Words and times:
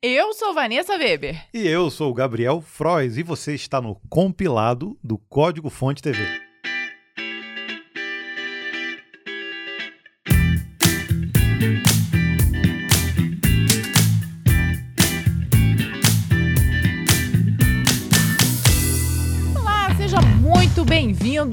Eu 0.00 0.32
sou 0.32 0.54
Vanessa 0.54 0.96
Weber. 0.96 1.48
E 1.52 1.66
eu 1.66 1.90
sou 1.90 2.12
o 2.12 2.14
Gabriel 2.14 2.60
Frois 2.60 3.18
e 3.18 3.24
você 3.24 3.56
está 3.56 3.80
no 3.80 3.96
compilado 4.08 4.96
do 5.02 5.18
Código 5.18 5.68
Fonte 5.68 6.00
TV. 6.00 6.47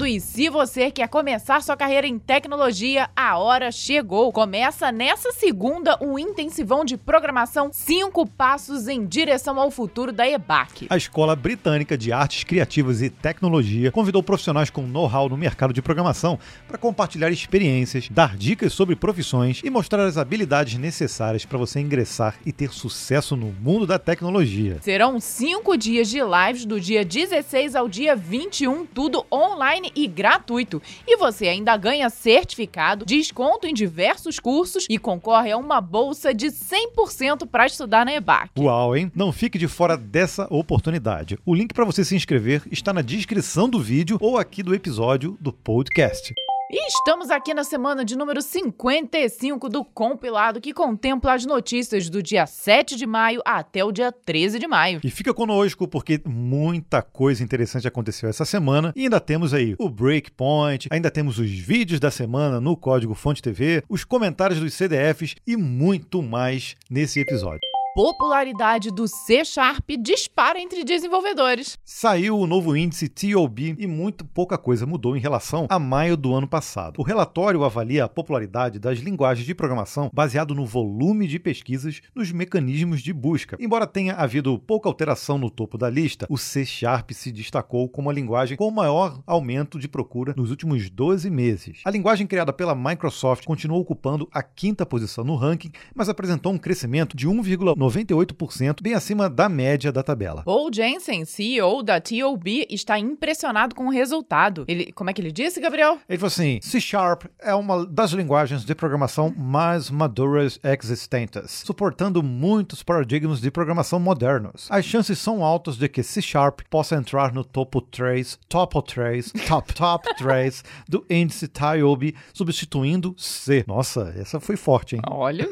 E 0.06 0.20
se 0.20 0.48
você 0.48 0.90
quer 0.90 1.08
começar 1.08 1.60
sua 1.62 1.76
carreira 1.76 2.06
em 2.06 2.18
tecnologia, 2.18 3.10
a 3.16 3.38
hora 3.38 3.72
chegou. 3.72 4.32
Começa 4.32 4.92
nessa 4.92 5.32
segunda 5.32 5.98
o 6.00 6.18
intensivão 6.18 6.84
de 6.84 6.96
programação 6.96 7.70
5 7.72 8.24
passos 8.26 8.86
em 8.86 9.04
direção 9.04 9.58
ao 9.58 9.70
futuro 9.70 10.12
da 10.12 10.28
EBAC. 10.28 10.86
A 10.88 10.96
Escola 10.96 11.34
Britânica 11.34 11.98
de 11.98 12.12
Artes 12.12 12.44
Criativas 12.44 13.02
e 13.02 13.10
Tecnologia 13.10 13.90
convidou 13.90 14.22
profissionais 14.22 14.70
com 14.70 14.82
know-how 14.82 15.28
no 15.28 15.36
mercado 15.36 15.72
de 15.72 15.82
programação 15.82 16.38
para 16.68 16.78
compartilhar 16.78 17.30
experiências, 17.30 18.08
dar 18.08 18.36
dicas 18.36 18.72
sobre 18.72 18.94
profissões 18.94 19.60
e 19.64 19.70
mostrar 19.70 20.04
as 20.04 20.16
habilidades 20.16 20.78
necessárias 20.78 21.44
para 21.44 21.58
você 21.58 21.80
ingressar 21.80 22.36
e 22.46 22.52
ter 22.52 22.72
sucesso 22.72 23.34
no 23.34 23.48
mundo 23.60 23.86
da 23.86 23.98
tecnologia. 23.98 24.78
Serão 24.82 25.18
cinco 25.18 25.76
dias 25.76 26.08
de 26.08 26.20
lives 26.20 26.64
do 26.64 26.80
dia 26.80 27.04
16 27.04 27.74
ao 27.74 27.88
dia 27.88 28.14
21, 28.14 28.86
tudo 28.86 29.26
online 29.32 29.95
e 29.96 30.06
gratuito. 30.06 30.80
E 31.06 31.16
você 31.16 31.48
ainda 31.48 31.76
ganha 31.76 32.10
certificado, 32.10 33.04
desconto 33.06 33.66
em 33.66 33.74
diversos 33.74 34.38
cursos 34.38 34.86
e 34.88 34.98
concorre 34.98 35.50
a 35.50 35.56
uma 35.56 35.80
bolsa 35.80 36.34
de 36.34 36.48
100% 36.48 37.46
para 37.46 37.66
estudar 37.66 38.04
na 38.04 38.14
EBAC. 38.14 38.50
Uau, 38.58 38.96
hein? 38.96 39.10
Não 39.14 39.32
fique 39.32 39.58
de 39.58 39.66
fora 39.66 39.96
dessa 39.96 40.46
oportunidade. 40.50 41.38
O 41.44 41.54
link 41.54 41.72
para 41.72 41.84
você 41.84 42.04
se 42.04 42.14
inscrever 42.14 42.62
está 42.70 42.92
na 42.92 43.02
descrição 43.02 43.68
do 43.68 43.80
vídeo 43.80 44.18
ou 44.20 44.38
aqui 44.38 44.62
do 44.62 44.74
episódio 44.74 45.36
do 45.40 45.52
podcast. 45.52 46.34
E 46.68 46.88
estamos 46.88 47.30
aqui 47.30 47.54
na 47.54 47.62
semana 47.62 48.04
de 48.04 48.18
número 48.18 48.42
55 48.42 49.68
do 49.68 49.84
compilado 49.84 50.60
que 50.60 50.74
contempla 50.74 51.34
as 51.34 51.46
notícias 51.46 52.10
do 52.10 52.20
dia 52.20 52.44
7 52.44 52.96
de 52.96 53.06
maio 53.06 53.40
até 53.44 53.84
o 53.84 53.92
dia 53.92 54.10
13 54.10 54.58
de 54.58 54.66
maio. 54.66 55.00
E 55.04 55.08
fica 55.08 55.32
conosco 55.32 55.86
porque 55.86 56.20
muita 56.26 57.02
coisa 57.02 57.44
interessante 57.44 57.86
aconteceu 57.86 58.28
essa 58.28 58.44
semana 58.44 58.92
e 58.96 59.04
ainda 59.04 59.20
temos 59.20 59.54
aí 59.54 59.76
o 59.78 59.88
Breakpoint, 59.88 60.88
ainda 60.90 61.08
temos 61.08 61.38
os 61.38 61.50
vídeos 61.50 62.00
da 62.00 62.10
semana 62.10 62.60
no 62.60 62.76
Código 62.76 63.14
Fonte 63.14 63.40
TV, 63.40 63.84
os 63.88 64.02
comentários 64.02 64.58
dos 64.58 64.74
CDFs 64.74 65.36
e 65.46 65.56
muito 65.56 66.20
mais 66.20 66.74
nesse 66.90 67.20
episódio 67.20 67.75
popularidade 67.96 68.90
do 68.90 69.08
C 69.08 69.42
Sharp 69.42 69.88
dispara 69.98 70.60
entre 70.60 70.84
desenvolvedores. 70.84 71.78
Saiu 71.82 72.38
o 72.38 72.46
novo 72.46 72.76
índice 72.76 73.08
TOB 73.08 73.74
e 73.78 73.86
muito 73.86 74.22
pouca 74.22 74.58
coisa 74.58 74.84
mudou 74.84 75.16
em 75.16 75.18
relação 75.18 75.66
a 75.70 75.78
maio 75.78 76.14
do 76.14 76.34
ano 76.34 76.46
passado. 76.46 77.00
O 77.00 77.02
relatório 77.02 77.64
avalia 77.64 78.04
a 78.04 78.08
popularidade 78.08 78.78
das 78.78 78.98
linguagens 78.98 79.46
de 79.46 79.54
programação 79.54 80.10
baseado 80.12 80.54
no 80.54 80.66
volume 80.66 81.26
de 81.26 81.38
pesquisas 81.38 82.02
nos 82.14 82.30
mecanismos 82.30 83.00
de 83.00 83.14
busca. 83.14 83.56
Embora 83.58 83.86
tenha 83.86 84.12
havido 84.12 84.58
pouca 84.58 84.90
alteração 84.90 85.38
no 85.38 85.48
topo 85.48 85.78
da 85.78 85.88
lista, 85.88 86.26
o 86.28 86.36
C 86.36 86.66
Sharp 86.66 87.12
se 87.12 87.32
destacou 87.32 87.88
como 87.88 88.10
a 88.10 88.12
linguagem 88.12 88.58
com 88.58 88.70
maior 88.70 89.22
aumento 89.26 89.78
de 89.78 89.88
procura 89.88 90.34
nos 90.36 90.50
últimos 90.50 90.90
12 90.90 91.30
meses. 91.30 91.80
A 91.82 91.90
linguagem 91.90 92.26
criada 92.26 92.52
pela 92.52 92.74
Microsoft 92.74 93.46
continuou 93.46 93.80
ocupando 93.80 94.28
a 94.30 94.42
quinta 94.42 94.84
posição 94.84 95.24
no 95.24 95.34
ranking, 95.34 95.72
mas 95.94 96.10
apresentou 96.10 96.52
um 96.52 96.58
crescimento 96.58 97.16
de 97.16 97.26
1,9 97.26 97.85
98%, 97.86 98.82
bem 98.82 98.94
acima 98.94 99.28
da 99.28 99.48
média 99.48 99.92
da 99.92 100.02
tabela. 100.02 100.42
Paul 100.42 100.70
Jensen, 100.72 101.24
CEO 101.24 101.82
da 101.82 102.00
TOB, 102.00 102.66
está 102.70 102.98
impressionado 102.98 103.74
com 103.74 103.86
o 103.86 103.90
resultado. 103.90 104.64
Ele, 104.68 104.92
como 104.92 105.10
é 105.10 105.12
que 105.12 105.20
ele 105.20 105.32
disse, 105.32 105.60
Gabriel? 105.60 105.98
Ele 106.08 106.18
falou 106.18 106.28
assim: 106.28 106.58
C 106.62 106.80
Sharp 106.80 107.24
é 107.40 107.54
uma 107.54 107.86
das 107.86 108.12
linguagens 108.12 108.64
de 108.64 108.74
programação 108.74 109.32
mais 109.36 109.90
maduras 109.90 110.58
existentes, 110.62 111.62
suportando 111.64 112.22
muitos 112.22 112.82
paradigmas 112.82 113.40
de 113.40 113.50
programação 113.50 113.98
modernos. 113.98 114.66
As 114.70 114.84
chances 114.84 115.18
são 115.18 115.44
altas 115.44 115.76
de 115.76 115.88
que 115.88 116.02
C 116.02 116.20
Sharp 116.20 116.60
possa 116.70 116.96
entrar 116.96 117.32
no 117.32 117.44
topo 117.44 117.80
3, 117.80 118.38
topo 118.48 118.82
3, 118.82 119.32
top 119.46 119.74
top 119.74 120.08
3 120.16 120.64
do 120.88 121.04
índice 121.08 121.48
TIOB, 121.48 122.14
substituindo 122.32 123.14
C. 123.16 123.64
Nossa, 123.66 124.14
essa 124.16 124.40
foi 124.40 124.56
forte, 124.56 124.96
hein? 124.96 125.02
Olha, 125.08 125.46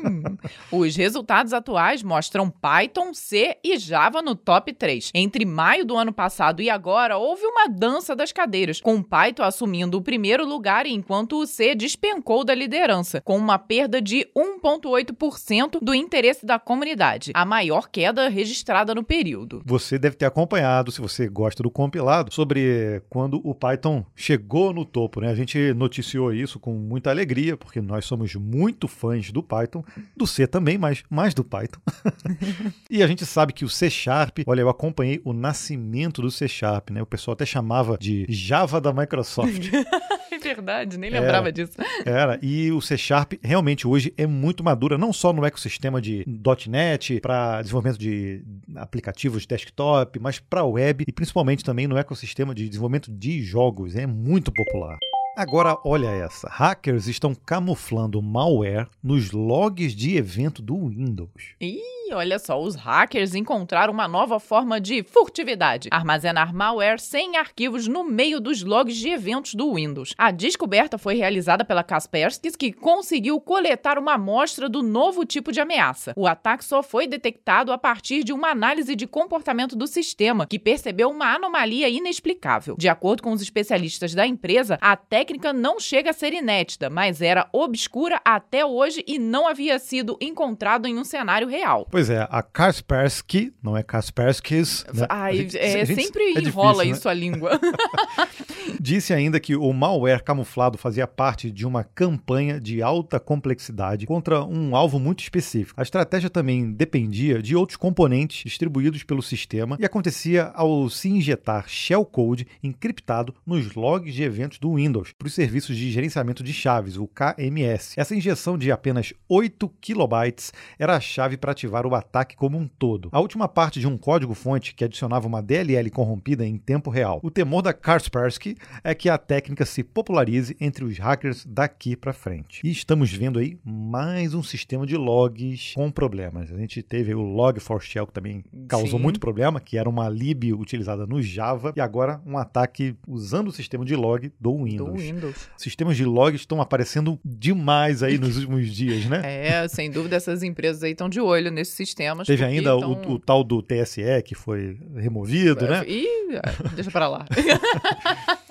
os 0.71 0.97
resultados 0.97 1.53
atuais 1.53 2.03
mostram 2.03 2.24
mostram 2.25 2.49
Python, 2.49 3.13
C 3.13 3.59
e 3.63 3.77
Java 3.77 4.23
no 4.23 4.35
top 4.35 4.73
3. 4.73 5.11
Entre 5.15 5.45
maio 5.45 5.85
do 5.85 5.95
ano 5.95 6.13
passado 6.13 6.63
e 6.63 6.71
agora, 6.71 7.19
houve 7.19 7.45
uma 7.45 7.69
dança 7.69 8.17
das 8.17 8.33
cadeiras, 8.33 8.81
com 8.81 9.03
Python 9.03 9.43
assumindo 9.43 9.99
o 9.99 10.03
primeiro 10.03 10.47
lugar 10.47 10.87
enquanto 10.87 11.39
o 11.39 11.47
C 11.47 11.75
despencou 11.75 12.43
da 12.43 12.55
liderança, 12.55 13.21
com 13.21 13.37
uma 13.37 13.59
perda 13.59 14.01
de 14.01 14.27
1,8% 14.35 15.79
do 15.83 15.95
interesse 15.95 16.47
da 16.47 16.59
comunidade, 16.59 17.31
a 17.35 17.45
maior 17.45 17.89
queda 17.91 18.29
registrada 18.29 18.95
no 18.95 19.05
período. 19.05 19.63
Você 19.67 19.99
deve 19.99 20.17
ter 20.17 20.25
acompanhado, 20.25 20.91
se 20.91 21.03
você 21.03 21.29
gosta 21.29 21.63
do 21.63 21.71
compilado, 21.71 22.33
sobre 22.33 23.03
quando 23.11 23.39
o 23.45 23.55
Python 23.55 24.05
chegou 24.17 24.73
no 24.73 24.87
topo. 24.87 25.21
Né? 25.21 25.29
A 25.29 25.35
gente 25.35 25.75
noticiou 25.75 26.33
isso 26.33 26.59
com 26.59 26.73
muita 26.73 27.11
alegria, 27.11 27.57
porque 27.57 27.83
nós 27.83 28.07
somos 28.07 28.35
muito 28.35 28.89
fãs 28.89 29.31
do 29.31 29.43
Python, 29.43 29.85
do 30.17 30.27
C 30.27 30.47
também, 30.47 30.79
mas 30.79 31.03
mais 31.11 31.35
do 31.35 31.45
Python. 31.45 31.81
e 32.91 33.03
a 33.03 33.07
gente 33.07 33.25
sabe 33.25 33.53
que 33.53 33.65
o 33.65 33.69
C 33.69 33.91
Sharp, 33.91 34.39
olha, 34.47 34.61
eu 34.61 34.69
acompanhei 34.69 35.21
o 35.25 35.33
nascimento 35.33 36.23
do 36.23 36.31
C 36.31 36.49
Sharp, 36.49 36.91
né? 36.91 37.03
O 37.03 37.07
pessoal 37.07 37.35
até 37.35 37.47
chamava 37.47 37.97
de 37.99 38.27
Java 38.29 38.81
da 38.81 38.93
Microsoft. 38.93 39.71
é 40.31 40.39
verdade, 40.39 40.99
nem 40.99 41.11
lembrava 41.11 41.49
era, 41.49 41.53
disso. 41.53 41.73
Era, 42.05 42.39
e 42.43 42.71
o 42.73 42.81
C 42.81 42.97
Sharp 42.97 43.35
realmente 43.43 43.87
hoje 43.87 44.13
é 44.17 44.27
muito 44.27 44.63
madura, 44.63 44.99
não 44.99 45.13
só 45.13 45.33
no 45.33 45.45
ecossistema 45.45 46.01
de 46.01 46.25
.NET, 46.69 47.21
para 47.21 47.63
desenvolvimento 47.63 47.99
de 47.99 48.43
aplicativos 48.77 49.43
de 49.43 49.49
desktop, 49.49 50.19
mas 50.19 50.39
para 50.39 50.65
web 50.65 51.05
e 51.07 51.13
principalmente 51.13 51.65
também 51.65 51.87
no 51.87 51.97
ecossistema 51.97 52.55
de 52.55 52.69
desenvolvimento 52.69 53.11
de 53.11 53.43
jogos. 53.43 53.97
É 53.97 54.07
muito 54.07 54.53
popular. 54.53 54.99
Agora, 55.37 55.77
olha 55.85 56.07
essa. 56.07 56.49
Hackers 56.49 57.09
estão 57.09 57.35
camuflando 57.35 58.23
malware 58.23 58.87
nos 59.03 59.33
logs 59.33 59.93
de 59.93 60.17
evento 60.17 60.63
do 60.63 60.89
Windows. 60.89 61.55
Ih! 61.61 62.04
Olha 62.13 62.39
só, 62.39 62.61
os 62.61 62.75
hackers 62.75 63.35
encontraram 63.35 63.93
uma 63.93 64.07
nova 64.07 64.39
forma 64.39 64.81
de 64.81 65.03
furtividade: 65.03 65.89
armazenar 65.91 66.55
malware 66.55 67.01
sem 67.01 67.37
arquivos 67.37 67.87
no 67.87 68.05
meio 68.05 68.41
dos 68.41 68.63
logs 68.63 68.97
de 68.97 69.09
eventos 69.09 69.55
do 69.55 69.75
Windows. 69.75 70.15
A 70.19 70.31
descoberta 70.31 70.99
foi 70.99 71.15
realizada 71.15 71.65
pela 71.65 71.83
Kaspersky, 71.83 72.51
que 72.57 72.73
conseguiu 72.73 73.41
coletar 73.41 73.99
uma 73.99 74.15
amostra 74.15 74.69
do 74.69 74.83
novo 74.83 75.25
tipo 75.25 75.53
de 75.53 75.61
ameaça. 75.61 76.13
O 76.17 76.27
ataque 76.27 76.65
só 76.65 76.83
foi 76.83 77.07
detectado 77.07 77.73
a 77.73 77.79
partir 77.79 78.23
de 78.23 78.33
uma 78.33 78.49
análise 78.49 78.95
de 78.95 79.07
comportamento 79.07 79.77
do 79.77 79.87
sistema, 79.87 80.47
que 80.47 80.59
percebeu 80.59 81.11
uma 81.11 81.35
anomalia 81.35 81.89
inexplicável. 81.89 82.77
De 82.79 82.89
acordo 82.89 83.23
com 83.23 83.33
os 83.33 83.41
especialistas 83.43 84.15
da 84.15 84.27
empresa, 84.27 84.79
a 84.81 84.97
técnica 84.97 85.53
não 85.53 85.81
chega 85.81 86.11
a 86.11 86.13
ser 86.13 86.33
inédita, 86.33 86.91
mas 86.91 87.23
era 87.23 87.49
obscura 87.53 88.21
até 88.25 88.65
hoje 88.65 89.05
e 89.07 89.19
não 89.19 89.47
havia 89.47 89.79
sido 89.79 90.17
encontrado 90.21 90.87
em 90.87 90.99
um 90.99 91.05
cenário 91.05 91.49
real. 91.49 91.87
Pois 91.91 92.04
é, 92.11 92.27
a 92.31 92.43
Kaspersky, 92.43 93.53
não 93.63 93.77
é 93.77 93.83
Kaspersky's. 93.83 94.85
Né? 94.93 95.07
Ai, 95.09 95.37
gente, 95.39 95.59
é, 95.59 95.87
gente, 95.87 96.03
sempre 96.03 96.23
é 96.23 96.41
enrola 96.41 96.85
difícil, 96.85 96.93
isso 96.93 97.09
né? 97.09 97.11
a 97.11 97.15
língua. 97.15 97.61
Disse 98.81 99.13
ainda 99.13 99.39
que 99.41 99.57
o 99.57 99.73
malware 99.73 100.23
camuflado 100.23 100.79
fazia 100.79 101.07
parte 101.07 101.51
de 101.51 101.67
uma 101.67 101.85
campanha 101.85 102.61
de 102.61 102.83
alta 102.83 103.19
complexidade 103.21 104.07
contra 104.07 104.45
um 104.45 104.75
alvo 104.77 104.99
muito 104.99 105.21
específico. 105.21 105.81
A 105.81 105.83
estratégia 105.83 106.31
também 106.31 106.73
dependia 106.73 107.43
de 107.43 107.57
outros 107.57 107.77
componentes 107.77 108.45
distribuídos 108.45 109.03
pelo 109.03 109.23
sistema 109.23 109.77
e 109.81 109.85
acontecia 109.85 110.53
ao 110.55 110.89
se 110.89 111.09
injetar 111.09 111.69
shellcode 111.69 112.47
encriptado 112.63 113.35
nos 113.47 113.75
logs 113.75 114.15
de 114.15 114.23
eventos 114.23 114.59
do 114.59 114.75
Windows 114.75 115.13
para 115.19 115.27
os 115.27 115.35
serviços 115.35 115.77
de 115.77 115.91
gerenciamento 115.91 116.43
de 116.43 116.53
chaves, 116.53 116.97
o 116.97 117.09
KMS. 117.09 117.99
Essa 117.99 118.15
injeção 118.15 118.57
de 118.57 118.71
apenas 118.71 119.13
8 119.29 119.69
kilobytes 119.81 120.53
era 120.79 120.97
a 120.97 121.01
chave 121.01 121.37
para 121.37 121.53
ativar 121.53 121.84
o 121.87 121.95
ataque 121.95 122.37
como 122.37 122.59
um 122.59 122.67
todo. 122.67 123.09
A 123.13 123.21
última 123.21 123.49
parte 123.49 123.81
de 123.81 123.87
um 123.87 123.97
código-fonte 123.97 124.75
que 124.75 124.85
adicionava 124.85 125.27
uma 125.27 125.43
DLL 125.43 125.91
corrompida 125.91 126.47
em 126.47 126.57
tempo 126.57 126.91
real. 126.91 127.21
O 127.23 127.31
temor 127.31 127.63
da 127.63 127.73
Kaspersky 127.73 128.57
é 128.83 128.95
que 128.95 129.09
a 129.09 129.19
técnica 129.19 129.65
se 129.65 129.83
popularize 129.83 130.57
entre 130.61 130.85
os 130.85 130.99
hackers 130.99 131.45
daqui 131.45 131.97
para 131.97 132.13
frente. 132.13 132.61
E 132.65 132.71
estamos 132.71 133.13
vendo 133.13 133.39
aí 133.39 133.59
mais 133.65 134.35
um 134.35 134.43
sistema 134.43 134.87
de 134.87 134.97
logs 134.97 135.73
com 135.75 135.91
problemas. 135.91 136.53
A 136.53 136.57
gente 136.57 136.83
teve 136.83 137.15
o 137.15 137.23
Log4Shell 137.23 138.07
que 138.07 138.13
também 138.13 138.45
causou 138.69 138.99
Sim. 138.99 139.03
muito 139.03 139.21
problema, 139.21 139.61
que 139.61 139.79
era 139.79 139.89
uma 139.89 140.09
lib 140.09 140.53
utilizada 140.53 141.07
no 141.07 141.23
Java, 141.23 141.73
e 141.77 141.81
agora 141.81 142.21
um 142.27 142.37
ataque 142.39 142.97
usando 143.07 143.49
o 143.49 143.53
sistema 143.53 143.85
de 143.85 143.95
log 143.95 144.33
do 144.41 144.65
Windows. 144.65 144.93
Do 144.93 144.99
Windows. 144.99 145.49
Sistemas 145.57 145.97
de 145.97 146.05
logs 146.05 146.41
estão 146.41 146.61
aparecendo 146.61 147.19
demais 147.25 148.03
aí 148.03 148.19
nos 148.19 148.37
últimos 148.37 148.75
dias, 148.75 149.07
né? 149.07 149.21
É, 149.25 149.69
sem 149.69 149.91
dúvida 149.91 150.17
essas 150.17 150.43
empresas 150.43 150.83
aí 150.83 150.93
estão 150.93 151.09
de 151.09 151.21
olho 151.21 151.51
sistemas. 151.75 152.27
Teve 152.27 152.45
ainda 152.45 152.71
tão- 152.79 152.93
o, 152.93 153.13
o 153.13 153.19
tal 153.19 153.43
do 153.45 153.61
TSE 153.63 154.03
que 154.25 154.35
foi 154.35 154.79
removido, 154.97 155.67
né? 155.67 155.85
Ih, 155.87 156.37
é, 156.37 156.69
deixa 156.75 156.91
pra 156.91 157.09
lá. 157.09 157.25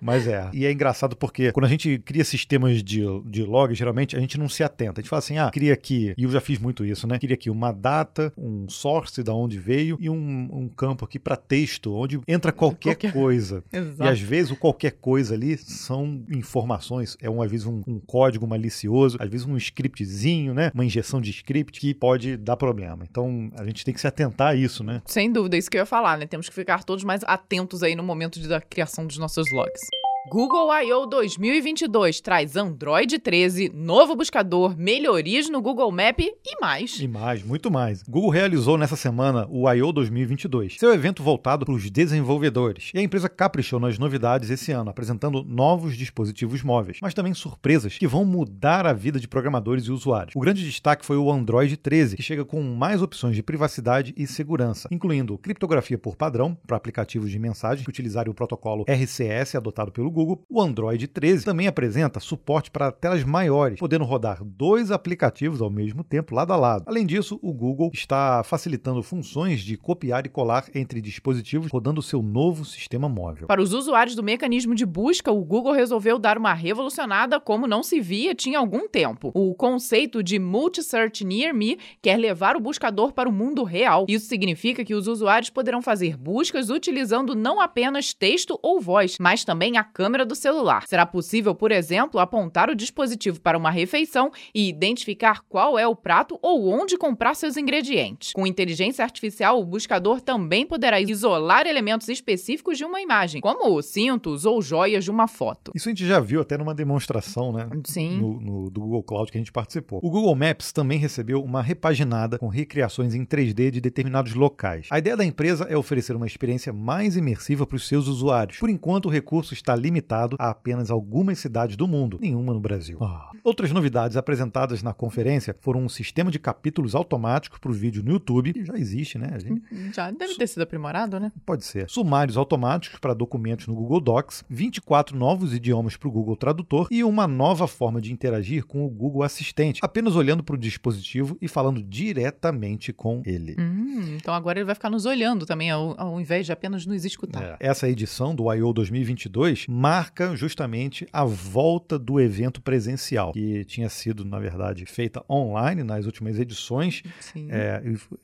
Mas 0.00 0.26
é. 0.26 0.48
E 0.52 0.64
é 0.66 0.72
engraçado 0.72 1.16
porque 1.16 1.52
quando 1.52 1.66
a 1.66 1.68
gente 1.68 1.98
cria 1.98 2.24
sistemas 2.24 2.82
de, 2.82 3.02
de 3.26 3.42
log, 3.42 3.74
geralmente 3.74 4.16
a 4.16 4.20
gente 4.20 4.38
não 4.38 4.48
se 4.48 4.62
atenta. 4.62 5.00
A 5.00 5.02
gente 5.02 5.10
fala 5.10 5.18
assim, 5.18 5.38
ah, 5.38 5.50
cria 5.50 5.72
aqui, 5.72 6.14
e 6.16 6.24
eu 6.24 6.30
já 6.30 6.40
fiz 6.40 6.58
muito 6.58 6.84
isso, 6.84 7.06
né? 7.06 7.18
Cria 7.18 7.34
aqui 7.34 7.50
uma 7.50 7.72
data, 7.72 8.32
um 8.36 8.68
source 8.68 9.22
da 9.22 9.34
onde 9.34 9.58
veio 9.58 9.96
e 10.00 10.08
um, 10.08 10.48
um 10.52 10.68
campo 10.68 11.04
aqui 11.04 11.18
para 11.18 11.36
texto, 11.36 11.94
onde 11.94 12.20
entra 12.26 12.52
qualquer, 12.52 12.94
Qualquer- 12.94 13.12
coisa. 13.12 13.62
E 13.72 13.76
Exato. 13.76 14.10
às 14.10 14.20
vezes 14.20 14.50
o 14.52 14.56
qualquer 14.56 14.92
coisa 14.92 15.34
ali 15.34 15.56
são 15.58 16.22
informações, 16.30 17.16
é 17.20 17.28
um, 17.28 17.42
às 17.42 17.50
vezes 17.50 17.66
um, 17.66 17.82
um 17.86 18.00
código 18.00 18.46
malicioso, 18.46 19.16
às 19.20 19.28
vezes 19.28 19.46
um 19.46 19.56
scriptzinho, 19.56 20.54
né? 20.54 20.70
Uma 20.74 20.84
injeção 20.84 21.20
de 21.20 21.30
script 21.30 21.80
que 21.80 21.94
pode 21.94 22.36
dar 22.36 22.56
problema. 22.56 23.04
Então 23.08 23.50
a 23.56 23.64
gente 23.64 23.84
tem 23.84 23.92
que 23.94 24.00
se 24.00 24.06
atentar 24.06 24.48
a 24.48 24.54
isso, 24.54 24.82
né? 24.84 25.02
Sem 25.06 25.30
dúvida, 25.32 25.56
isso 25.56 25.70
que 25.70 25.76
eu 25.76 25.80
ia 25.80 25.86
falar, 25.86 26.18
né? 26.18 26.26
Temos 26.26 26.48
que 26.48 26.54
ficar 26.54 26.84
todos 26.84 27.04
mais 27.04 27.22
atentos 27.24 27.82
aí 27.82 27.94
no 27.94 28.02
momento 28.02 28.38
da 28.48 28.60
criação 28.60 29.06
dos 29.06 29.18
nossos 29.18 29.50
logs. 29.50 29.57
looks. 29.58 29.90
Google 30.30 30.70
I.O. 30.82 31.06
2022 31.06 32.20
traz 32.20 32.54
Android 32.54 33.18
13, 33.18 33.72
novo 33.74 34.14
buscador, 34.14 34.76
melhorias 34.76 35.48
no 35.48 35.62
Google 35.62 35.90
Map 35.90 36.20
e 36.20 36.60
mais. 36.60 37.00
E 37.00 37.08
mais, 37.08 37.42
muito 37.42 37.70
mais. 37.70 38.02
Google 38.02 38.28
realizou 38.28 38.76
nessa 38.76 38.94
semana 38.94 39.46
o 39.48 39.72
I.O. 39.72 39.90
2022, 39.90 40.76
seu 40.78 40.92
evento 40.92 41.22
voltado 41.22 41.64
para 41.64 41.74
os 41.74 41.90
desenvolvedores. 41.90 42.90
E 42.92 42.98
a 42.98 43.02
empresa 43.02 43.26
caprichou 43.26 43.80
nas 43.80 43.98
novidades 43.98 44.50
esse 44.50 44.70
ano, 44.70 44.90
apresentando 44.90 45.42
novos 45.42 45.96
dispositivos 45.96 46.62
móveis, 46.62 46.98
mas 47.00 47.14
também 47.14 47.32
surpresas 47.32 47.96
que 47.96 48.06
vão 48.06 48.26
mudar 48.26 48.86
a 48.86 48.92
vida 48.92 49.18
de 49.18 49.26
programadores 49.26 49.84
e 49.84 49.90
usuários. 49.90 50.36
O 50.36 50.40
grande 50.40 50.62
destaque 50.62 51.06
foi 51.06 51.16
o 51.16 51.32
Android 51.32 51.74
13, 51.74 52.16
que 52.16 52.22
chega 52.22 52.44
com 52.44 52.62
mais 52.62 53.00
opções 53.00 53.34
de 53.34 53.42
privacidade 53.42 54.12
e 54.14 54.26
segurança, 54.26 54.90
incluindo 54.92 55.38
criptografia 55.38 55.96
por 55.96 56.16
padrão 56.16 56.54
para 56.66 56.76
aplicativos 56.76 57.30
de 57.30 57.38
mensagem 57.38 57.82
que 57.82 57.90
utilizarem 57.90 58.30
o 58.30 58.34
protocolo 58.34 58.84
RCS 58.86 59.54
adotado 59.54 59.90
pelo 59.90 60.10
Google. 60.10 60.17
O 60.20 60.60
Android 60.60 61.06
13 61.06 61.44
também 61.44 61.66
apresenta 61.66 62.18
suporte 62.18 62.70
para 62.70 62.90
telas 62.90 63.22
maiores, 63.22 63.78
podendo 63.78 64.04
rodar 64.04 64.42
dois 64.42 64.90
aplicativos 64.90 65.60
ao 65.60 65.70
mesmo 65.70 66.02
tempo, 66.02 66.34
lado 66.34 66.52
a 66.52 66.56
lado. 66.56 66.84
Além 66.86 67.06
disso, 67.06 67.38
o 67.42 67.52
Google 67.52 67.90
está 67.92 68.42
facilitando 68.42 69.02
funções 69.02 69.60
de 69.60 69.76
copiar 69.76 70.26
e 70.26 70.28
colar 70.28 70.64
entre 70.74 71.00
dispositivos, 71.00 71.70
rodando 71.70 72.02
seu 72.02 72.22
novo 72.22 72.64
sistema 72.64 73.08
móvel. 73.08 73.46
Para 73.46 73.62
os 73.62 73.72
usuários 73.72 74.16
do 74.16 74.22
mecanismo 74.22 74.74
de 74.74 74.84
busca, 74.84 75.30
o 75.30 75.44
Google 75.44 75.72
resolveu 75.72 76.18
dar 76.18 76.36
uma 76.36 76.52
revolucionada 76.52 77.38
como 77.38 77.66
não 77.66 77.82
se 77.82 78.00
via 78.00 78.34
tinha 78.34 78.58
algum 78.58 78.88
tempo. 78.88 79.30
O 79.34 79.54
conceito 79.54 80.22
de 80.22 80.38
Multi-Search 80.38 81.24
Near 81.24 81.54
Me 81.54 81.78
quer 82.02 82.16
levar 82.16 82.56
o 82.56 82.60
buscador 82.60 83.12
para 83.12 83.28
o 83.28 83.32
mundo 83.32 83.62
real. 83.62 84.06
Isso 84.08 84.26
significa 84.26 84.84
que 84.84 84.94
os 84.94 85.06
usuários 85.06 85.50
poderão 85.50 85.80
fazer 85.80 86.16
buscas 86.16 86.70
utilizando 86.70 87.34
não 87.34 87.60
apenas 87.60 88.12
texto 88.12 88.58
ou 88.62 88.80
voz, 88.80 89.16
mas 89.20 89.44
também 89.44 89.76
a 89.76 89.84
câmera 89.98 90.24
do 90.24 90.36
celular. 90.36 90.86
Será 90.86 91.04
possível, 91.04 91.56
por 91.56 91.72
exemplo, 91.72 92.20
apontar 92.20 92.70
o 92.70 92.74
dispositivo 92.76 93.40
para 93.40 93.58
uma 93.58 93.68
refeição 93.68 94.30
e 94.54 94.68
identificar 94.68 95.40
qual 95.48 95.76
é 95.76 95.88
o 95.88 95.96
prato 95.96 96.38
ou 96.40 96.68
onde 96.68 96.96
comprar 96.96 97.34
seus 97.34 97.56
ingredientes. 97.56 98.32
Com 98.32 98.46
inteligência 98.46 99.02
artificial, 99.04 99.60
o 99.60 99.64
buscador 99.64 100.20
também 100.20 100.64
poderá 100.64 101.00
isolar 101.00 101.66
elementos 101.66 102.08
específicos 102.08 102.78
de 102.78 102.84
uma 102.84 103.00
imagem, 103.00 103.40
como 103.40 103.82
cintos 103.82 104.44
ou 104.44 104.62
joias 104.62 105.02
de 105.02 105.10
uma 105.10 105.26
foto. 105.26 105.72
Isso 105.74 105.88
a 105.88 105.90
gente 105.90 106.06
já 106.06 106.20
viu 106.20 106.42
até 106.42 106.56
numa 106.56 106.76
demonstração, 106.76 107.52
né? 107.52 107.68
Sim. 107.84 108.18
No, 108.20 108.40
no- 108.40 108.70
do 108.70 108.80
Google 108.82 109.02
Cloud 109.02 109.32
que 109.32 109.38
a 109.38 109.40
gente 109.40 109.50
participou. 109.50 109.98
O 110.00 110.10
Google 110.10 110.36
Maps 110.36 110.70
também 110.70 110.98
recebeu 111.00 111.42
uma 111.42 111.60
repaginada 111.60 112.38
com 112.38 112.46
recriações 112.46 113.16
em 113.16 113.24
3D 113.26 113.72
de 113.72 113.80
determinados 113.80 114.34
locais. 114.34 114.86
A 114.92 114.98
ideia 115.00 115.16
da 115.16 115.24
empresa 115.24 115.66
é 115.68 115.76
oferecer 115.76 116.14
uma 116.14 116.26
experiência 116.26 116.72
mais 116.72 117.16
imersiva 117.16 117.66
para 117.66 117.74
os 117.76 117.88
seus 117.88 118.06
usuários. 118.06 118.58
Por 118.58 118.70
enquanto, 118.70 119.06
o 119.06 119.08
recurso 119.08 119.54
está 119.54 119.74
limitado 119.88 120.36
a 120.38 120.50
apenas 120.50 120.90
algumas 120.90 121.38
cidades 121.38 121.76
do 121.76 121.88
mundo, 121.88 122.18
nenhuma 122.20 122.52
no 122.52 122.60
Brasil. 122.60 122.98
Ah. 123.00 123.30
Outras 123.42 123.72
novidades 123.72 124.16
apresentadas 124.16 124.82
na 124.82 124.92
conferência 124.92 125.56
foram 125.60 125.84
um 125.84 125.88
sistema 125.88 126.30
de 126.30 126.38
capítulos 126.38 126.94
automáticos 126.94 127.58
para 127.58 127.70
o 127.70 127.74
vídeo 127.74 128.02
no 128.02 128.12
YouTube, 128.12 128.52
que 128.52 128.64
já 128.64 128.74
existe, 128.74 129.18
né? 129.18 129.30
A 129.32 129.38
gente 129.38 129.62
Já 129.94 130.10
deve 130.10 130.34
ter 130.34 130.46
sido 130.46 130.62
aprimorado, 130.62 131.18
né? 131.18 131.32
Pode 131.46 131.64
ser. 131.64 131.88
Sumários 131.88 132.36
automáticos 132.36 132.98
para 132.98 133.14
documentos 133.14 133.66
no 133.66 133.74
Google 133.74 134.00
Docs, 134.00 134.44
24 134.48 135.16
novos 135.16 135.54
idiomas 135.54 135.96
para 135.96 136.08
o 136.08 136.12
Google 136.12 136.36
Tradutor 136.36 136.88
e 136.90 137.02
uma 137.02 137.26
nova 137.26 137.66
forma 137.66 138.00
de 138.00 138.12
interagir 138.12 138.66
com 138.66 138.84
o 138.84 138.90
Google 138.90 139.22
Assistente, 139.22 139.80
apenas 139.82 140.14
olhando 140.16 140.42
para 140.42 140.54
o 140.54 140.58
dispositivo 140.58 141.36
e 141.40 141.48
falando 141.48 141.82
diretamente 141.82 142.92
com 142.92 143.22
ele. 143.24 143.56
Hum, 143.58 144.16
então 144.16 144.34
agora 144.34 144.58
ele 144.58 144.66
vai 144.66 144.74
ficar 144.74 144.90
nos 144.90 145.06
olhando 145.06 145.46
também, 145.46 145.70
ao, 145.70 145.98
ao 145.98 146.20
invés 146.20 146.44
de 146.44 146.52
apenas 146.52 146.84
nos 146.84 147.04
escutar. 147.04 147.42
É, 147.42 147.56
Essa 147.60 147.88
edição 147.88 148.34
do 148.34 148.52
I.O. 148.52 148.72
2022 148.72 149.66
marca 149.78 150.34
justamente 150.34 151.06
a 151.12 151.24
volta 151.24 151.96
do 151.96 152.20
evento 152.20 152.60
presencial, 152.60 153.32
que 153.32 153.64
tinha 153.64 153.88
sido, 153.88 154.24
na 154.24 154.40
verdade, 154.40 154.84
feita 154.86 155.24
online 155.30 155.84
nas 155.84 156.04
últimas 156.04 156.36
edições. 156.38 157.02
É, 157.48 157.80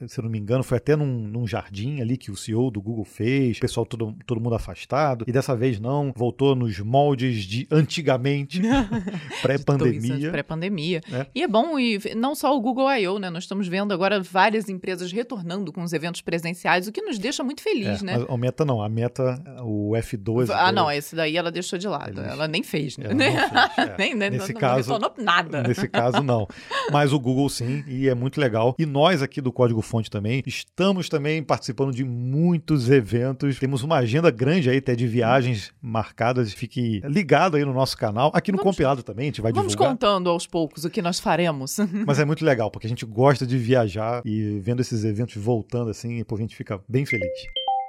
se 0.08 0.18
eu 0.18 0.24
não 0.24 0.30
me 0.30 0.38
engano, 0.38 0.64
foi 0.64 0.78
até 0.78 0.96
num, 0.96 1.06
num 1.06 1.46
jardim 1.46 2.00
ali 2.00 2.16
que 2.16 2.30
o 2.30 2.36
CEO 2.36 2.72
do 2.72 2.82
Google 2.82 3.04
fez, 3.04 3.58
o 3.58 3.60
pessoal 3.60 3.86
todo, 3.86 4.16
todo 4.26 4.40
mundo 4.40 4.56
afastado, 4.56 5.24
e 5.28 5.32
dessa 5.32 5.54
vez 5.54 5.78
não, 5.78 6.12
voltou 6.16 6.56
nos 6.56 6.80
moldes 6.80 7.44
de 7.44 7.68
antigamente, 7.70 8.60
pré-pandemia. 9.40 10.30
Pré-pandemia. 10.32 11.00
É. 11.12 11.26
E 11.32 11.42
é 11.42 11.46
bom, 11.46 11.78
e 11.78 12.00
não 12.16 12.34
só 12.34 12.56
o 12.56 12.60
Google 12.60 12.90
I.O., 12.92 13.20
né? 13.20 13.30
Nós 13.30 13.44
estamos 13.44 13.68
vendo 13.68 13.94
agora 13.94 14.20
várias 14.20 14.68
empresas 14.68 15.12
retornando 15.12 15.72
com 15.72 15.84
os 15.84 15.92
eventos 15.92 16.20
presenciais, 16.20 16.88
o 16.88 16.92
que 16.92 17.00
nos 17.00 17.16
deixa 17.16 17.44
muito 17.44 17.62
feliz, 17.62 18.02
É, 18.02 18.06
né? 18.06 18.26
a 18.28 18.36
meta 18.36 18.64
não, 18.64 18.82
a 18.82 18.88
meta, 18.88 19.40
o 19.62 19.92
F12. 19.92 20.50
Ah, 20.52 20.72
não, 20.72 20.86
dele, 20.86 20.98
esse 20.98 21.14
daí 21.14 21.43
ela 21.44 21.52
deixou 21.52 21.78
de 21.78 21.86
lado. 21.88 22.20
Ela 22.20 22.48
nem 22.48 22.62
fez, 22.62 22.96
né? 22.96 23.08
não 23.12 23.18
fez, 23.18 23.34
é. 23.78 23.94
nem, 23.98 24.14
nem, 24.14 24.30
Nesse 24.30 24.52
não, 24.52 24.60
caso- 24.60 24.88
não 24.90 24.98
retornou 24.98 25.24
nada. 25.24 25.62
Nesse 25.62 25.88
caso, 25.88 26.22
não. 26.22 26.46
Mas 26.90 27.12
o 27.12 27.20
Google 27.20 27.48
sim, 27.48 27.84
e 27.86 28.08
é 28.08 28.14
muito 28.14 28.40
legal. 28.40 28.74
E 28.78 28.86
nós 28.86 29.22
aqui 29.22 29.40
do 29.40 29.52
Código 29.52 29.80
Fonte 29.82 30.10
também 30.10 30.42
estamos 30.46 31.08
também 31.08 31.42
participando 31.42 31.92
de 31.92 32.04
muitos 32.04 32.90
eventos. 32.90 33.58
Temos 33.58 33.82
uma 33.82 33.96
agenda 33.96 34.30
grande 34.30 34.70
aí, 34.70 34.78
até 34.78 34.94
de 34.94 35.06
viagens 35.06 35.72
marcadas. 35.80 36.52
Fique 36.52 37.00
ligado 37.04 37.56
aí 37.56 37.64
no 37.64 37.72
nosso 37.74 37.96
canal. 37.96 38.30
Aqui 38.34 38.50
no 38.52 38.58
Vamos- 38.58 38.70
compilado 38.74 39.02
também, 39.02 39.24
a 39.24 39.26
gente 39.26 39.40
vai 39.40 39.52
Vamos 39.52 39.72
divulgar. 39.72 39.92
contando 39.92 40.28
aos 40.30 40.46
poucos 40.46 40.84
o 40.84 40.90
que 40.90 41.02
nós 41.02 41.20
faremos. 41.20 41.76
Mas 42.06 42.18
é 42.18 42.24
muito 42.24 42.44
legal, 42.44 42.70
porque 42.70 42.86
a 42.86 42.90
gente 42.90 43.04
gosta 43.04 43.46
de 43.46 43.56
viajar 43.58 44.22
e 44.24 44.58
vendo 44.60 44.80
esses 44.80 45.04
eventos 45.04 45.36
voltando 45.36 45.90
assim, 45.90 46.22
pô, 46.24 46.34
a 46.36 46.38
gente 46.38 46.56
fica 46.56 46.80
bem 46.88 47.04
feliz. 47.04 47.30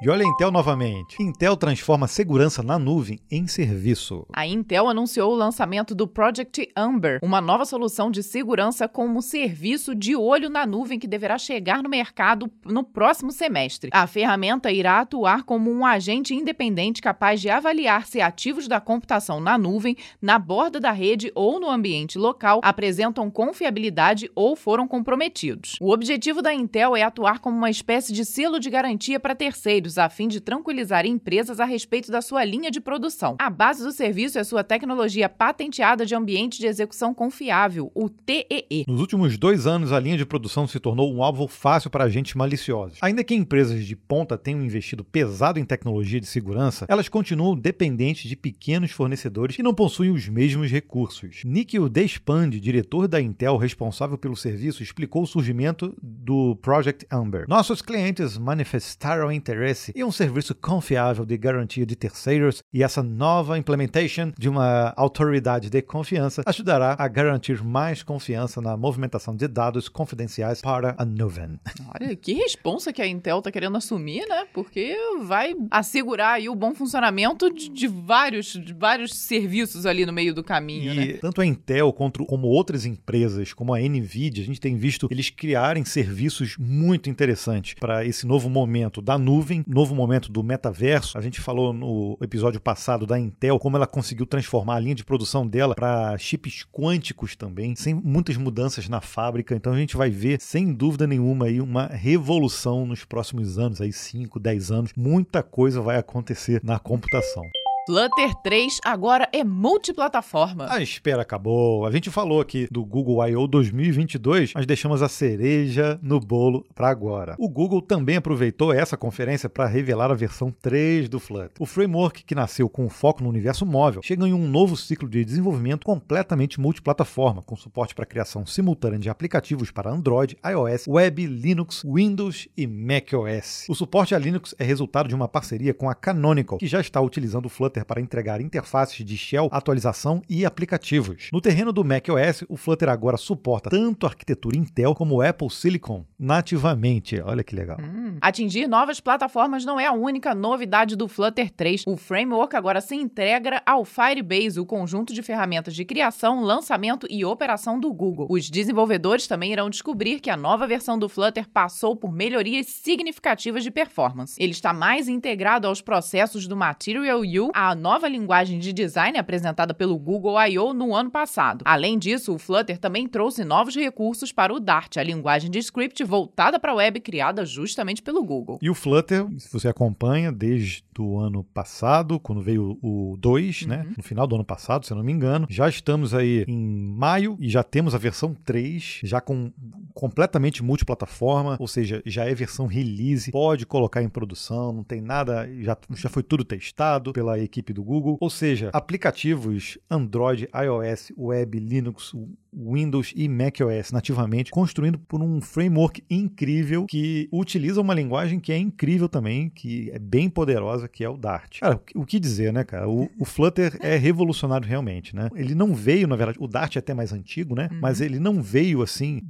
E 0.02 0.10
olha 0.10 0.26
a 0.26 0.28
Intel 0.28 0.52
novamente. 0.52 1.16
Intel 1.22 1.56
transforma 1.56 2.06
segurança 2.06 2.62
na 2.62 2.78
nuvem 2.78 3.18
em 3.32 3.48
serviço. 3.48 4.26
A 4.34 4.46
Intel 4.46 4.90
anunciou 4.90 5.32
o 5.32 5.36
lançamento 5.36 5.96
do 5.96 6.06
Project 6.06 6.70
Amber, 6.76 7.20
uma 7.24 7.40
nova 7.40 7.64
solução 7.64 8.12
de 8.12 8.22
segurança 8.22 8.90
como 8.90 9.22
serviço 9.22 9.96
de 9.96 10.14
olho 10.14 10.50
na 10.50 10.66
nuvem 10.66 11.00
que 11.00 11.08
deverá 11.08 11.38
chegar 11.38 11.82
no 11.82 11.88
mercado 11.88 12.52
no 12.66 12.84
próximo 12.84 13.32
semestre. 13.32 13.90
A 13.94 14.06
ferramenta 14.06 14.70
irá 14.70 15.00
atuar 15.00 15.44
como 15.44 15.72
um 15.72 15.86
agente 15.86 16.36
independente 16.36 17.02
capaz 17.02 17.40
de 17.40 17.50
avaliar 17.50 18.06
se 18.06 18.20
ativos 18.20 18.68
da 18.68 18.82
computação 18.82 19.40
na 19.40 19.58
nuvem, 19.58 19.96
na 20.22 20.38
borda 20.38 20.78
da 20.78 20.92
rede 20.92 21.32
ou 21.34 21.58
no 21.58 21.70
ambiente 21.70 22.18
local 22.18 22.60
apresentam 22.64 23.32
confiabilidade 23.32 24.30
ou 24.36 24.58
foram 24.58 24.90
comprometidos. 24.90 25.78
O 25.80 25.94
objetivo 25.94 26.42
da 26.42 26.54
Intel 26.54 26.98
é 26.98 27.02
atuar 27.02 27.40
como 27.40 27.56
uma 27.56 27.70
espécie 27.70 28.12
de 28.12 28.26
selo 28.26 28.60
de 28.60 28.70
garantia 28.70 29.22
para 29.22 29.34
terceiros, 29.34 29.85
a 29.98 30.10
fim 30.10 30.28
de 30.28 30.40
tranquilizar 30.40 31.06
empresas 31.06 31.60
a 31.60 31.66
respeito 31.66 32.12
da 32.12 32.22
sua 32.22 32.44
linha 32.44 32.72
de 32.72 32.82
produção. 32.82 33.36
A 33.40 33.50
base 33.50 33.84
do 33.84 33.92
serviço 33.92 34.40
é 34.40 34.44
sua 34.44 34.64
tecnologia 34.64 35.30
patenteada 35.30 36.06
de 36.06 36.16
ambiente 36.16 36.60
de 36.60 36.66
execução 36.66 37.14
confiável, 37.14 37.92
o 37.94 38.10
TEE. 38.10 38.86
Nos 38.88 39.00
últimos 39.00 39.38
dois 39.38 39.68
anos, 39.68 39.92
a 39.92 40.00
linha 40.00 40.18
de 40.18 40.26
produção 40.26 40.68
se 40.68 40.80
tornou 40.80 41.14
um 41.14 41.24
alvo 41.24 41.48
fácil 41.48 41.90
para 41.90 42.06
agentes 42.06 42.34
maliciosos. 42.34 42.98
Ainda 43.02 43.24
que 43.24 43.36
empresas 43.36 43.86
de 43.86 43.96
ponta 43.96 44.38
tenham 44.38 44.64
investido 44.64 45.04
pesado 45.04 45.60
em 45.60 45.66
tecnologia 45.66 46.20
de 46.20 46.28
segurança, 46.28 46.86
elas 46.90 47.08
continuam 47.08 47.56
dependentes 47.56 48.28
de 48.28 48.36
pequenos 48.36 48.92
fornecedores 48.92 49.56
que 49.56 49.64
não 49.64 49.74
possuem 49.74 50.12
os 50.12 50.28
mesmos 50.28 50.72
recursos. 50.72 51.42
Nikhil 51.46 51.88
Deshpande, 51.88 52.60
diretor 52.60 53.08
da 53.08 53.22
Intel 53.22 53.58
responsável 53.58 54.18
pelo 54.18 54.36
serviço, 54.36 54.82
explicou 54.82 55.24
o 55.24 55.28
surgimento 55.28 55.96
do 56.02 56.56
Project 56.58 57.06
Amber. 57.12 57.46
Nossos 57.48 57.82
clientes 57.82 58.38
manifestaram 58.38 59.32
interesse 59.32 59.75
e 59.96 60.04
um 60.04 60.12
serviço 60.12 60.56
confiável 60.56 61.26
de 61.26 61.38
garantia 61.38 61.86
de 61.86 61.96
terceiros 61.96 62.64
e 62.74 62.84
essa 62.84 63.04
nova 63.04 63.58
implementation 63.58 64.32
de 64.38 64.50
uma 64.50 64.94
autoridade 64.96 65.70
de 65.70 65.82
confiança 65.82 66.44
ajudará 66.46 66.96
a 66.98 67.08
garantir 67.08 67.64
mais 67.64 68.04
confiança 68.04 68.62
na 68.62 68.78
movimentação 68.78 69.36
de 69.36 69.48
dados 69.48 69.90
confidenciais 69.90 70.62
para 70.62 70.96
a 70.98 71.06
nuvem. 71.06 71.60
Olha, 71.94 72.16
que 72.16 72.34
responsa 72.34 72.94
que 72.94 73.02
a 73.02 73.08
Intel 73.08 73.42
tá 73.42 73.52
querendo 73.52 73.78
assumir, 73.78 74.28
né? 74.28 74.46
Porque 74.54 74.96
vai 75.24 75.54
assegurar 75.72 76.36
aí 76.36 76.48
o 76.48 76.56
bom 76.56 76.74
funcionamento 76.74 77.54
de, 77.54 77.70
de 77.70 77.88
vários, 77.88 78.48
de 78.48 78.74
vários 78.74 79.16
serviços 79.16 79.86
ali 79.86 80.06
no 80.06 80.14
meio 80.14 80.34
do 80.34 80.44
caminho, 80.44 80.94
e 80.94 80.96
né? 80.96 81.14
tanto 81.14 81.42
a 81.42 81.46
Intel 81.46 81.92
quanto 81.92 82.26
como 82.26 82.48
outras 82.48 82.86
empresas, 82.86 83.54
como 83.54 83.74
a 83.74 83.80
Nvidia, 83.80 84.44
a 84.44 84.46
gente 84.46 84.62
tem 84.62 84.76
visto 84.76 85.08
eles 85.12 85.30
criarem 85.30 85.84
serviços 85.84 86.58
muito 86.58 87.10
interessantes 87.10 87.74
para 87.74 88.06
esse 88.06 88.26
novo 88.26 88.50
momento 88.50 89.02
da 89.02 89.18
nuvem, 89.18 89.64
novo 89.68 89.96
momento 89.96 90.32
do 90.32 90.44
metaverso. 90.44 91.18
A 91.18 91.22
gente 91.22 91.42
falou 91.42 91.74
no 91.74 92.18
episódio 92.22 92.60
passado 92.60 93.06
da 93.06 93.20
Intel 93.20 93.60
como 93.60 93.78
ela 93.78 93.88
conseguiu 93.88 94.26
transformar 94.26 94.76
a 94.76 94.80
linha 94.80 94.96
de 94.96 95.04
produção 95.04 95.48
dela 95.48 95.76
para 95.76 96.18
chips 96.18 96.66
quânticos 96.72 97.36
também, 97.36 97.76
sem 97.76 97.94
muitas 97.94 98.38
mudanças 98.38 98.88
na 98.88 99.02
fábrica. 99.02 99.56
Então 99.56 99.74
a 99.74 99.78
gente 99.78 99.98
vai 99.98 100.10
ver, 100.10 100.40
sem 100.40 100.74
dúvida 100.74 101.08
nenhuma, 101.08 101.46
aí 101.46 101.60
uma 101.62 101.88
revolução 101.88 102.86
nos 102.86 103.04
próximos 103.04 103.58
anos, 103.58 103.82
aí 103.82 103.92
5, 103.92 104.40
10 104.40 104.72
anos. 104.72 104.92
Muita 104.96 105.42
coisa 105.44 105.82
vai 105.82 105.98
acontecer 105.98 106.62
na 106.64 106.80
computação. 106.80 107.44
Flutter 107.86 108.34
3 108.42 108.80
agora 108.84 109.30
é 109.32 109.44
multiplataforma. 109.44 110.66
A 110.72 110.82
espera 110.82 111.22
acabou. 111.22 111.86
A 111.86 111.92
gente 111.92 112.10
falou 112.10 112.42
aqui 112.42 112.68
do 112.72 112.84
Google 112.84 113.24
I.O. 113.28 113.46
2022, 113.46 114.54
mas 114.56 114.66
deixamos 114.66 115.04
a 115.04 115.08
cereja 115.08 116.00
no 116.02 116.20
bolo 116.20 116.66
para 116.74 116.90
agora. 116.90 117.36
O 117.38 117.48
Google 117.48 117.84
também 117.84 118.16
aproveitou 118.16 118.74
essa 118.74 118.98
conferência 118.98 119.48
para 119.48 119.68
revelar 119.68 120.10
a 120.10 120.16
versão 120.16 120.50
3 120.50 121.08
do 121.08 121.20
Flutter. 121.20 121.52
O 121.60 121.66
framework 121.68 122.24
que 122.24 122.34
nasceu 122.34 122.68
com 122.68 122.90
foco 122.90 123.22
no 123.22 123.30
universo 123.30 123.68
móvel 123.68 124.02
chega 124.02 124.28
em 124.28 124.34
um 124.34 124.48
novo 124.48 124.76
ciclo 124.76 125.08
de 125.08 125.24
desenvolvimento 125.24 125.86
completamente 125.86 126.60
multiplataforma, 126.60 127.44
com 127.44 127.56
suporte 127.56 127.94
para 127.94 128.04
criação 128.04 128.48
simultânea 128.48 128.98
de 128.98 129.12
aplicativos 129.12 129.70
para 129.70 129.92
Android, 129.92 130.36
iOS, 130.44 130.88
Web, 130.88 131.28
Linux, 131.28 131.84
Windows 131.86 132.48
e 132.58 132.66
macOS. 132.66 133.68
O 133.70 133.76
suporte 133.76 134.16
a 134.16 134.18
Linux 134.18 134.56
é 134.58 134.64
resultado 134.64 135.08
de 135.08 135.14
uma 135.14 135.28
parceria 135.28 135.74
com 135.74 135.88
a 135.88 135.94
Canonical, 135.94 136.58
que 136.58 136.66
já 136.66 136.82
está 136.82 137.00
utilizando 137.00 137.46
o 137.46 137.50
Flutter 137.50 137.75
para 137.84 138.00
entregar 138.00 138.40
interfaces 138.40 139.04
de 139.04 139.18
shell, 139.18 139.50
atualização 139.52 140.22
e 140.30 140.46
aplicativos. 140.46 141.30
No 141.34 141.42
terreno 141.42 141.74
do 141.74 141.84
macOS, 141.84 142.44
o 142.48 142.56
Flutter 142.56 142.90
agora 142.90 143.18
suporta 143.18 143.70
tanto 143.70 144.06
a 144.06 144.10
arquitetura 144.10 144.56
Intel 144.56 144.94
como 144.94 145.22
Apple 145.22 145.50
Silicon 145.50 146.06
nativamente. 146.18 147.20
Olha 147.22 147.44
que 147.44 147.56
legal. 147.56 147.78
Hum. 147.82 148.18
Atingir 148.22 148.68
novas 148.68 149.00
plataformas 149.00 149.66
não 149.66 149.80
é 149.80 149.86
a 149.86 149.92
única 149.92 150.34
novidade 150.34 150.96
do 150.96 151.08
Flutter 151.08 151.50
3. 151.52 151.84
O 151.88 151.98
framework 151.98 152.56
agora 152.56 152.82
se 152.82 152.96
integra 152.96 153.62
ao 153.66 153.84
Firebase, 153.84 154.60
o 154.60 154.66
conjunto 154.66 155.14
de 155.14 155.22
ferramentas 155.22 155.76
de 155.76 155.84
criação, 155.84 156.44
lançamento 156.44 157.08
e 157.10 157.26
operação 157.26 157.80
do 157.80 157.92
Google. 157.94 158.28
Os 158.30 158.50
desenvolvedores 158.50 159.28
também 159.28 159.52
irão 159.52 159.70
descobrir 159.70 160.20
que 160.20 160.30
a 160.30 160.38
nova 160.38 160.68
versão 160.68 160.98
do 160.98 161.10
Flutter 161.10 161.48
passou 161.50 161.96
por 161.96 162.12
melhorias 162.12 162.68
significativas 162.68 163.64
de 163.64 163.72
performance. 163.72 164.36
Ele 164.42 164.52
está 164.52 164.74
mais 164.74 165.08
integrado 165.08 165.68
aos 165.68 165.82
processos 165.82 166.48
do 166.48 166.56
Material 166.56 167.22
U, 167.22 167.52
a 167.54 167.65
nova 167.74 168.08
linguagem 168.08 168.60
de 168.60 168.72
design 168.74 169.18
apresentada 169.18 169.74
pelo 169.74 169.98
Google 169.98 170.40
I.O. 170.46 170.74
no 170.74 170.94
ano 170.94 171.10
passado. 171.10 171.64
Além 171.66 171.98
disso, 171.98 172.36
o 172.36 172.38
Flutter 172.38 172.78
também 172.78 173.08
trouxe 173.08 173.44
novos 173.46 173.76
recursos 173.76 174.32
para 174.32 174.54
o 174.54 174.60
Dart, 174.60 174.98
a 174.98 175.04
linguagem 175.04 175.50
de 175.50 175.58
script 175.60 176.04
voltada 176.04 176.60
para 176.60 176.74
a 176.74 176.76
web 176.76 177.00
criada 177.00 177.46
justamente 177.46 178.02
pelo 178.04 178.24
Google. 178.24 178.60
E 178.62 178.70
o 178.70 178.76
Flutter, 178.76 179.26
se 179.40 179.52
você 179.52 179.68
acompanha 179.70 180.32
desde 180.32 180.84
o 181.00 181.18
ano 181.18 181.44
passado, 181.44 182.20
quando 182.20 182.42
veio 182.42 182.78
o 182.82 183.16
2, 183.20 183.62
Uhum. 183.64 183.68
né? 183.70 183.88
No 183.98 184.04
final 184.04 184.28
do 184.28 184.36
ano 184.36 184.44
passado, 184.46 184.86
se 184.86 184.92
eu 184.92 184.98
não 184.98 185.04
me 185.04 185.12
engano. 185.14 185.48
Já 185.50 185.70
estamos 185.70 186.14
aí 186.14 186.44
em 186.48 186.58
maio 186.58 187.38
e 187.40 187.50
já 187.50 187.64
temos 187.64 187.96
a 187.96 187.98
versão 187.98 188.34
3, 188.46 189.00
já 189.04 189.22
com 189.22 189.52
completamente 189.94 190.64
multiplataforma, 190.64 191.56
ou 191.60 191.68
seja, 191.68 192.02
já 192.06 192.26
é 192.26 192.34
versão 192.34 192.66
release, 192.68 193.32
pode 193.32 193.66
colocar 193.66 194.02
em 194.02 194.10
produção, 194.10 194.72
não 194.74 194.84
tem 194.84 195.02
nada, 195.02 195.48
já, 195.62 195.78
já 195.92 196.10
foi 196.10 196.24
tudo 196.24 196.44
testado 196.44 197.14
pela 197.14 197.40
equipe 197.40 197.55
do 197.62 197.84
Google. 197.84 198.18
Ou 198.20 198.30
seja, 198.30 198.70
aplicativos 198.74 199.78
Android, 199.90 200.48
iOS, 200.54 201.12
Web, 201.18 201.60
Linux, 201.60 202.14
Windows 202.56 203.14
e 203.16 203.28
macOS 203.28 203.92
nativamente, 203.92 204.52
construindo 204.52 204.98
por 204.98 205.22
um 205.22 205.42
framework 205.42 206.04
incrível 206.10 206.86
que 206.86 207.28
utiliza 207.32 207.82
uma 207.82 207.94
linguagem 207.94 208.40
que 208.40 208.52
é 208.52 208.58
incrível 208.58 209.10
também, 209.10 209.50
que 209.50 209.92
é 209.92 210.00
bem 210.00 210.30
poderosa, 210.30 210.88
que 210.88 211.04
é 211.04 211.10
o 211.10 211.18
Dart. 211.18 211.60
Cara, 211.60 211.82
o 211.94 212.06
que 212.06 212.20
dizer, 212.20 212.54
né, 212.54 212.64
cara? 212.64 212.88
O, 212.88 213.10
o 213.20 213.26
Flutter 213.26 213.78
é 213.82 213.98
revolucionário 213.98 214.68
realmente, 214.68 215.16
né? 215.16 215.30
Ele 215.36 215.54
não 215.54 215.74
veio, 215.76 216.08
na 216.08 216.16
verdade, 216.16 216.38
o 216.40 216.48
Dart 216.48 216.76
é 216.76 216.80
até 216.80 216.94
mais 216.94 217.12
antigo, 217.12 217.56
né? 217.56 217.68
Uhum. 217.72 217.80
Mas 217.82 218.00
ele 218.00 218.20
não 218.20 218.42
veio 218.42 218.82
assim 218.82 219.22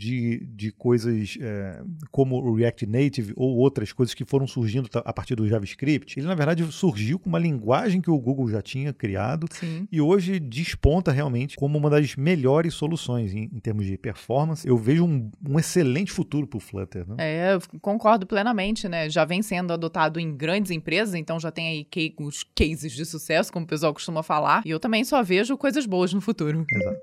de, 0.00 0.46
de 0.54 0.72
coisas 0.72 1.36
é, 1.40 1.82
como 2.10 2.36
o 2.36 2.54
React 2.54 2.86
Native 2.86 3.32
ou 3.36 3.56
outras 3.58 3.92
coisas 3.92 4.14
que 4.14 4.24
foram 4.24 4.46
surgindo 4.46 4.88
a 4.94 5.12
partir 5.12 5.34
do 5.34 5.46
JavaScript. 5.46 6.18
Ele, 6.18 6.26
na 6.26 6.34
verdade, 6.34 6.64
surgiu 6.72 7.18
com 7.18 7.28
uma 7.28 7.38
linguagem 7.38 8.00
que 8.00 8.10
o 8.10 8.18
Google 8.18 8.48
já 8.48 8.62
tinha 8.62 8.92
criado 8.94 9.46
Sim. 9.50 9.86
e 9.92 10.00
hoje 10.00 10.40
desponta 10.40 11.12
realmente 11.12 11.54
como 11.56 11.76
uma 11.76 11.90
das 11.90 12.16
melhores 12.16 12.72
soluções 12.72 13.34
em, 13.34 13.50
em 13.52 13.60
termos 13.60 13.84
de 13.84 13.98
performance. 13.98 14.66
Eu 14.66 14.78
vejo 14.78 15.04
um, 15.04 15.30
um 15.46 15.58
excelente 15.58 16.10
futuro 16.10 16.46
para 16.46 16.56
o 16.56 16.60
Flutter. 16.60 17.06
Né? 17.06 17.16
É, 17.18 17.54
eu 17.54 17.60
concordo 17.80 18.26
plenamente, 18.26 18.88
né? 18.88 19.10
Já 19.10 19.26
vem 19.26 19.42
sendo 19.42 19.72
adotado 19.72 20.18
em 20.18 20.34
grandes 20.34 20.70
empresas, 20.70 21.14
então 21.14 21.38
já 21.38 21.50
tem 21.50 21.68
aí 21.68 21.84
que- 21.84 22.14
os 22.18 22.42
cases 22.54 22.92
de 22.92 23.04
sucesso, 23.04 23.52
como 23.52 23.64
o 23.64 23.68
pessoal 23.68 23.92
costuma 23.92 24.22
falar. 24.22 24.62
E 24.64 24.70
eu 24.70 24.80
também 24.80 25.04
só 25.04 25.22
vejo 25.22 25.56
coisas 25.58 25.84
boas 25.84 26.12
no 26.14 26.20
futuro. 26.20 26.64
Exato. 26.72 26.98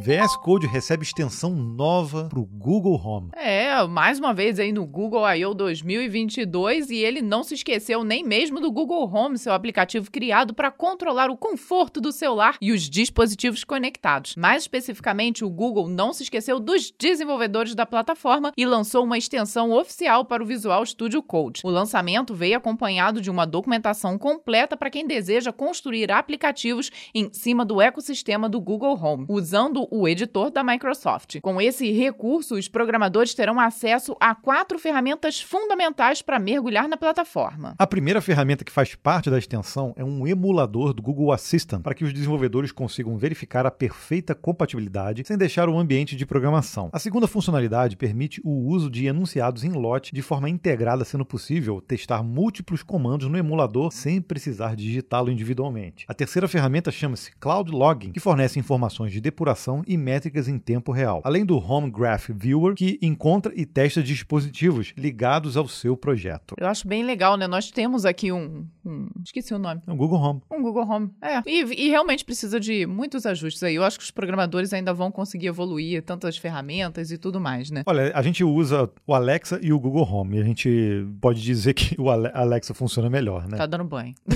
VS 0.00 0.36
Code 0.36 0.64
recebe 0.68 1.02
extensão 1.02 1.50
nova 1.50 2.28
para 2.28 2.38
o 2.38 2.44
Google 2.46 2.94
Home. 3.04 3.30
É, 3.34 3.84
mais 3.88 4.20
uma 4.20 4.32
vez 4.32 4.60
aí 4.60 4.70
no 4.70 4.86
Google 4.86 5.28
I.O. 5.28 5.52
2022 5.52 6.90
e 6.90 6.98
ele 6.98 7.20
não 7.20 7.42
se 7.42 7.54
esqueceu 7.54 8.04
nem 8.04 8.22
mesmo 8.22 8.60
do 8.60 8.70
Google 8.70 9.12
Home, 9.12 9.36
seu 9.36 9.52
aplicativo 9.52 10.08
criado 10.08 10.54
para 10.54 10.70
controlar 10.70 11.30
o 11.30 11.36
conforto 11.36 12.00
do 12.00 12.12
celular 12.12 12.56
e 12.60 12.70
os 12.70 12.88
dispositivos 12.88 13.64
conectados. 13.64 14.36
Mais 14.36 14.62
especificamente, 14.62 15.44
o 15.44 15.50
Google 15.50 15.88
não 15.88 16.12
se 16.12 16.22
esqueceu 16.22 16.60
dos 16.60 16.94
desenvolvedores 16.96 17.74
da 17.74 17.84
plataforma 17.84 18.52
e 18.56 18.64
lançou 18.64 19.02
uma 19.02 19.18
extensão 19.18 19.72
oficial 19.72 20.24
para 20.24 20.42
o 20.42 20.46
Visual 20.46 20.86
Studio 20.86 21.20
Code. 21.22 21.62
O 21.64 21.70
lançamento 21.70 22.36
veio 22.36 22.56
acompanhado 22.56 23.20
de 23.20 23.30
uma 23.30 23.44
documentação 23.44 24.16
completa 24.16 24.76
para 24.76 24.90
quem 24.90 25.08
deseja 25.08 25.52
construir 25.52 26.12
aplicativos 26.12 26.88
em 27.12 27.32
cima 27.32 27.64
do 27.64 27.82
ecossistema 27.82 28.48
do 28.48 28.60
Google 28.60 28.96
Home, 28.96 29.26
usando 29.28 29.87
o 29.90 30.06
editor 30.06 30.50
da 30.50 30.62
Microsoft. 30.62 31.40
Com 31.40 31.60
esse 31.60 31.90
recurso, 31.92 32.54
os 32.54 32.68
programadores 32.68 33.34
terão 33.34 33.58
acesso 33.58 34.16
a 34.20 34.34
quatro 34.34 34.78
ferramentas 34.78 35.40
fundamentais 35.40 36.22
para 36.22 36.38
mergulhar 36.38 36.88
na 36.88 36.96
plataforma. 36.96 37.74
A 37.78 37.86
primeira 37.86 38.20
ferramenta 38.20 38.64
que 38.64 38.72
faz 38.72 38.94
parte 38.94 39.30
da 39.30 39.38
extensão 39.38 39.94
é 39.96 40.04
um 40.04 40.26
emulador 40.26 40.92
do 40.92 41.02
Google 41.02 41.32
Assistant 41.32 41.82
para 41.82 41.94
que 41.94 42.04
os 42.04 42.12
desenvolvedores 42.12 42.72
consigam 42.72 43.16
verificar 43.16 43.66
a 43.66 43.70
perfeita 43.70 44.34
compatibilidade 44.34 45.24
sem 45.26 45.36
deixar 45.36 45.68
o 45.68 45.78
ambiente 45.78 46.16
de 46.16 46.26
programação. 46.26 46.90
A 46.92 46.98
segunda 46.98 47.26
funcionalidade 47.26 47.96
permite 47.96 48.40
o 48.44 48.68
uso 48.68 48.90
de 48.90 49.06
enunciados 49.06 49.64
em 49.64 49.72
lote 49.72 50.14
de 50.14 50.22
forma 50.22 50.48
integrada, 50.48 51.04
sendo 51.04 51.24
possível 51.24 51.80
testar 51.80 52.22
múltiplos 52.22 52.82
comandos 52.82 53.28
no 53.28 53.38
emulador 53.38 53.92
sem 53.92 54.20
precisar 54.20 54.76
digitá-lo 54.76 55.30
individualmente. 55.30 56.04
A 56.08 56.14
terceira 56.14 56.48
ferramenta 56.48 56.90
chama-se 56.90 57.32
Cloud 57.36 57.70
Logging, 57.70 58.12
que 58.12 58.20
fornece 58.20 58.58
informações 58.58 59.12
de 59.12 59.20
depuração 59.20 59.67
e 59.86 59.96
métricas 59.96 60.48
em 60.48 60.58
tempo 60.58 60.92
real, 60.92 61.20
além 61.24 61.44
do 61.44 61.56
Home 61.58 61.90
Graph 61.90 62.28
Viewer, 62.30 62.74
que 62.74 62.98
encontra 63.02 63.52
e 63.54 63.64
testa 63.66 64.02
dispositivos 64.02 64.92
ligados 64.96 65.56
ao 65.56 65.66
seu 65.68 65.96
projeto. 65.96 66.54
Eu 66.58 66.66
acho 66.68 66.86
bem 66.88 67.02
legal, 67.04 67.36
né? 67.36 67.46
Nós 67.46 67.70
temos 67.70 68.04
aqui 68.04 68.32
um. 68.32 68.66
um- 68.84 69.08
esqueci 69.24 69.52
o 69.54 69.58
nome. 69.58 69.80
É 69.86 69.92
o 69.92 69.96
Google 69.96 70.18
Home. 70.20 70.40
Um 70.50 70.62
Google 70.62 70.86
Home. 70.88 71.10
É. 71.22 71.42
E, 71.46 71.86
e 71.86 71.88
realmente 71.88 72.24
precisa 72.24 72.58
de 72.60 72.86
muitos 72.86 73.26
ajustes 73.26 73.62
aí. 73.62 73.74
Eu 73.74 73.84
acho 73.84 73.98
que 73.98 74.04
os 74.04 74.10
programadores 74.10 74.72
ainda 74.72 74.92
vão 74.94 75.10
conseguir 75.10 75.46
evoluir 75.48 76.02
tantas 76.02 76.36
ferramentas 76.36 77.10
e 77.10 77.18
tudo 77.18 77.40
mais, 77.40 77.70
né? 77.70 77.82
Olha, 77.86 78.12
a 78.14 78.22
gente 78.22 78.42
usa 78.44 78.90
o 79.06 79.14
Alexa 79.14 79.58
e 79.62 79.72
o 79.72 79.78
Google 79.78 80.04
Home. 80.10 80.38
E 80.38 80.40
a 80.40 80.44
gente 80.44 81.06
pode 81.20 81.42
dizer 81.42 81.74
que 81.74 81.94
o 82.00 82.10
Ale- 82.10 82.30
Alexa 82.34 82.72
funciona 82.74 83.08
melhor, 83.10 83.46
né? 83.48 83.56
Tá 83.56 83.66
dando 83.66 83.84
banho. 83.84 84.14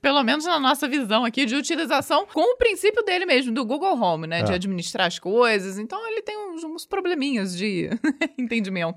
Pelo 0.00 0.22
menos 0.22 0.44
na 0.44 0.58
nossa 0.60 0.88
visão 0.88 1.24
aqui 1.24 1.44
de 1.46 1.54
utilização 1.56 2.26
com 2.32 2.40
o 2.54 2.56
princípio 2.56 3.02
dele 3.04 3.25
mesmo, 3.26 3.52
do 3.52 3.64
Google 3.64 3.94
Home, 4.00 4.26
né? 4.26 4.42
De 4.42 4.52
É. 4.52 4.54
administrar 4.54 5.06
as 5.06 5.18
coisas. 5.18 5.78
Então 5.78 5.98
ele 6.10 6.22
tem 6.22 6.36
uns, 6.38 6.64
uns 6.64 6.86
probleminhas 6.86 7.56
de 7.56 7.90
entendimento. 8.38 8.94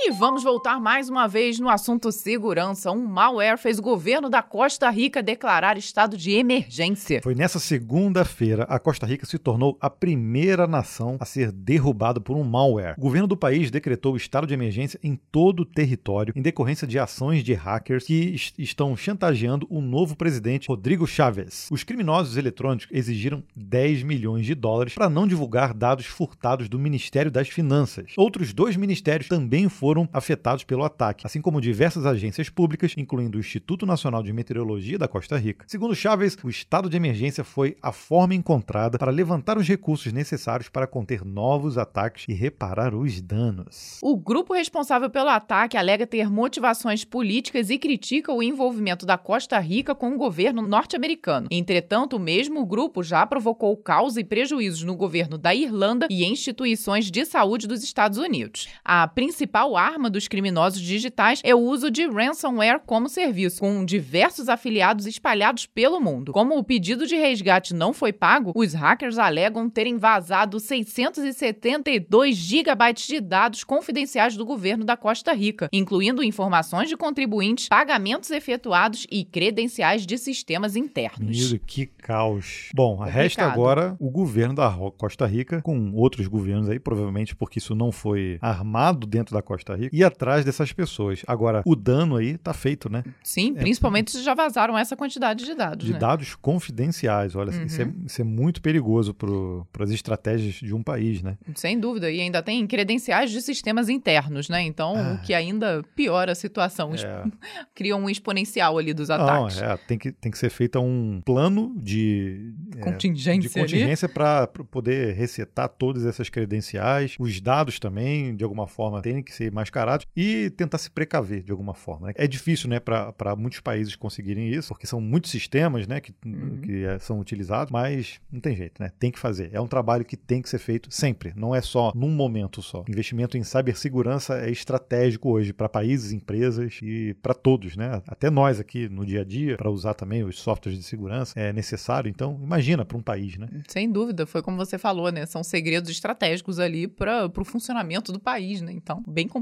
E 0.00 0.12
vamos 0.12 0.44
voltar 0.44 0.80
mais 0.80 1.08
uma 1.08 1.26
vez 1.26 1.58
no 1.58 1.68
assunto 1.68 2.12
segurança. 2.12 2.92
Um 2.92 3.04
malware 3.04 3.58
fez 3.58 3.80
o 3.80 3.82
governo 3.82 4.30
da 4.30 4.40
Costa 4.40 4.88
Rica 4.90 5.20
declarar 5.20 5.76
estado 5.76 6.16
de 6.16 6.30
emergência. 6.30 7.20
Foi 7.20 7.34
nessa 7.34 7.58
segunda-feira 7.58 8.62
a 8.68 8.78
Costa 8.78 9.04
Rica 9.04 9.26
se 9.26 9.36
tornou 9.38 9.76
a 9.80 9.90
primeira 9.90 10.68
nação 10.68 11.16
a 11.18 11.24
ser 11.24 11.50
derrubada 11.50 12.20
por 12.20 12.36
um 12.36 12.44
malware. 12.44 12.94
O 12.96 13.00
governo 13.00 13.26
do 13.26 13.36
país 13.36 13.72
decretou 13.72 14.16
estado 14.16 14.46
de 14.46 14.54
emergência 14.54 15.00
em 15.02 15.16
todo 15.32 15.60
o 15.60 15.66
território 15.66 16.32
em 16.36 16.42
decorrência 16.42 16.86
de 16.86 16.96
ações 16.96 17.42
de 17.42 17.52
hackers 17.52 18.04
que 18.04 18.36
estão 18.56 18.96
chantageando 18.96 19.66
o 19.68 19.80
novo 19.80 20.14
presidente 20.14 20.68
Rodrigo 20.68 21.08
Chávez. 21.08 21.66
Os 21.72 21.82
criminosos 21.82 22.36
eletrônicos 22.36 22.86
exigiram 22.92 23.42
10 23.56 24.04
milhões 24.04 24.46
de 24.46 24.54
dólares 24.54 24.94
para 24.94 25.10
não 25.10 25.26
divulgar 25.26 25.74
dados 25.74 26.06
furtados 26.06 26.68
do 26.68 26.78
Ministério 26.78 27.32
das 27.32 27.48
Finanças. 27.48 28.12
Outros 28.16 28.52
dois 28.52 28.76
ministérios 28.76 29.28
também 29.28 29.68
foram 29.68 29.87
foram 29.88 30.06
afetados 30.12 30.64
pelo 30.64 30.84
ataque, 30.84 31.26
assim 31.26 31.40
como 31.40 31.62
diversas 31.62 32.04
agências 32.04 32.50
públicas, 32.50 32.92
incluindo 32.98 33.38
o 33.38 33.40
Instituto 33.40 33.86
Nacional 33.86 34.22
de 34.22 34.34
Meteorologia 34.34 34.98
da 34.98 35.08
Costa 35.08 35.38
Rica. 35.38 35.64
Segundo 35.66 35.94
Chaves, 35.94 36.36
o 36.44 36.50
estado 36.50 36.90
de 36.90 36.96
emergência 36.98 37.42
foi 37.42 37.74
a 37.80 37.90
forma 37.90 38.34
encontrada 38.34 38.98
para 38.98 39.10
levantar 39.10 39.56
os 39.56 39.66
recursos 39.66 40.12
necessários 40.12 40.68
para 40.68 40.86
conter 40.86 41.24
novos 41.24 41.78
ataques 41.78 42.26
e 42.28 42.34
reparar 42.34 42.94
os 42.94 43.18
danos. 43.22 43.98
O 44.02 44.14
grupo 44.14 44.52
responsável 44.52 45.08
pelo 45.08 45.30
ataque 45.30 45.78
alega 45.78 46.06
ter 46.06 46.28
motivações 46.28 47.02
políticas 47.02 47.70
e 47.70 47.78
critica 47.78 48.30
o 48.30 48.42
envolvimento 48.42 49.06
da 49.06 49.16
Costa 49.16 49.58
Rica 49.58 49.94
com 49.94 50.12
o 50.12 50.18
governo 50.18 50.60
norte-americano. 50.60 51.48
Entretanto, 51.50 52.16
o 52.16 52.20
mesmo 52.20 52.66
grupo 52.66 53.02
já 53.02 53.24
provocou 53.24 53.74
caos 53.74 54.18
e 54.18 54.24
prejuízos 54.24 54.82
no 54.82 54.94
governo 54.94 55.38
da 55.38 55.54
Irlanda 55.54 56.08
e 56.10 56.26
instituições 56.26 57.10
de 57.10 57.24
saúde 57.24 57.66
dos 57.66 57.82
Estados 57.82 58.18
Unidos. 58.18 58.68
A 58.84 59.08
principal 59.08 59.77
arma 59.82 60.10
dos 60.10 60.28
criminosos 60.28 60.80
digitais 60.80 61.40
é 61.44 61.54
o 61.54 61.58
uso 61.58 61.90
de 61.90 62.06
ransomware 62.06 62.80
como 62.86 63.08
serviço, 63.08 63.60
com 63.60 63.84
diversos 63.84 64.48
afiliados 64.48 65.06
espalhados 65.06 65.66
pelo 65.66 66.00
mundo. 66.00 66.32
Como 66.32 66.56
o 66.56 66.64
pedido 66.64 67.06
de 67.06 67.16
resgate 67.16 67.74
não 67.74 67.92
foi 67.92 68.12
pago, 68.12 68.52
os 68.54 68.74
hackers 68.74 69.18
alegam 69.18 69.68
terem 69.68 69.96
vazado 69.96 70.60
672 70.60 72.36
gigabytes 72.36 73.06
de 73.06 73.20
dados 73.20 73.64
confidenciais 73.64 74.36
do 74.36 74.44
governo 74.44 74.84
da 74.84 74.96
Costa 74.96 75.32
Rica, 75.32 75.68
incluindo 75.72 76.22
informações 76.22 76.88
de 76.88 76.96
contribuintes, 76.96 77.68
pagamentos 77.68 78.30
efetuados 78.30 79.06
e 79.10 79.24
credenciais 79.24 80.06
de 80.06 80.18
sistemas 80.18 80.76
internos. 80.76 81.50
Meu, 81.50 81.60
que 81.66 81.86
caos. 81.86 82.70
Bom, 82.74 82.96
Complicado. 82.96 83.14
resta 83.14 83.44
agora 83.44 83.96
o 83.98 84.10
governo 84.10 84.54
da 84.54 84.70
Costa 84.96 85.26
Rica, 85.26 85.60
com 85.62 85.92
outros 85.92 86.26
governos 86.26 86.68
aí, 86.68 86.78
provavelmente 86.78 87.36
porque 87.36 87.58
isso 87.58 87.74
não 87.74 87.92
foi 87.92 88.38
armado 88.40 89.06
dentro 89.06 89.34
da 89.34 89.42
Costa 89.42 89.67
Costa 89.68 89.76
Rica, 89.76 89.94
ir 89.94 90.04
atrás 90.04 90.44
dessas 90.44 90.72
pessoas. 90.72 91.22
Agora, 91.26 91.62
o 91.66 91.76
dano 91.76 92.16
aí 92.16 92.38
tá 92.38 92.54
feito, 92.54 92.90
né? 92.90 93.04
Sim, 93.22 93.54
é, 93.56 93.60
principalmente 93.60 94.10
se 94.10 94.22
já 94.22 94.34
vazaram 94.34 94.78
essa 94.78 94.96
quantidade 94.96 95.44
de 95.44 95.54
dados. 95.54 95.84
De 95.84 95.92
né? 95.92 95.98
dados 95.98 96.34
confidenciais, 96.34 97.34
olha, 97.34 97.52
uhum. 97.52 97.64
isso, 97.64 97.82
é, 97.82 97.92
isso, 98.06 98.20
é, 98.20 98.24
muito 98.24 98.62
perigoso 98.62 99.12
para 99.14 99.84
as 99.84 99.90
estratégias 99.90 100.54
de 100.54 100.74
um 100.74 100.82
país, 100.82 101.22
né? 101.22 101.36
Sem 101.54 101.78
dúvida. 101.78 102.10
E 102.10 102.20
ainda 102.20 102.42
tem 102.42 102.66
credenciais 102.66 103.30
de 103.30 103.42
sistemas 103.42 103.88
internos, 103.88 104.48
né? 104.48 104.62
Então, 104.62 104.94
ah. 104.96 105.14
o 105.14 105.26
que 105.26 105.34
ainda 105.34 105.82
piora 105.94 106.32
a 106.32 106.34
situação. 106.34 106.92
É. 106.94 107.24
Cria 107.74 107.96
um 107.96 108.08
exponencial 108.08 108.78
ali 108.78 108.94
dos 108.94 109.10
ataques. 109.10 109.60
Não, 109.60 109.70
é, 109.70 109.76
tem 109.76 109.98
que, 109.98 110.12
tem 110.12 110.30
que 110.30 110.38
ser 110.38 110.50
feito 110.50 110.78
um 110.78 111.20
plano 111.24 111.74
de 111.76 112.52
é, 112.76 112.80
contingência, 112.80 113.40
de 113.40 113.48
contingência 113.48 114.08
para 114.08 114.46
poder 114.46 115.14
resetar 115.14 115.68
todas 115.68 116.06
essas 116.06 116.28
credenciais. 116.28 117.16
Os 117.18 117.40
dados 117.40 117.78
também, 117.78 118.34
de 118.34 118.44
alguma 118.44 118.66
forma, 118.66 119.02
têm 119.02 119.22
que 119.22 119.34
ser 119.34 119.52
mascarados 119.58 120.06
e 120.16 120.50
tentar 120.50 120.78
se 120.78 120.90
precaver 120.90 121.42
de 121.42 121.50
alguma 121.50 121.74
forma. 121.74 122.08
Né? 122.08 122.14
É 122.16 122.26
difícil, 122.26 122.68
né, 122.68 122.78
para 122.80 123.36
muitos 123.36 123.60
países 123.60 123.96
conseguirem 123.96 124.48
isso, 124.48 124.68
porque 124.68 124.86
são 124.86 125.00
muitos 125.00 125.30
sistemas, 125.30 125.86
né, 125.86 126.00
que, 126.00 126.14
uhum. 126.24 126.60
que 126.62 126.84
é, 126.84 126.98
são 126.98 127.18
utilizados, 127.18 127.70
mas 127.72 128.20
não 128.30 128.40
tem 128.40 128.56
jeito, 128.56 128.80
né? 128.82 128.90
Tem 128.98 129.10
que 129.10 129.18
fazer. 129.18 129.50
É 129.52 129.60
um 129.60 129.66
trabalho 129.66 130.04
que 130.04 130.16
tem 130.16 130.40
que 130.40 130.48
ser 130.48 130.58
feito 130.58 130.88
sempre, 130.90 131.32
não 131.36 131.54
é 131.54 131.60
só 131.60 131.92
num 131.94 132.10
momento 132.10 132.62
só. 132.62 132.84
Investimento 132.88 133.36
em 133.36 133.42
cibersegurança 133.42 134.38
é 134.38 134.50
estratégico 134.50 135.30
hoje 135.30 135.52
para 135.52 135.68
países, 135.68 136.12
empresas 136.12 136.78
e 136.82 137.14
para 137.22 137.34
todos, 137.34 137.76
né? 137.76 138.02
Até 138.06 138.30
nós 138.30 138.60
aqui 138.60 138.88
no 138.88 139.04
dia 139.04 139.22
a 139.22 139.24
dia, 139.24 139.56
para 139.56 139.70
usar 139.70 139.94
também 139.94 140.22
os 140.22 140.38
softwares 140.38 140.78
de 140.78 140.84
segurança, 140.84 141.38
é 141.38 141.52
necessário. 141.52 142.08
Então, 142.08 142.38
imagina 142.42 142.84
para 142.84 142.96
um 142.96 143.02
país, 143.02 143.36
né? 143.36 143.48
Sem 143.68 143.90
dúvida, 143.90 144.26
foi 144.26 144.42
como 144.42 144.56
você 144.56 144.78
falou, 144.78 145.10
né? 145.10 145.26
São 145.26 145.42
segredos 145.42 145.90
estratégicos 145.90 146.58
ali 146.58 146.86
para 146.86 147.30
o 147.36 147.44
funcionamento 147.44 148.12
do 148.12 148.20
país, 148.20 148.60
né? 148.60 148.72
Então, 148.72 149.02
bem 149.06 149.26
complicado. 149.26 149.37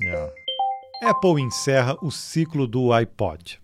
Yeah. 0.00 0.30
Apple 1.02 1.40
encerra 1.40 1.96
o 2.02 2.10
ciclo 2.10 2.66
do 2.66 2.96
iPod. 2.98 3.60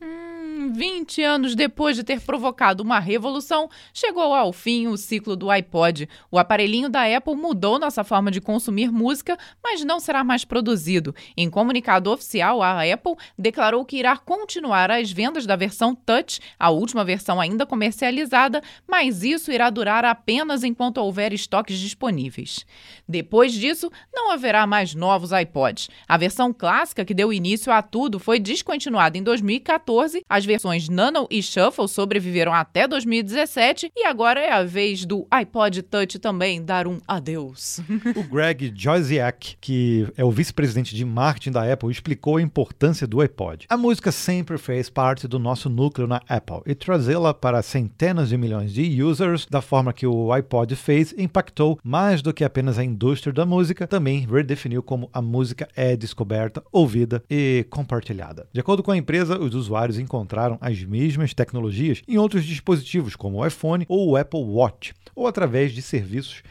20 0.73 1.23
anos 1.23 1.55
depois 1.55 1.97
de 1.97 2.05
ter 2.05 2.21
provocado 2.21 2.83
uma 2.83 2.99
revolução, 2.99 3.69
chegou 3.93 4.35
ao 4.35 4.53
fim 4.53 4.87
o 4.87 4.97
ciclo 4.97 5.37
do 5.37 5.51
iPod. 5.51 6.09
O 6.31 6.39
aparelhinho 6.39 6.89
da 6.89 7.05
Apple 7.05 7.35
mudou 7.35 7.79
nossa 7.79 8.05
forma 8.05 8.31
de 8.31 8.41
consumir 8.41 8.91
música, 8.91 9.39
mas 9.63 9.85
não 9.85 10.01
será 10.01 10.23
mais 10.25 10.45
produzido. 10.45 11.15
Em 11.37 11.51
comunicado 11.51 12.11
oficial, 12.11 12.63
a 12.63 12.83
Apple 12.83 13.15
declarou 13.39 13.85
que 13.85 13.97
irá 13.97 14.17
continuar 14.17 14.91
as 14.91 15.11
vendas 15.11 15.47
da 15.47 15.57
versão 15.57 15.95
Touch, 15.95 16.41
a 16.59 16.71
última 16.71 17.05
versão 17.05 17.41
ainda 17.41 17.67
comercializada, 17.67 18.63
mas 18.87 19.23
isso 19.23 19.53
irá 19.53 19.71
durar 19.71 20.05
apenas 20.05 20.65
enquanto 20.65 20.99
houver 20.99 21.33
estoques 21.33 21.79
disponíveis. 21.79 22.65
Depois 23.09 23.53
disso, 23.53 23.91
não 24.13 24.31
haverá 24.31 24.67
mais 24.67 24.95
novos 24.95 25.31
iPods. 25.33 25.89
A 26.09 26.17
versão 26.17 26.53
clássica 26.53 27.05
que 27.05 27.15
deu 27.15 27.33
início 27.33 27.73
a 27.73 27.83
tudo 27.83 28.19
foi 28.19 28.39
descontinuada 28.39 29.19
em 29.19 29.23
2014. 29.23 30.23
As 30.29 30.45
versões 30.55 30.89
Nano 30.89 31.27
e 31.29 31.43
Shuffle 31.43 31.89
sobreviveram 31.89 32.55
até 32.55 32.87
2017 32.87 33.91
e 33.97 34.05
agora 34.05 34.39
é 34.39 34.53
a 34.53 34.63
vez 34.63 35.05
do 35.05 35.27
iPod 35.29 35.83
Touch 35.83 36.17
também 36.21 36.65
dar 36.65 36.87
um 36.87 37.01
adeus. 37.09 37.81
o 38.15 38.23
Greg 38.23 38.73
Josiak, 38.73 39.57
que 39.61 40.07
é 40.17 40.25
o 40.25 40.31
vice-presidente 40.31 40.95
de 40.95 41.05
marketing 41.05 41.51
da 41.51 41.73
Apple, 41.73 41.91
explicou 41.91 42.37
a 42.37 42.43
importância 42.43 43.05
do 43.05 43.21
iPod. 43.21 43.67
A 43.69 43.77
música 43.77 44.13
sempre 44.13 44.57
fez 44.57 44.89
parte 44.89 45.27
do 45.27 45.41
nosso 45.41 45.69
núcleo 45.69 46.07
na 46.07 46.21
Apple 46.29 46.63
e 46.65 46.75
trazê-la 46.75 47.35
para 47.35 47.61
centenas 47.61 48.29
de 48.29 48.37
milhões 48.37 48.73
de 48.73 49.03
users 49.03 49.47
da 49.51 49.61
forma 49.61 49.93
que 49.93 50.07
o 50.07 50.33
iPod 50.33 50.77
fez 50.77 51.13
impactou 51.19 51.81
mais 51.83 52.23
do 52.23 52.33
que 52.33 52.45
apenas 52.45 52.79
a 52.79 52.85
indústria 52.85 53.33
da 53.33 53.45
música, 53.45 53.89
também 53.89 54.25
redefiniu 54.25 54.85
como 54.85 55.11
a 55.13 55.21
música 55.21 55.69
é 55.75 55.97
descoberta, 55.97 56.63
ouvida 56.71 57.25
e 57.29 57.67
compartilhada. 57.71 58.47
De 58.53 58.61
acordo 58.61 58.85
com 58.85 58.93
a 58.93 58.97
empresa, 58.97 59.37
os 59.37 59.53
usuários 59.55 59.99
encontraram 59.99 60.44
usaram 60.45 60.59
as 60.61 60.83
mesmas 60.85 61.33
tecnologias 61.33 62.03
em 62.07 62.19
outros 62.19 62.45
dispositivos, 62.45 63.17
como 63.17 63.39
o 63.39 63.47
iPhone 63.47 63.85
ou 63.89 64.11
o 64.11 64.17
Apple 64.17 64.45
Watch, 64.45 64.93
ou 65.15 65.27
através 65.27 65.73
de 65.73 65.81
serviços 65.81 66.43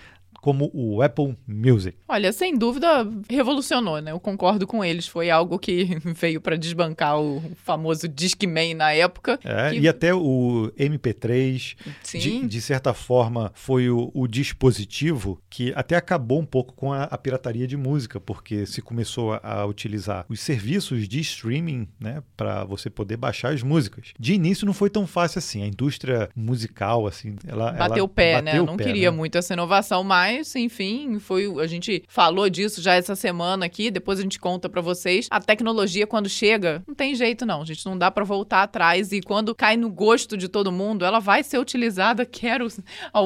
como 0.43 0.69
o 0.73 1.01
Apple 1.01 1.37
Music. 1.47 1.97
Olha, 2.05 2.33
sem 2.33 2.57
dúvida 2.57 3.07
revolucionou, 3.29 4.01
né? 4.01 4.11
Eu 4.11 4.19
concordo 4.19 4.67
com 4.67 4.83
eles. 4.83 5.07
Foi 5.07 5.29
algo 5.29 5.57
que 5.57 5.97
veio 6.03 6.41
para 6.41 6.57
desbancar 6.57 7.17
o 7.17 7.41
famoso 7.63 8.09
Discman 8.09 8.73
na 8.73 8.91
época. 8.91 9.39
É, 9.41 9.69
que... 9.69 9.79
e 9.79 9.87
até 9.87 10.13
o 10.13 10.69
MP3, 10.77 11.77
de, 12.11 12.45
de, 12.45 12.61
certa 12.61 12.93
forma, 12.93 13.53
foi 13.55 13.89
o, 13.89 14.11
o, 14.13 14.27
dispositivo 14.27 15.41
que 15.49 15.71
até 15.77 15.95
acabou 15.95 16.41
um 16.41 16.45
pouco 16.45 16.73
com 16.73 16.91
a, 16.91 17.03
a, 17.03 17.17
pirataria 17.17 17.65
de 17.65 17.77
música, 17.77 18.19
porque 18.19 18.65
se 18.65 18.81
começou 18.81 19.31
a, 19.31 19.39
a 19.61 19.65
utilizar 19.65 20.25
os 20.27 20.41
serviços 20.41 21.07
de 21.07 21.21
streaming, 21.21 21.87
né, 21.97 22.21
para 22.35 22.65
você 22.65 22.89
poder 22.89 23.15
baixar 23.15 23.53
as 23.53 23.63
músicas. 23.63 24.11
De 24.19 24.33
início 24.33 24.65
não 24.65 24.73
foi 24.73 24.89
tão 24.89 25.07
fácil 25.07 25.39
assim. 25.39 25.63
A 25.63 25.67
indústria 25.67 26.29
musical, 26.35 27.07
assim, 27.07 27.37
ela 27.47 27.71
bateu 27.71 28.03
o 28.03 28.09
pé, 28.09 28.41
bateu 28.41 28.53
né? 28.53 28.59
Eu 28.59 28.65
não 28.65 28.75
pé, 28.75 28.83
queria 28.83 29.09
né? 29.09 29.15
muito 29.15 29.37
essa 29.37 29.53
inovação, 29.53 30.03
mas 30.03 30.32
mas, 30.33 30.55
enfim, 30.55 31.19
foi 31.19 31.45
a 31.61 31.67
gente 31.67 32.03
falou 32.07 32.49
disso 32.49 32.81
já 32.81 32.95
essa 32.95 33.15
semana 33.15 33.65
aqui, 33.65 33.91
depois 33.91 34.19
a 34.19 34.23
gente 34.23 34.39
conta 34.39 34.67
para 34.67 34.81
vocês. 34.81 35.27
A 35.29 35.39
tecnologia 35.39 36.07
quando 36.07 36.27
chega, 36.27 36.83
não 36.87 36.95
tem 36.95 37.13
jeito 37.15 37.45
não, 37.45 37.63
gente, 37.65 37.85
não 37.85 37.97
dá 37.97 38.09
para 38.09 38.23
voltar 38.23 38.63
atrás 38.63 39.11
e 39.11 39.21
quando 39.21 39.53
cai 39.53 39.77
no 39.77 39.89
gosto 39.89 40.35
de 40.35 40.47
todo 40.47 40.71
mundo, 40.71 41.05
ela 41.05 41.19
vai 41.19 41.43
ser 41.43 41.59
utilizada 41.59 42.25
quer 42.43 42.61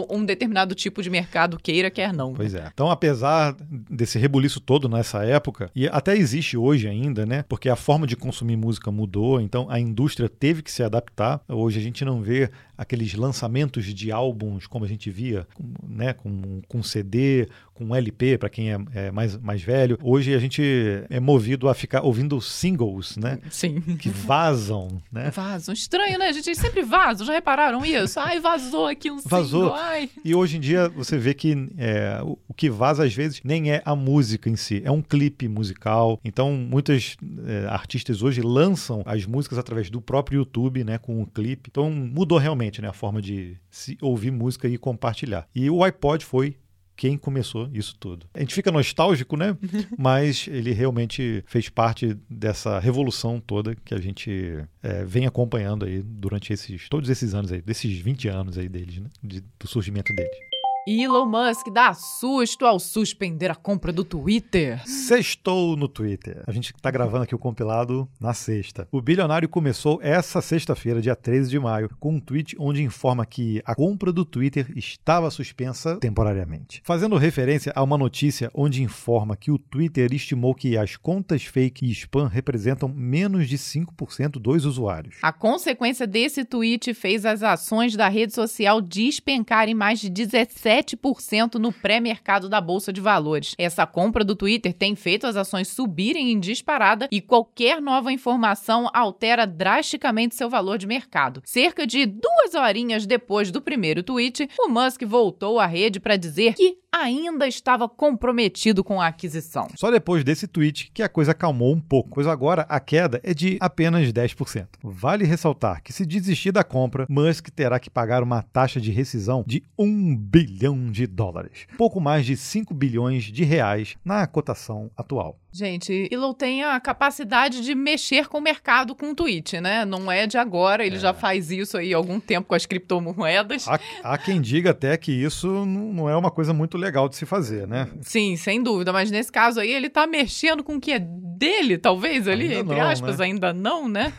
um 0.10 0.26
determinado 0.26 0.76
tipo 0.76 1.02
de 1.02 1.10
mercado 1.10 1.58
queira, 1.58 1.90
quer 1.90 2.14
não. 2.14 2.34
Pois 2.34 2.54
é. 2.54 2.70
Então, 2.74 2.92
apesar 2.92 3.56
desse 3.90 4.20
rebuliço 4.20 4.60
todo 4.60 4.90
nessa 4.90 5.24
época, 5.24 5.70
e 5.76 5.88
até 5.88 6.16
existe 6.16 6.58
hoje 6.58 6.88
ainda, 6.88 7.26
né? 7.26 7.44
Porque 7.48 7.70
a 7.70 7.76
forma 7.76 8.06
de 8.06 8.16
consumir 8.16 8.58
música 8.58 8.92
mudou, 8.92 9.40
então 9.40 9.68
a 9.70 9.80
indústria 9.80 10.28
teve 10.28 10.62
que 10.62 10.72
se 10.72 10.84
adaptar. 10.84 11.42
Hoje 11.48 11.80
a 11.80 11.82
gente 11.82 12.04
não 12.04 12.22
vê 12.22 12.50
aqueles 12.78 13.14
lançamentos 13.16 13.86
de 13.86 14.12
álbuns 14.12 14.68
como 14.68 14.86
a 14.86 14.88
gente 14.88 15.10
via, 15.10 15.48
né, 15.84 16.14
com, 16.14 16.62
com 16.68 16.84
CD, 16.84 17.50
com 17.78 17.96
LP, 17.96 18.38
para 18.38 18.50
quem 18.50 18.74
é, 18.74 18.78
é, 18.94 19.12
mais, 19.12 19.38
mais 19.38 19.62
velho. 19.62 19.98
Hoje 20.02 20.34
a 20.34 20.40
gente 20.40 20.64
é 21.10 21.20
movido 21.20 21.70
a 21.70 21.74
ficar 21.74 22.02
ouvindo 22.02 22.42
singles, 22.42 23.16
né? 23.18 23.40
Sim. 23.50 23.80
Que 23.98 24.10
vazam, 24.10 25.02
né? 25.12 25.30
Vazam. 25.30 25.74
Estranho, 25.74 26.18
né? 26.18 26.30
A 26.30 26.32
gente 26.32 26.56
sempre 26.56 26.82
vaza. 26.82 27.24
Já 27.24 27.34
repararam 27.34 27.86
isso? 27.86 28.20
Ai, 28.20 28.40
vazou 28.40 28.88
aqui 28.88 29.12
um 29.12 29.20
Vazou. 29.20 29.66
single. 29.66 29.76
Ai. 29.76 30.10
E 30.26 30.34
hoje 30.34 30.58
em 30.58 30.60
dia 30.60 30.90
você 30.90 31.18
vê 31.18 31.34
que 31.34 31.70
é, 31.78 32.20
o, 32.24 32.38
que 32.56 32.70
vaza 32.70 33.04
às 33.04 33.14
vezes 33.14 33.42
nem 33.44 33.72
é 33.72 33.82
a 33.86 33.96
música 33.96 34.50
em 34.50 34.56
si, 34.56 34.82
é 34.84 34.92
um 34.92 35.02
clipe 35.02 35.48
musical. 35.48 36.20
Então 36.24 36.54
muitos 36.54 37.18
é, 37.46 37.68
artistas 37.68 38.22
hoje 38.22 38.42
lançam 38.42 39.04
as 39.06 39.26
músicas 39.26 39.58
através 39.58 39.90
do 39.90 40.02
próprio 40.02 40.40
YouTube, 40.40 40.84
né, 40.84 40.98
com 40.98 41.18
o 41.18 41.22
um 41.22 41.26
clipe. 41.26 41.70
Então 41.70 41.92
mudou 41.92 42.38
realmente, 42.38 42.82
né, 42.82 42.88
a 42.88 42.94
forma 42.94 43.22
de 43.22 43.58
se 43.70 43.98
ouvir 44.02 44.32
música 44.32 44.68
e 44.68 44.78
compartilhar. 44.78 45.48
E 45.54 45.70
o 45.70 45.84
iPod 45.84 46.26
foi 46.26 46.58
quem 46.98 47.18
começou 47.18 47.70
isso 47.72 47.96
tudo. 47.98 48.26
A 48.34 48.40
gente 48.40 48.56
fica 48.56 48.72
nostálgico, 48.72 49.38
né? 49.38 49.56
Mas 49.98 50.48
ele 50.48 50.74
realmente 50.74 51.44
fez 51.48 51.70
parte 51.70 52.18
dessa 52.30 52.80
revolução 52.80 53.40
toda 53.40 53.76
que 53.76 53.94
a 53.94 54.02
gente 54.02 54.58
é, 54.82 55.06
vem 55.06 55.28
acompanhando 55.28 55.86
aí 55.86 56.02
durante 56.02 56.52
esses 56.52 56.90
todos 56.90 57.10
esses 57.10 57.36
anos 57.36 57.52
aí, 57.52 57.62
desses 57.62 57.98
20 58.00 58.28
anos 58.28 58.58
aí 58.58 58.68
deles, 58.68 58.98
né? 58.98 59.10
De, 59.24 59.42
do 59.60 59.68
surgimento 59.68 60.14
deles. 60.14 60.57
Elon 60.90 61.26
Musk 61.26 61.68
dá 61.70 61.94
susto 61.94 62.66
ao 62.66 62.80
suspender 62.80 63.52
a 63.52 63.56
compra 63.56 63.92
do 63.92 64.06
Twitter. 64.06 64.82
Sextou 64.88 65.76
no 65.76 65.90
Twitter. 65.90 66.46
A 66.48 66.52
gente 66.54 66.74
está 66.74 66.90
gravando 66.90 67.26
aqui 67.26 67.36
o 67.36 67.38
compilado 67.38 68.08
na 68.22 68.34
sexta. 68.34 68.88
O 68.90 69.02
bilionário 69.02 69.50
começou 69.50 70.00
essa 70.02 70.42
sexta-feira, 70.42 71.02
dia 71.02 71.14
13 71.14 71.50
de 71.50 71.60
maio, 71.60 71.90
com 72.00 72.14
um 72.14 72.20
tweet 72.22 72.56
onde 72.58 72.82
informa 72.82 73.26
que 73.26 73.62
a 73.66 73.76
compra 73.76 74.14
do 74.14 74.24
Twitter 74.24 74.72
estava 74.78 75.30
suspensa 75.30 75.98
temporariamente. 75.98 76.82
Fazendo 76.86 77.18
referência 77.18 77.74
a 77.76 77.84
uma 77.84 77.98
notícia 77.98 78.50
onde 78.54 78.82
informa 78.82 79.36
que 79.36 79.52
o 79.52 79.60
Twitter 79.60 80.14
estimou 80.14 80.56
que 80.56 80.78
as 80.78 80.96
contas 80.96 81.44
fake 81.44 81.86
e 81.86 81.92
spam 81.92 82.30
representam 82.30 82.88
menos 82.88 83.50
de 83.50 83.58
5% 83.58 84.40
dos 84.40 84.64
usuários. 84.64 85.18
A 85.22 85.34
consequência 85.34 86.08
desse 86.08 86.46
tweet 86.46 86.94
fez 86.94 87.26
as 87.26 87.44
ações 87.44 87.94
da 87.94 88.08
rede 88.08 88.34
social 88.34 88.80
despencarem 88.80 89.76
mais 89.76 90.00
de 90.00 90.10
17 90.10 90.77
7% 90.78 91.56
no 91.56 91.72
pré-mercado 91.72 92.48
da 92.48 92.62
Bolsa 92.62 92.94
de 92.94 93.02
Valores. 93.02 93.56
Essa 93.58 93.86
compra 93.86 94.24
do 94.24 94.36
Twitter 94.36 94.74
tem 94.74 94.96
feito 94.96 95.26
as 95.26 95.36
ações 95.36 95.68
subirem 95.70 96.32
em 96.32 96.40
disparada 96.40 97.08
e 97.12 97.20
qualquer 97.20 97.82
nova 97.82 98.12
informação 98.12 98.90
altera 98.94 99.48
drasticamente 99.48 100.36
seu 100.36 100.50
valor 100.50 100.78
de 100.78 100.88
mercado. 100.88 101.42
Cerca 101.46 101.88
de 101.88 102.06
duas 102.06 102.54
horinhas 102.56 103.06
depois 103.06 103.52
do 103.52 103.62
primeiro 103.62 104.04
tweet, 104.04 104.50
o 104.60 104.70
Musk 104.70 105.04
voltou 105.04 105.60
à 105.60 105.66
rede 105.66 106.00
para 106.00 106.18
dizer 106.18 106.54
que 106.54 106.78
ainda 107.02 107.48
estava 107.48 107.88
comprometido 107.88 108.84
com 108.84 109.02
a 109.02 109.08
aquisição. 109.08 109.68
Só 109.76 109.92
depois 109.92 110.24
desse 110.24 110.48
tweet 110.48 110.92
que 110.94 111.04
a 111.04 111.10
coisa 111.10 111.32
acalmou 111.32 111.74
um 111.74 111.80
pouco, 111.80 112.12
pois 112.14 112.28
agora 112.28 112.66
a 112.70 112.80
queda 112.80 113.20
é 113.24 113.34
de 113.34 113.58
apenas 113.60 114.12
10%. 114.12 114.68
Vale 114.84 115.26
ressaltar 115.26 115.82
que 115.82 115.94
se 115.94 116.06
desistir 116.06 116.52
da 116.52 116.64
compra, 116.64 117.06
Musk 117.10 117.50
terá 117.50 117.80
que 117.80 117.90
pagar 117.90 118.24
uma 118.24 118.42
taxa 118.42 118.80
de 118.80 118.92
rescisão 118.92 119.44
de 119.46 119.64
1 119.78 120.16
bilhão 120.16 120.92
de 120.92 121.08
dólares, 121.08 121.68
pouco 121.78 122.00
mais 122.00 122.26
de 122.26 122.36
5 122.36 122.74
bilhões 122.74 123.26
de 123.26 123.44
reais 123.44 123.96
na 124.04 124.26
cotação 124.28 124.92
atual. 124.96 125.38
Gente, 125.58 126.08
Elon 126.12 126.34
tem 126.34 126.64
a 126.64 126.80
capacidade 126.80 127.62
de 127.62 127.74
mexer 127.74 128.28
com 128.28 128.38
o 128.38 128.42
mercado 128.42 128.94
com 128.94 129.10
o 129.10 129.16
tweet, 129.16 129.60
né? 129.60 129.86
Não 129.86 130.12
é 130.12 130.28
de 130.28 130.38
agora, 130.38 130.86
ele 130.86 130.98
é. 130.98 131.00
já 131.00 131.16
faz 131.16 131.50
isso 131.50 131.76
aí 131.80 131.96
há 131.96 131.98
algum 131.98 132.20
tempo 132.20 132.48
com 132.48 132.54
as 132.54 132.68
criptomoedas. 132.68 133.68
Há, 133.68 133.80
há 134.04 134.18
quem 134.20 134.40
diga 134.40 134.70
até 134.70 134.96
que 134.98 135.12
isso 135.12 135.66
não 135.66 136.08
é 136.08 136.16
uma 136.16 136.30
coisa 136.30 136.54
muito 136.54 136.78
legal 136.78 137.10
de 137.10 137.16
se 137.16 137.26
fazer, 137.26 137.68
né? 137.68 137.90
Sim, 138.02 138.38
sem 138.38 138.62
dúvida, 138.62 138.94
mas 138.94 139.10
nesse 139.10 139.32
caso 139.32 139.60
aí 139.60 139.72
ele 139.72 139.90
tá 139.90 140.06
mexendo 140.06 140.64
com 140.64 140.76
o 140.76 140.80
que 140.80 140.92
é 140.92 141.00
dele, 141.00 141.80
talvez, 141.80 142.28
ali, 142.28 142.44
ainda 142.44 142.60
entre 142.60 142.76
não, 142.76 142.88
aspas, 142.88 143.18
né? 143.18 143.26
ainda 143.26 143.52
não, 143.52 143.90
né? 143.90 144.14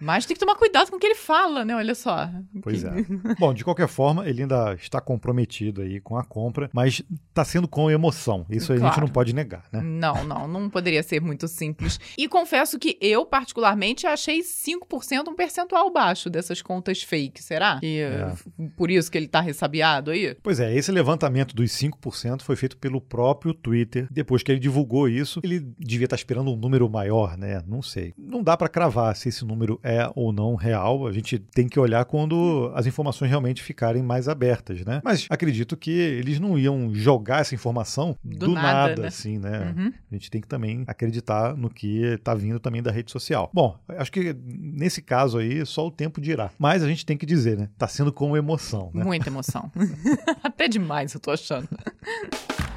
Mas 0.00 0.24
tem 0.24 0.34
que 0.34 0.40
tomar 0.40 0.54
cuidado 0.54 0.90
com 0.90 0.96
o 0.96 0.98
que 0.98 1.06
ele 1.06 1.14
fala, 1.14 1.64
né? 1.64 1.76
Olha 1.76 1.94
só. 1.94 2.30
Pois 2.62 2.82
é. 2.82 2.90
Bom, 3.38 3.52
de 3.52 3.62
qualquer 3.62 3.86
forma, 3.88 4.26
ele 4.28 4.42
ainda 4.42 4.74
está 4.74 5.00
comprometido 5.00 5.82
aí 5.82 6.00
com 6.00 6.16
a 6.16 6.24
compra, 6.24 6.70
mas 6.72 7.02
está 7.28 7.44
sendo 7.44 7.68
com 7.68 7.90
emoção. 7.90 8.46
Isso 8.48 8.68
claro. 8.68 8.84
a 8.84 8.88
gente 8.88 9.00
não 9.00 9.08
pode 9.08 9.34
negar, 9.34 9.64
né? 9.70 9.80
Não, 9.82 10.24
não, 10.24 10.48
não 10.48 10.70
poderia 10.70 11.02
ser 11.02 11.20
muito 11.20 11.46
simples. 11.46 12.00
E 12.16 12.26
confesso 12.28 12.78
que 12.78 12.96
eu, 13.00 13.26
particularmente, 13.26 14.06
achei 14.06 14.40
5% 14.40 15.28
um 15.28 15.34
percentual 15.34 15.92
baixo 15.92 16.30
dessas 16.30 16.62
contas 16.62 17.02
fake, 17.02 17.42
será? 17.42 17.78
E 17.82 17.98
é. 18.00 18.32
por 18.76 18.90
isso 18.90 19.10
que 19.10 19.18
ele 19.18 19.26
está 19.26 19.40
ressabiado 19.40 20.10
aí? 20.10 20.34
Pois 20.42 20.60
é, 20.60 20.74
esse 20.74 20.90
levantamento 20.90 21.54
dos 21.54 21.70
5% 21.72 22.42
foi 22.42 22.56
feito 22.56 22.76
pelo 22.78 23.00
próprio 23.00 23.52
Twitter. 23.52 24.06
Depois 24.10 24.42
que 24.42 24.50
ele 24.50 24.58
divulgou 24.60 25.08
isso, 25.08 25.40
ele 25.42 25.60
devia 25.78 26.06
estar 26.06 26.16
esperando 26.16 26.50
um 26.50 26.56
número 26.56 26.88
maior, 26.88 27.36
né? 27.36 27.62
Não 27.66 27.82
sei. 27.82 28.14
Não 28.16 28.42
dá 28.42 28.56
para 28.56 28.68
cravar 28.68 29.14
se 29.16 29.28
esse 29.28 29.44
número 29.50 29.80
é 29.82 30.10
ou 30.14 30.32
não 30.32 30.54
real. 30.54 31.06
A 31.06 31.12
gente 31.12 31.38
tem 31.38 31.68
que 31.68 31.78
olhar 31.78 32.04
quando 32.04 32.70
as 32.74 32.86
informações 32.86 33.28
realmente 33.28 33.62
ficarem 33.62 34.02
mais 34.02 34.28
abertas, 34.28 34.84
né? 34.84 35.00
Mas 35.04 35.26
acredito 35.28 35.76
que 35.76 35.90
eles 35.90 36.38
não 36.38 36.58
iam 36.58 36.94
jogar 36.94 37.40
essa 37.40 37.54
informação 37.54 38.16
do, 38.22 38.46
do 38.46 38.52
nada, 38.52 38.88
nada 38.88 39.02
né? 39.02 39.08
assim, 39.08 39.38
né? 39.38 39.74
Uhum. 39.76 39.92
A 40.10 40.14
gente 40.14 40.30
tem 40.30 40.40
que 40.40 40.48
também 40.48 40.84
acreditar 40.86 41.56
no 41.56 41.68
que 41.68 42.02
está 42.04 42.34
vindo 42.34 42.60
também 42.60 42.82
da 42.82 42.90
rede 42.90 43.10
social. 43.10 43.50
Bom, 43.52 43.78
acho 43.88 44.12
que 44.12 44.34
nesse 44.44 45.02
caso 45.02 45.38
aí 45.38 45.64
só 45.66 45.86
o 45.86 45.90
tempo 45.90 46.20
dirá. 46.20 46.50
Mas 46.58 46.82
a 46.82 46.88
gente 46.88 47.04
tem 47.04 47.16
que 47.16 47.26
dizer, 47.26 47.58
né? 47.58 47.68
Tá 47.76 47.88
sendo 47.88 48.12
com 48.12 48.36
emoção, 48.36 48.90
né? 48.94 49.04
Muita 49.04 49.28
emoção. 49.28 49.70
Até 50.42 50.68
demais, 50.68 51.14
eu 51.14 51.20
tô 51.20 51.30
achando. 51.30 51.68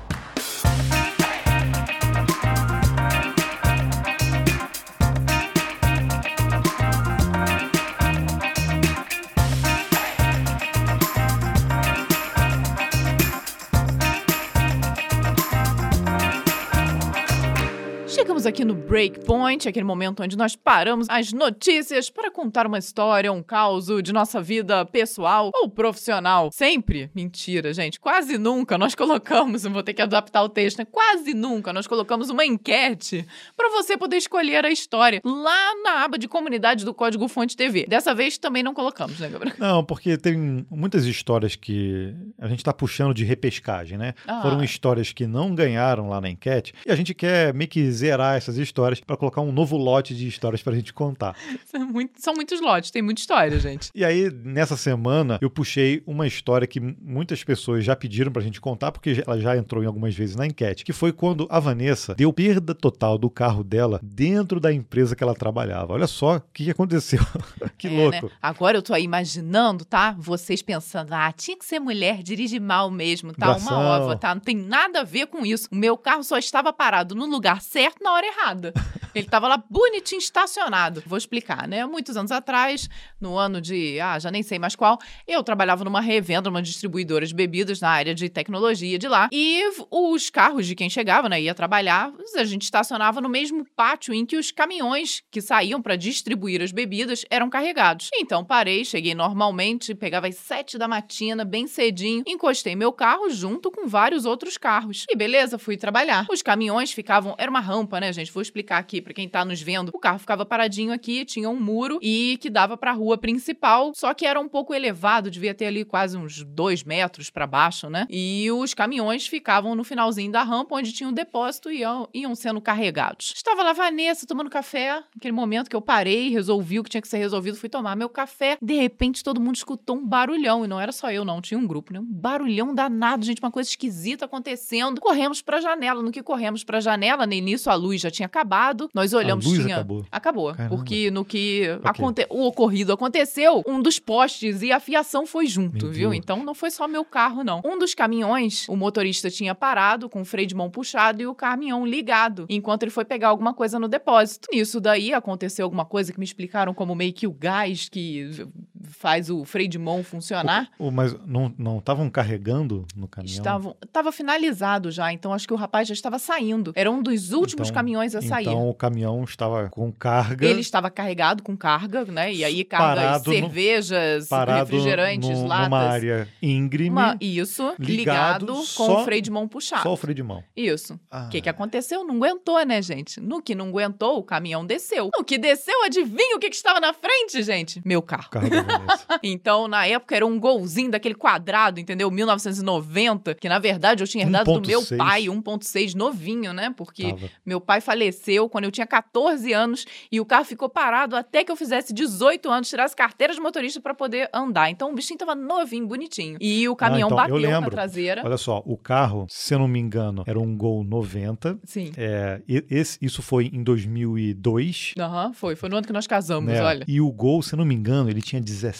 Chegamos 18.44 18.48
aqui 18.48 18.66
no 18.66 18.76
Breakpoint, 18.76 19.70
aquele 19.70 19.86
momento 19.86 20.22
onde 20.22 20.38
nós 20.38 20.56
paramos 20.56 21.08
as 21.10 21.32
notícias 21.32 22.10
para 22.10 22.30
contar 22.30 22.68
uma 22.68 22.78
história, 22.78 23.32
um 23.32 23.42
caos 23.42 23.88
de 24.04 24.12
nossa 24.12 24.42
vida 24.42 24.86
pessoal 24.86 25.50
ou 25.54 25.70
profissional. 25.70 26.50
Sempre? 26.52 27.10
Mentira, 27.16 27.74
gente. 27.74 28.00
Quase 28.00 28.38
nunca 28.38 28.78
nós 28.78 28.96
colocamos, 28.96 29.64
vou 29.64 29.82
ter 29.82 29.94
que 29.94 30.02
adaptar 30.02 30.44
o 30.44 30.50
texto, 30.50 30.80
né? 30.80 30.86
Quase 30.92 31.34
nunca 31.34 31.72
nós 31.72 31.88
colocamos 31.88 32.30
uma 32.30 32.46
enquete 32.46 33.26
para 33.56 33.70
você 33.70 33.96
poder 33.98 34.18
escolher 34.18 34.66
a 34.66 34.72
história 34.72 35.22
lá 35.24 35.76
na 35.82 36.04
aba 36.04 36.18
de 36.18 36.28
comunidade 36.28 36.84
do 36.84 36.94
Código 36.94 37.28
Fonte 37.30 37.56
TV. 37.56 37.86
Dessa 37.88 38.14
vez 38.14 38.38
também 38.38 38.62
não 38.62 38.74
colocamos, 38.74 39.20
né, 39.20 39.30
Gabriel? 39.30 39.56
Não, 39.58 39.86
porque 39.86 40.18
tem 40.18 40.66
muitas 40.70 41.06
histórias 41.06 41.56
que 41.56 42.14
a 42.38 42.48
gente 42.48 42.60
está 42.60 42.74
puxando 42.74 43.14
de 43.14 43.24
repescagem, 43.24 43.98
né? 43.98 44.14
Ah. 44.28 44.42
Foram 44.42 44.62
histórias 44.64 45.14
que 45.14 45.26
não 45.26 45.56
ganharam 45.56 46.10
lá 46.10 46.20
na 46.20 46.30
enquete 46.30 46.74
e 46.86 46.92
a 46.92 46.96
gente 46.96 47.14
quer 47.14 47.54
meio 47.54 47.70
que 47.70 47.90
zerar 47.92 48.33
essas 48.36 48.58
histórias 48.58 49.00
para 49.00 49.18
colocar 49.18 49.42
um 49.42 49.52
novo 49.52 49.78
lote 49.78 50.16
de 50.16 50.28
histórias 50.28 50.62
para 50.62 50.74
a 50.74 50.76
gente 50.76 50.94
contar. 50.94 51.36
São, 51.66 51.86
muito, 51.88 52.22
são 52.22 52.34
muitos 52.36 52.62
lotes, 52.62 52.92
tem 52.92 53.02
muita 53.02 53.20
história, 53.22 53.58
gente. 53.60 53.90
E 53.96 54.06
aí, 54.06 54.30
nessa 54.30 54.78
semana, 54.78 55.40
eu 55.42 55.50
puxei 55.50 56.04
uma 56.06 56.28
história 56.28 56.68
que 56.68 56.80
muitas 56.80 57.44
pessoas 57.44 57.84
já 57.84 57.96
pediram 57.96 58.32
para 58.32 58.42
a 58.42 58.46
gente 58.46 58.62
contar, 58.62 58.92
porque 58.92 59.24
ela 59.26 59.40
já 59.40 59.58
entrou 59.58 59.84
em 59.84 59.88
algumas 59.88 60.14
vezes 60.14 60.36
na 60.36 60.46
enquete, 60.46 60.84
que 60.84 60.94
foi 60.94 61.12
quando 61.12 61.48
a 61.50 61.60
Vanessa 61.60 62.14
deu 62.14 62.32
perda 62.32 62.76
total 62.76 63.18
do 63.18 63.30
carro 63.30 63.64
dela 63.64 64.00
dentro 64.04 64.60
da 64.60 64.72
empresa 64.72 65.16
que 65.16 65.24
ela 65.24 65.34
trabalhava. 65.34 65.94
Olha 65.94 66.08
só 66.08 66.38
o 66.38 66.42
que 66.54 66.70
aconteceu. 66.70 67.20
que 67.78 67.88
é, 67.88 67.90
louco. 67.90 68.26
Né? 68.26 68.32
Agora 68.42 68.78
eu 68.78 68.82
tô 68.82 68.94
aí 68.94 69.04
imaginando, 69.04 69.86
tá? 69.86 70.16
Vocês 70.18 70.62
pensando, 70.62 71.14
ah, 71.14 71.32
tinha 71.32 71.58
que 71.58 71.66
ser 71.66 71.80
mulher, 71.80 72.22
dirige 72.22 72.60
mal 72.60 72.92
mesmo, 72.92 73.34
tá? 73.34 73.56
Uma 73.58 73.80
ova, 73.80 74.16
tá? 74.16 74.34
Não 74.36 74.42
tem 74.42 74.56
nada 74.56 75.02
a 75.02 75.04
ver 75.04 75.28
com 75.28 75.46
isso. 75.46 75.68
O 75.72 75.76
meu 75.76 75.98
carro 75.98 76.24
só 76.24 76.38
estava 76.38 76.72
parado 76.72 77.16
no 77.16 77.26
lugar 77.26 77.62
certo 77.62 78.04
na 78.04 78.12
hora 78.12 78.23
errada. 78.24 78.74
Ele 79.16 79.26
estava 79.26 79.48
lá 79.48 79.64
bonitinho 79.70 80.20
estacionado. 80.20 81.04
Vou 81.06 81.18
explicar, 81.18 81.68
né? 81.68 81.86
Muitos 81.86 82.18
anos 82.18 82.32
atrás, 82.32 82.90
no 83.20 83.38
ano 83.38 83.62
de, 83.62 84.00
ah, 84.00 84.18
já 84.18 84.32
nem 84.32 84.42
sei 84.42 84.58
mais 84.58 84.76
qual, 84.76 84.98
eu 85.28 85.44
trabalhava 85.44 85.84
numa 85.84 86.02
revenda, 86.02 86.50
numa 86.50 86.62
distribuidora 86.62 87.26
de 87.26 87.34
bebidas 87.34 87.80
na 87.80 87.90
área 87.90 88.16
de 88.16 88.30
tecnologia 88.30 88.98
de 88.98 89.08
lá. 89.08 89.30
E 89.32 89.62
os 89.92 90.30
carros 90.30 90.66
de 90.66 90.76
quem 90.76 90.90
chegava, 90.90 91.30
né, 91.30 91.42
ia 91.42 91.54
trabalhar, 91.54 92.12
a 92.36 92.44
gente 92.44 92.64
estacionava 92.64 93.22
no 93.22 93.30
mesmo 93.30 93.66
pátio 93.76 94.14
em 94.14 94.26
que 94.26 94.38
os 94.38 94.52
caminhões 94.52 95.22
que 95.30 95.42
saíam 95.42 95.82
para 95.82 95.96
distribuir 95.96 96.62
as 96.62 96.72
bebidas 96.72 97.26
eram 97.30 97.50
carregados. 97.50 98.10
Então 98.16 98.44
parei, 98.44 98.84
cheguei 98.84 99.14
normalmente, 99.14 99.94
pegava 99.94 100.28
as 100.28 100.36
sete 100.36 100.78
da 100.78 100.88
matina, 100.88 101.46
bem 101.46 101.68
cedinho, 101.68 102.24
encostei 102.28 102.76
meu 102.76 102.92
carro 102.92 103.30
junto 103.30 103.70
com 103.70 103.88
vários 103.88 104.26
outros 104.26 104.58
carros. 104.58 105.06
E 105.10 105.16
beleza, 105.16 105.58
fui 105.58 105.78
trabalhar. 105.78 106.26
Os 106.30 106.42
caminhões 106.42 106.92
ficavam, 106.92 107.36
era 107.38 107.50
uma 107.50 107.60
rampa, 107.60 108.00
né, 108.00 108.12
gente? 108.12 108.32
Vou 108.32 108.42
explicar 108.42 108.78
aqui 108.78 109.03
pra 109.04 109.14
quem 109.14 109.28
tá 109.28 109.44
nos 109.46 109.62
vendo, 109.62 109.92
o 109.94 110.00
carro 110.00 110.20
ficava 110.20 110.46
paradinho 110.46 110.94
aqui, 110.94 111.26
tinha 111.26 111.50
um 111.50 111.60
muro 111.60 112.00
e 112.02 112.38
que 112.42 112.50
dava 112.50 112.78
pra 112.78 112.92
rua 112.92 113.18
principal, 113.18 113.92
só 113.96 114.14
que 114.14 114.26
era 114.26 114.40
um 114.40 114.48
pouco 114.48 114.74
elevado, 114.74 115.30
devia 115.30 115.54
ter 115.54 115.66
ali 115.66 115.86
quase 115.86 116.18
uns 116.18 116.44
dois 116.44 116.84
metros 116.84 117.30
pra 117.30 117.46
baixo, 117.46 117.90
né? 117.90 118.08
E 118.10 118.50
os 118.52 118.74
caminhões 118.74 119.28
ficavam 119.28 119.76
no 119.76 119.84
finalzinho 119.84 120.32
da 120.32 120.44
rampa, 120.44 120.76
onde 120.76 120.92
tinha 120.92 121.10
um 121.10 121.14
depósito 121.14 121.72
e 121.72 121.80
iam, 121.80 122.08
iam 122.14 122.36
sendo 122.36 122.62
carregados. 122.62 123.34
Estava 123.36 123.64
lá 123.64 123.72
a 123.72 123.74
Vanessa 123.74 124.26
tomando 124.26 124.50
café, 124.50 125.04
aquele 125.16 125.32
momento 125.32 125.70
que 125.70 125.76
eu 125.76 125.82
parei, 125.82 126.30
resolvi 126.30 126.80
o 126.80 126.84
que 126.84 126.90
tinha 126.90 127.02
que 127.02 127.08
ser 127.08 127.18
resolvido, 127.18 127.58
fui 127.58 127.70
tomar 127.70 127.96
meu 127.96 128.10
café. 128.10 128.58
De 128.62 128.74
repente, 128.74 129.24
todo 129.24 129.42
mundo 129.42 129.56
escutou 129.56 129.98
um 129.98 130.06
barulhão, 130.06 130.64
e 130.64 130.68
não 130.68 130.80
era 130.80 130.92
só 130.92 131.12
eu, 131.12 131.26
não, 131.26 131.42
tinha 131.42 131.58
um 131.58 131.68
grupo, 131.68 131.94
né? 131.94 132.00
Um 132.00 132.06
barulhão 132.06 132.74
danado, 132.74 133.26
gente, 133.26 133.42
uma 133.42 133.52
coisa 133.52 133.70
esquisita 133.70 134.26
acontecendo. 134.26 135.02
Corremos 135.02 135.42
pra 135.42 135.60
janela, 135.60 136.02
no 136.02 136.12
que 136.12 136.24
corremos 136.24 136.64
pra 136.64 136.80
janela, 136.80 137.26
nem 137.26 137.42
nisso 137.42 137.70
a 137.70 137.76
luz 137.76 138.02
já 138.02 138.12
tinha 138.12 138.26
acabado. 138.26 138.90
Nós 138.94 139.12
olhamos, 139.14 139.46
a 139.46 139.50
luz 139.50 139.62
tinha. 139.64 139.76
acabou. 139.78 140.06
Acabou. 140.12 140.54
Caramba. 140.54 140.76
Porque 140.76 141.10
no 141.10 141.26
que 141.26 141.68
Ok. 141.80 141.82
aconte- 141.84 142.28
o 142.30 142.46
ocorrido 142.46 142.94
aconteceu, 142.94 143.64
um 143.68 143.82
dos 143.82 143.98
postes 143.98 144.62
e 144.62 144.72
a 144.72 144.80
fiação 144.80 145.26
foi 145.26 145.48
junto, 145.48 145.86
Meu 145.86 145.94
viu? 145.94 146.10
Deus. 146.12 146.22
Então 146.24 146.44
não 146.44 146.54
foi 146.54 146.70
só 146.70 146.88
meu 146.88 147.04
carro, 147.04 147.44
não. 147.44 147.62
Um 147.66 147.78
dos 147.80 147.96
caminhões, 147.96 148.68
o 148.70 148.76
motorista 148.76 149.32
tinha 149.32 149.56
parado 149.56 150.08
com 150.08 150.22
o 150.22 150.26
freio 150.26 150.48
de 150.48 150.54
mão 150.56 150.70
puxado 150.70 151.22
e 151.22 151.26
o 151.28 151.34
caminhão 151.34 151.86
ligado, 151.86 152.46
enquanto 152.50 152.84
ele 152.84 152.92
foi 152.92 153.04
pegar 153.04 153.30
alguma 153.30 153.54
coisa 153.54 153.80
no 153.80 153.88
depósito. 153.88 154.48
Nisso 154.54 154.80
daí 154.80 155.12
aconteceu 155.14 155.66
alguma 155.66 155.86
coisa 155.86 156.14
que 156.14 156.20
me 156.20 156.26
explicaram 156.26 156.74
como 156.74 156.94
meio 156.94 157.14
que 157.14 157.26
o 157.26 157.32
gás 157.32 157.90
que 157.90 158.46
faz 158.94 159.30
o 159.30 159.44
freio 159.44 159.68
de 159.70 159.78
mão 159.80 160.04
funcionar. 160.04 160.70
O- 160.80 160.92
mas 160.92 161.16
não 161.26 161.54
não 161.58 161.78
estavam 161.80 162.10
carregando 162.10 162.86
no 162.96 163.08
caminhão? 163.08 163.34
Estavam, 163.36 163.76
tava 163.92 164.12
finalizado 164.12 164.92
já, 164.92 165.12
então 165.12 165.34
acho 165.34 165.48
que 165.48 165.54
o 165.54 165.58
rapaz 165.58 165.88
já 165.88 165.94
estava 165.94 166.18
saindo. 166.20 166.72
Era 166.76 166.90
um 166.90 167.02
dos 167.02 167.32
últimos 167.34 167.68
Então- 167.70 167.76
caminhões 167.82 168.16
a 168.16 168.22
sair. 168.22 168.44
Então 168.48 168.70
o 168.70 168.74
caminhão 168.74 169.24
estava 169.24 169.70
com 169.70 169.92
carga. 169.92 170.46
Ele 170.46 170.62
estava 170.62 170.90
carregado 170.90 171.44
com 171.44 171.56
carga, 171.58 172.06
né? 172.06 172.34
E 172.34 172.44
aí 172.46 172.64
Parado 172.64 173.30
no- 173.30 173.36
cervejas, 173.36 174.28
parado 174.28 174.60
refrigerantes, 174.72 175.30
no- 175.30 175.48
latas. 175.48 175.66
numa 175.66 175.80
área 175.80 176.28
íngreme, 176.42 176.90
Uma- 176.90 177.18
isso, 177.20 177.74
ligado 177.80 178.46
ligado, 178.48 178.54
com 178.54 178.64
só- 178.64 179.02
o 179.02 179.04
freio 179.06 179.22
de 179.22 179.32
mão 179.32 179.48
puxado. 179.48 179.84
só 179.84 179.94
o 179.94 179.98
freio 179.98 180.16
de 180.16 180.24
mão. 180.24 180.44
Isso. 180.56 181.00
Ah, 181.10 181.26
O 181.26 181.30
que, 181.30 181.42
que 181.42 181.50
aconteceu? 181.50 182.04
Não 182.06 182.16
aguentou, 182.16 182.64
né, 182.66 182.82
gente? 182.82 183.20
No 183.20 183.42
que 183.42 183.56
não 183.56 183.68
aguentou, 183.70 184.18
o 184.20 184.24
caminhão 184.24 184.66
desceu. 184.66 185.10
No 185.18 185.24
que 185.24 185.38
desceu, 185.38 185.84
adivinha 185.84 186.36
o 186.36 186.40
que, 186.40 186.50
que 186.50 186.56
estava 186.56 186.80
na 186.80 186.94
frente, 186.94 187.42
gente? 187.44 187.82
Meu 187.86 188.02
carro. 188.02 188.28
o 188.28 188.30
carro. 188.30 188.44
Então, 189.24 189.68
na 189.68 189.86
época, 189.86 190.16
era 190.16 190.26
um 190.26 190.40
golzinho 190.40 190.92
daquele 190.92 191.16
quadrado, 191.16 191.80
entendeu? 191.80 192.10
1990, 192.12 193.36
que 193.36 193.48
na 193.48 193.60
verdade 193.60 194.04
eu 194.04 194.08
tinha 194.08 194.24
herdado 194.26 194.60
do 194.60 194.68
meu 194.68 194.82
1.6. 194.82 194.98
pai, 194.98 195.24
1.6 195.24 195.94
novinho, 195.94 196.54
né? 196.54 196.74
Porque 196.76 197.14
Tava. 197.14 197.30
meu 197.46 197.62
pai 197.62 197.80
faleceu 197.80 198.50
quando 198.50 198.66
eu 198.66 198.72
tinha 198.72 198.86
14 198.86 199.52
anos 199.54 199.86
e 200.12 200.20
o 200.20 200.26
carro 200.26 200.46
ficou 200.46 200.68
parado 200.68 201.16
até 201.16 201.44
que 201.44 201.52
eu 201.52 201.56
fizesse 201.56 201.94
18 201.94 202.50
anos, 202.50 202.70
tirasse 202.70 202.96
carteira 202.96 203.34
de 203.34 203.40
motorista 203.40 203.80
para 203.80 203.94
poder 203.94 204.30
andar. 204.34 204.70
Então 204.70 204.92
o 204.92 204.96
bichinho 204.96 205.18
tava 205.18 205.36
novinho, 205.36 205.88
bonitinho. 205.88 206.38
E 206.42 206.68
o 206.68 206.76
caminhão 206.76 207.08
então, 207.08 207.18
eu 207.18 207.30
bateu 207.30 207.62
na 207.62 207.70
traseira. 207.70 208.22
Olha 208.26 208.38
só, 208.38 208.62
o 208.66 208.78
carro, 208.78 209.26
se 209.30 209.54
eu 209.54 209.60
não 209.60 209.68
me 209.68 209.80
engano, 209.80 210.24
era 210.26 210.40
um 210.40 210.56
Gol 210.56 210.84
90. 210.84 211.60
Sim. 211.64 211.92
É, 211.98 212.42
esse, 212.48 212.98
isso 213.02 213.22
foi 213.22 213.50
em 213.54 213.64
2002. 213.64 214.94
Aham, 214.98 215.34
foi. 215.34 215.56
Foi 215.56 215.70
no 215.70 215.78
ano 215.78 215.86
que 215.86 215.94
nós 215.94 216.08
casamos, 216.08 216.52
né? 216.52 216.62
olha. 216.62 216.86
E 216.88 217.00
o 217.02 217.12
Gol, 217.12 217.42
se 217.42 217.54
eu 217.54 217.58
não 217.58 217.66
me 217.66 217.76
engano, 217.76 218.10
ele 218.10 218.22
tinha 218.22 218.42
17 218.42 218.73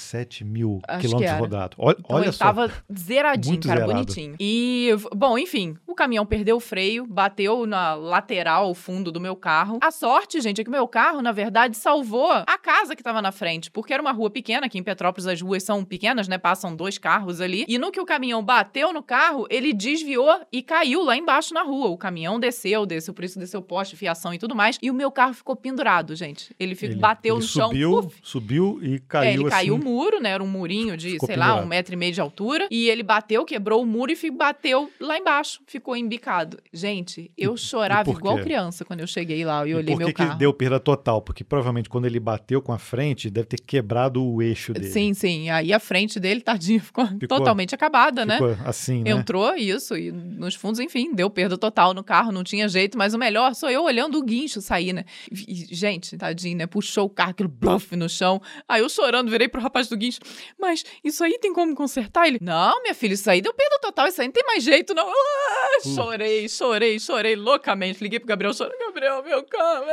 mil 0.44 0.82
Acho 0.88 1.00
quilômetros 1.02 1.40
rodados. 1.40 1.78
Olha, 1.80 1.96
Então 2.00 2.16
olha 2.18 2.26
ele 2.26 2.32
só. 2.32 2.46
tava 2.46 2.72
zeradinho, 2.98 3.54
Muito 3.54 3.68
cara, 3.68 3.82
zerado. 3.82 3.94
bonitinho. 3.94 4.36
E, 4.40 4.90
bom, 5.16 5.38
enfim, 5.38 5.76
o 5.88 5.94
caminhão 5.96 6.26
perdeu 6.26 6.58
o 6.58 6.60
freio, 6.60 7.06
bateu 7.06 7.66
na 7.66 7.94
lateral, 7.94 8.74
fundo 8.74 9.12
do 9.12 9.20
meu 9.20 9.36
carro. 9.36 9.80
A 9.82 9.92
sorte, 9.92 10.40
gente, 10.42 10.62
é 10.62 10.64
que 10.64 10.70
o 10.70 10.72
meu 10.72 10.88
carro, 10.88 11.22
na 11.22 11.32
verdade, 11.32 11.78
salvou 11.78 12.32
a 12.32 12.58
casa 12.58 12.96
que 12.96 13.04
tava 13.04 13.22
na 13.22 13.32
frente, 13.32 13.70
porque 13.72 13.94
era 13.94 14.02
uma 14.02 14.12
rua 14.12 14.30
pequena, 14.30 14.66
aqui 14.68 14.78
em 14.78 14.84
Petrópolis 14.84 15.28
as 15.28 15.42
ruas 15.42 15.64
são 15.64 15.84
pequenas, 15.84 16.28
né? 16.28 16.38
Passam 16.38 16.76
dois 16.76 16.98
carros 16.98 17.42
ali. 17.42 17.66
E 17.68 17.78
no 17.78 17.92
que 17.92 18.00
o 18.00 18.06
caminhão 18.06 18.44
bateu 18.44 18.92
no 18.94 19.04
carro, 19.04 19.46
ele 19.50 19.74
desviou 19.74 20.42
e 20.52 20.62
caiu 20.62 21.04
lá 21.04 21.16
embaixo 21.18 21.54
na 21.54 21.64
rua. 21.64 21.90
O 21.90 21.98
caminhão 21.98 22.40
desceu, 22.40 22.86
desceu, 22.86 23.14
por 23.14 23.24
isso 23.24 23.40
desceu 23.40 23.62
poste, 23.62 23.96
fiação 23.96 24.34
e 24.34 24.38
tudo 24.40 24.56
mais. 24.56 24.78
E 24.82 24.90
o 24.90 24.94
meu 24.94 25.12
carro 25.12 25.34
ficou 25.34 25.56
pendurado, 25.56 26.16
gente. 26.16 26.54
Ele, 26.60 26.78
Ele- 26.82 26.96
bateu 26.96 27.36
ele 27.36 27.42
no 27.44 27.48
chão, 27.48 27.68
subiu, 27.68 28.12
subiu 28.22 28.80
e 28.82 29.00
caiu 29.00 29.24
é, 29.30 29.34
ele 29.34 29.50
caiu 29.50 29.74
o 29.76 29.78
assim. 29.78 29.83
Muro, 29.84 30.20
né? 30.20 30.32
Era 30.32 30.44
um 30.44 30.48
murinho 30.48 30.96
de, 30.98 31.12
Ficou 31.12 31.28
sei 31.28 31.36
lá, 31.36 31.46
pendurado. 31.48 31.66
um 31.66 31.70
metro 31.70 31.94
e 31.94 31.98
meio 31.98 32.14
de 32.14 32.22
altura. 32.22 32.68
E 32.72 32.90
ele 32.90 33.04
bateu, 33.04 33.46
quebrou 33.46 33.82
o 33.82 33.86
muro 33.86 34.12
e 34.12 34.32
bateu 34.32 34.90
lá 35.00 35.18
embaixo. 35.18 35.60
Ficou 35.68 35.96
embicado. 35.96 36.58
Gente, 36.72 37.32
eu 37.38 37.56
chorava 37.58 38.06
por 38.06 38.18
igual 38.18 38.38
criança 38.40 38.86
quando 38.86 39.02
eu 39.02 39.08
cheguei 39.08 39.44
lá 39.46 39.66
e 39.68 39.72
E 39.72 39.76
olhei 39.76 39.94
por 39.94 39.98
meu 40.00 40.08
que, 40.08 40.14
que 40.14 40.24
carro. 40.26 40.38
deu 40.38 40.54
perda 40.54 40.80
total? 40.80 41.22
Porque 41.22 41.44
provavelmente 41.44 41.90
quando 41.90 42.06
ele 42.06 42.20
bateu 42.20 42.62
com 42.62 42.72
a 42.72 42.78
frente, 42.78 43.30
deve 43.30 43.48
ter 43.48 43.60
quebrado 43.62 44.24
o 44.24 44.42
eixo 44.42 44.74
dele. 44.74 44.88
Sim, 44.88 45.14
sim. 45.14 45.50
Aí 45.50 45.74
a 45.74 45.80
frente 45.80 46.20
dele, 46.20 46.42
tadinho, 46.42 46.80
ficou, 46.80 47.08
totalmente 47.28 47.74
acabada, 47.76 48.26
né? 48.26 48.36
Ficou 48.36 48.56
assim, 48.66 49.04
né? 49.04 49.12
Entrou 49.12 49.56
isso, 49.56 49.98
e 49.98 50.12
nos 50.12 50.56
fundos, 50.56 50.80
enfim, 50.80 51.14
deu 51.14 51.30
perda 51.30 51.58
total 51.58 51.94
no 51.94 52.04
carro, 52.04 52.32
não 52.32 52.44
tinha 52.44 52.68
jeito, 52.68 52.98
mas 52.98 53.14
o 53.14 53.18
melhor 53.18 53.54
sou 53.56 53.70
eu 53.70 53.84
olhando 53.84 54.18
o 54.18 54.24
guincho 54.24 54.62
sair, 54.62 54.94
né? 54.94 55.06
E, 55.32 55.68
gente, 55.74 56.18
tadinho, 56.18 56.58
né? 56.58 56.68
Puxou 56.68 57.06
o 57.06 57.10
carro, 57.10 57.32
aquele 57.32 57.50
bluff 57.50 57.96
no 57.96 58.08
chão. 58.10 58.42
Aí 58.68 58.82
eu 58.82 58.90
chorando, 58.90 59.30
virei 59.32 59.48
pro 59.48 59.62
rapaz 59.62 59.73
do 59.90 59.98
guincho, 59.98 60.20
mas 60.60 60.84
isso 61.04 61.24
aí 61.24 61.38
tem 61.40 61.54
como 61.54 61.76
consertar? 61.76 62.28
Ele, 62.28 62.38
não, 62.42 62.82
minha 62.82 62.94
filha, 62.94 63.14
isso 63.14 63.30
aí 63.30 63.42
deu 63.42 63.54
perda 63.54 63.80
total, 63.80 64.08
isso 64.08 64.22
aí 64.22 64.28
não 64.28 64.34
tem 64.34 64.44
mais 64.46 64.64
jeito, 64.64 64.94
não. 64.94 65.08
Ah, 65.10 65.80
chorei, 65.96 66.48
chorei, 66.48 67.00
chorei 67.00 67.36
loucamente. 67.36 68.02
Liguei 68.02 68.20
pro 68.20 68.28
Gabriel, 68.28 68.54
chorei, 68.54 68.78
Gabriel, 68.80 69.24
meu 69.24 69.44
carro. 69.44 69.86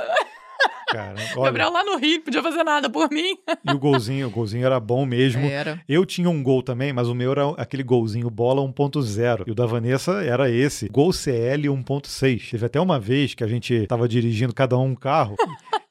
Cara, 0.90 1.14
olha, 1.36 1.44
Gabriel 1.44 1.70
lá 1.72 1.84
no 1.84 1.96
Rio, 1.96 2.16
não 2.16 2.24
podia 2.24 2.42
fazer 2.42 2.64
nada 2.64 2.90
por 2.90 3.08
mim. 3.10 3.36
e 3.64 3.70
o 3.72 3.78
golzinho, 3.78 4.26
o 4.26 4.30
golzinho 4.30 4.66
era 4.66 4.78
bom 4.80 5.06
mesmo. 5.06 5.46
Era. 5.46 5.80
Eu 5.88 6.04
tinha 6.04 6.28
um 6.28 6.42
gol 6.42 6.62
também, 6.62 6.92
mas 6.92 7.08
o 7.08 7.14
meu 7.14 7.30
era 7.32 7.48
aquele 7.56 7.82
golzinho 7.82 8.28
bola 8.28 8.60
1.0. 8.62 9.44
E 9.46 9.50
o 9.50 9.54
da 9.54 9.66
Vanessa 9.66 10.22
era 10.22 10.50
esse, 10.50 10.88
Gol 10.88 11.12
CL 11.12 11.68
1.6. 11.68 12.50
Teve 12.50 12.66
até 12.66 12.80
uma 12.80 12.98
vez 12.98 13.34
que 13.34 13.44
a 13.44 13.46
gente 13.46 13.86
tava 13.86 14.08
dirigindo 14.08 14.52
cada 14.54 14.76
um 14.76 14.80
um 14.90 14.94
carro 14.94 15.36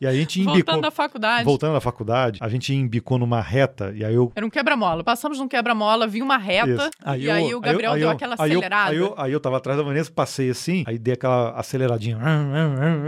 e 0.01 0.05
a 0.07 0.11
gente 0.13 0.39
embicou. 0.41 0.55
Voltando 0.55 0.81
da 0.81 0.91
faculdade. 0.91 1.43
Voltando 1.45 1.73
da 1.73 1.79
faculdade, 1.79 2.39
a 2.41 2.49
gente 2.49 2.73
embicou 2.73 3.17
numa 3.17 3.39
reta 3.39 3.93
e 3.95 4.03
aí 4.03 4.13
eu. 4.15 4.31
Era 4.35 4.45
um 4.45 4.49
quebra-mola. 4.49 5.03
Passamos 5.03 5.39
num 5.39 5.47
quebra-mola, 5.47 6.07
vi 6.07 6.21
uma 6.21 6.37
reta. 6.37 6.89
Isso. 7.05 7.17
e 7.19 7.29
aí 7.29 7.53
o 7.53 7.59
Gabriel 7.61 7.93
aí 7.93 7.99
deu 7.99 8.09
eu- 8.09 8.13
aquela 8.15 8.35
aí 8.37 8.51
eu- 8.51 8.59
acelerada. 8.59 8.91
Aí 8.91 8.97
eu, 8.97 9.13
aí 9.17 9.31
eu 9.31 9.39
tava 9.39 9.57
atrás 9.57 9.77
da 9.77 9.83
Vanessa, 9.83 10.11
passei 10.11 10.49
assim, 10.49 10.83
aí 10.87 10.97
dei 10.97 11.13
aquela 11.13 11.51
aceleradinha 11.51 12.17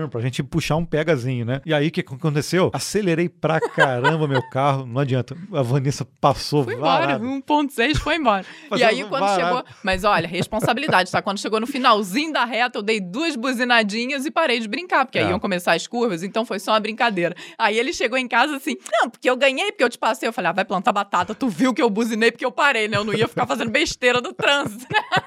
pra 0.09 0.21
gente 0.21 0.43
puxar 0.43 0.75
um 0.75 0.85
pegazinho, 0.85 1.45
né? 1.45 1.50
E 1.65 1.73
aí 1.73 1.87
o 1.87 1.91
que 1.91 2.01
aconteceu? 2.01 2.69
Acelerei 2.73 3.27
pra 3.27 3.59
caramba 3.59 4.27
meu 4.27 4.41
carro, 4.49 4.85
não 4.85 5.01
adianta. 5.01 5.35
A 5.53 5.61
Vanessa 5.61 6.05
passou 6.19 6.63
Foi 6.63 6.75
embora, 6.75 7.05
varada. 7.17 7.23
1.6 7.25 7.97
foi 7.97 8.15
embora. 8.15 8.45
e 8.77 8.83
aí, 8.83 9.03
quando 9.03 9.21
varado. 9.21 9.41
chegou. 9.41 9.63
Mas 9.83 10.03
olha, 10.03 10.27
responsabilidade, 10.27 11.11
tá? 11.11 11.21
Quando 11.21 11.39
chegou 11.39 11.59
no 11.59 11.67
finalzinho 11.67 12.31
da 12.31 12.45
reta, 12.45 12.77
eu 12.79 12.83
dei 12.83 12.99
duas 13.01 13.35
buzinadinhas 13.35 14.25
e 14.25 14.31
parei 14.31 14.59
de 14.59 14.67
brincar, 14.67 15.05
porque 15.05 15.17
aí 15.19 15.25
É. 15.25 15.29
iam 15.29 15.39
começar 15.39 15.73
as 15.73 15.87
curvas, 15.87 16.23
então 16.23 16.45
foi 16.45 16.59
só 16.59 16.71
uma 16.71 16.79
brincadeira. 16.79 17.35
Aí 17.57 17.77
ele 17.77 17.91
chegou 17.93 18.17
em 18.17 18.27
casa 18.27 18.55
assim: 18.55 18.75
não, 18.91 19.09
porque 19.09 19.29
eu 19.29 19.35
ganhei, 19.35 19.71
porque 19.71 19.83
eu 19.83 19.89
te 19.89 19.97
passei. 19.97 20.27
Eu 20.29 20.33
falei: 20.33 20.49
ah, 20.49 20.53
vai 20.53 20.65
plantar 20.65 20.91
batata, 20.91 21.33
tu 21.35 21.47
viu 21.49 21.73
que 21.73 21.81
eu 21.81 21.89
buzinei 21.89 22.31
porque 22.31 22.45
eu 22.45 22.51
parei, 22.51 22.87
né? 22.87 22.97
Eu 22.97 23.03
não 23.03 23.13
ia 23.13 23.27
ficar 23.27 23.45
fazendo 23.47 23.71
besteira 23.71 24.21
no 24.21 24.33
trânsito, 24.33 24.85
né? 24.91 25.01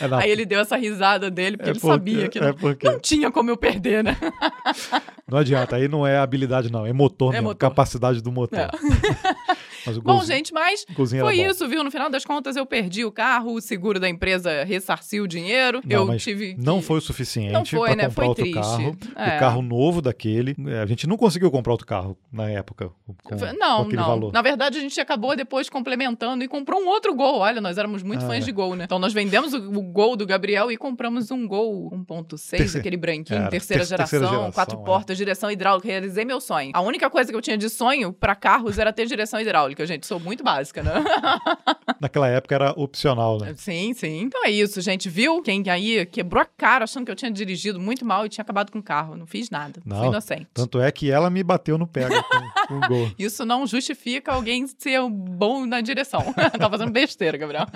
É, 0.00 0.06
Aí 0.14 0.30
ele 0.30 0.44
deu 0.46 0.60
essa 0.60 0.76
risada 0.76 1.28
dele, 1.30 1.56
porque 1.56 1.70
é 1.70 1.72
ele 1.72 1.80
porque- 1.80 1.92
sabia 1.92 2.28
que 2.28 2.38
é 2.38 2.42
não, 2.42 2.54
porque 2.54 2.88
não 2.88 2.98
tinha 3.00 3.30
como 3.30 3.50
eu 3.50 3.56
perder, 3.56 4.02
né? 4.04 4.16
não 5.26 5.38
adianta, 5.38 5.49
aí 5.54 5.88
não 5.88 6.06
é 6.06 6.18
habilidade 6.18 6.70
não, 6.70 6.86
é 6.86 6.92
motor 6.92 7.30
É 7.30 7.36
mesmo, 7.36 7.48
motor. 7.48 7.58
capacidade 7.68 8.20
do 8.22 8.30
motor. 8.32 8.70
Bom, 10.02 10.22
gente, 10.24 10.52
mas 10.52 10.84
foi 10.94 11.20
bom. 11.20 11.30
isso, 11.30 11.68
viu? 11.68 11.82
No 11.84 11.90
final 11.90 12.10
das 12.10 12.24
contas, 12.24 12.56
eu 12.56 12.66
perdi 12.66 13.04
o 13.04 13.12
carro, 13.12 13.54
o 13.54 13.60
seguro 13.60 13.98
da 14.00 14.08
empresa 14.08 14.64
ressarciu 14.64 15.24
o 15.24 15.28
dinheiro. 15.28 15.80
Não, 15.84 16.12
eu 16.12 16.18
tive. 16.18 16.54
que- 16.54 16.60
Não 16.64 16.80
foi 16.82 16.98
o 16.98 17.00
suficiente 17.00 17.52
Não 17.52 17.64
foi, 17.64 17.88
pra 17.88 17.96
né? 17.96 18.04
comprar 18.08 18.14
Foi 18.14 18.28
outro 18.28 18.44
triste. 18.44 18.60
carro. 18.60 18.96
É. 19.16 19.36
O 19.36 19.38
carro 19.38 19.62
novo 19.62 20.00
daquele, 20.02 20.54
a 20.82 20.86
gente 20.86 21.06
não 21.06 21.16
conseguiu 21.16 21.50
comprar 21.50 21.72
outro 21.72 21.86
carro 21.86 22.16
na 22.32 22.48
época 22.50 22.90
com, 23.06 23.14
com 23.22 23.34
não, 23.58 23.82
aquele 23.82 23.96
não. 23.96 24.06
valor. 24.06 24.32
Na 24.32 24.42
verdade, 24.42 24.78
a 24.78 24.80
gente 24.80 25.00
acabou 25.00 25.34
depois 25.36 25.68
complementando 25.68 26.42
e 26.44 26.48
comprou 26.48 26.80
um 26.80 26.88
outro 26.88 27.14
Gol. 27.14 27.38
Olha, 27.38 27.60
nós 27.60 27.76
éramos 27.78 28.02
muito 28.02 28.24
Ah, 28.24 28.28
fãs 28.28 28.42
é. 28.42 28.46
de 28.46 28.52
Gol, 28.52 28.74
né? 28.76 28.84
Então 28.84 28.98
nós 28.98 29.12
vendemos 29.12 29.52
o, 29.52 29.58
o 29.58 29.82
Gol 29.82 30.16
do 30.16 30.26
Gabriel 30.26 30.70
e 30.70 30.76
compramos 30.76 31.30
um 31.30 31.46
Gol 31.46 31.90
1.6, 31.92 32.50
Terceira- 32.58 32.78
aquele 32.80 32.96
branquinho, 32.96 33.40
Era, 33.40 33.50
terceira, 33.50 33.82
ter- 33.82 33.88
geração, 33.88 34.18
terceira 34.18 34.26
geração, 34.34 34.52
quatro 34.52 34.80
é. 34.80 34.84
portas, 34.84 35.16
direção 35.16 35.50
hidráulica. 35.50 35.88
Realizei 35.88 36.24
meu 36.24 36.40
sonho. 36.40 36.70
A 36.74 36.80
única 36.80 37.08
coisa 37.10 37.30
que 37.30 37.36
eu 37.36 37.40
tinha 37.42 37.56
de 37.58 37.68
sonho 37.68 38.12
pra 38.12 38.34
carros 38.34 38.78
era 38.78 38.92
ter 38.92 39.06
direção 39.06 39.40
hidráulica, 39.40 39.60
gente. 39.86 40.06
Sou 40.06 40.20
muito 40.20 40.42
básica, 40.42 40.82
né? 40.82 40.92
Naquela 42.00 42.28
época 42.28 42.54
era 42.54 42.72
opcional, 42.76 43.38
né? 43.38 43.54
Sim, 43.56 43.92
sim. 43.94 44.22
Então 44.22 44.44
é 44.44 44.50
isso, 44.50 44.80
gente. 44.80 45.08
Viu? 45.08 45.42
Quem 45.42 45.62
aí 45.68 46.04
quebrou 46.06 46.42
a 46.42 46.46
cara 46.46 46.84
achando 46.84 47.04
que 47.04 47.10
eu 47.10 47.16
tinha 47.16 47.30
dirigido 47.30 47.78
muito 47.78 48.04
mal 48.04 48.26
e 48.26 48.28
tinha 48.28 48.42
acabado 48.42 48.70
com 48.72 48.78
o 48.78 48.82
carro. 48.82 49.16
Não 49.16 49.26
fiz 49.26 49.50
nada. 49.50 49.80
Não, 49.84 49.98
Fui 49.98 50.06
inocente. 50.08 50.48
Tanto 50.54 50.80
é 50.80 50.90
que 50.90 51.10
ela 51.10 51.30
me 51.30 51.42
bateu 51.42 51.76
no 51.76 51.86
pega 51.86 52.22
com, 52.22 52.66
com 52.68 52.74
o 52.78 52.88
gol. 52.88 53.12
Isso 53.18 53.44
não 53.44 53.66
justifica 53.66 54.32
alguém 54.32 54.66
ser 54.66 55.00
bom 55.08 55.66
na 55.66 55.80
direção. 55.80 56.34
tá 56.58 56.70
fazendo 56.70 56.90
besteira, 56.90 57.36
Gabriel. 57.36 57.66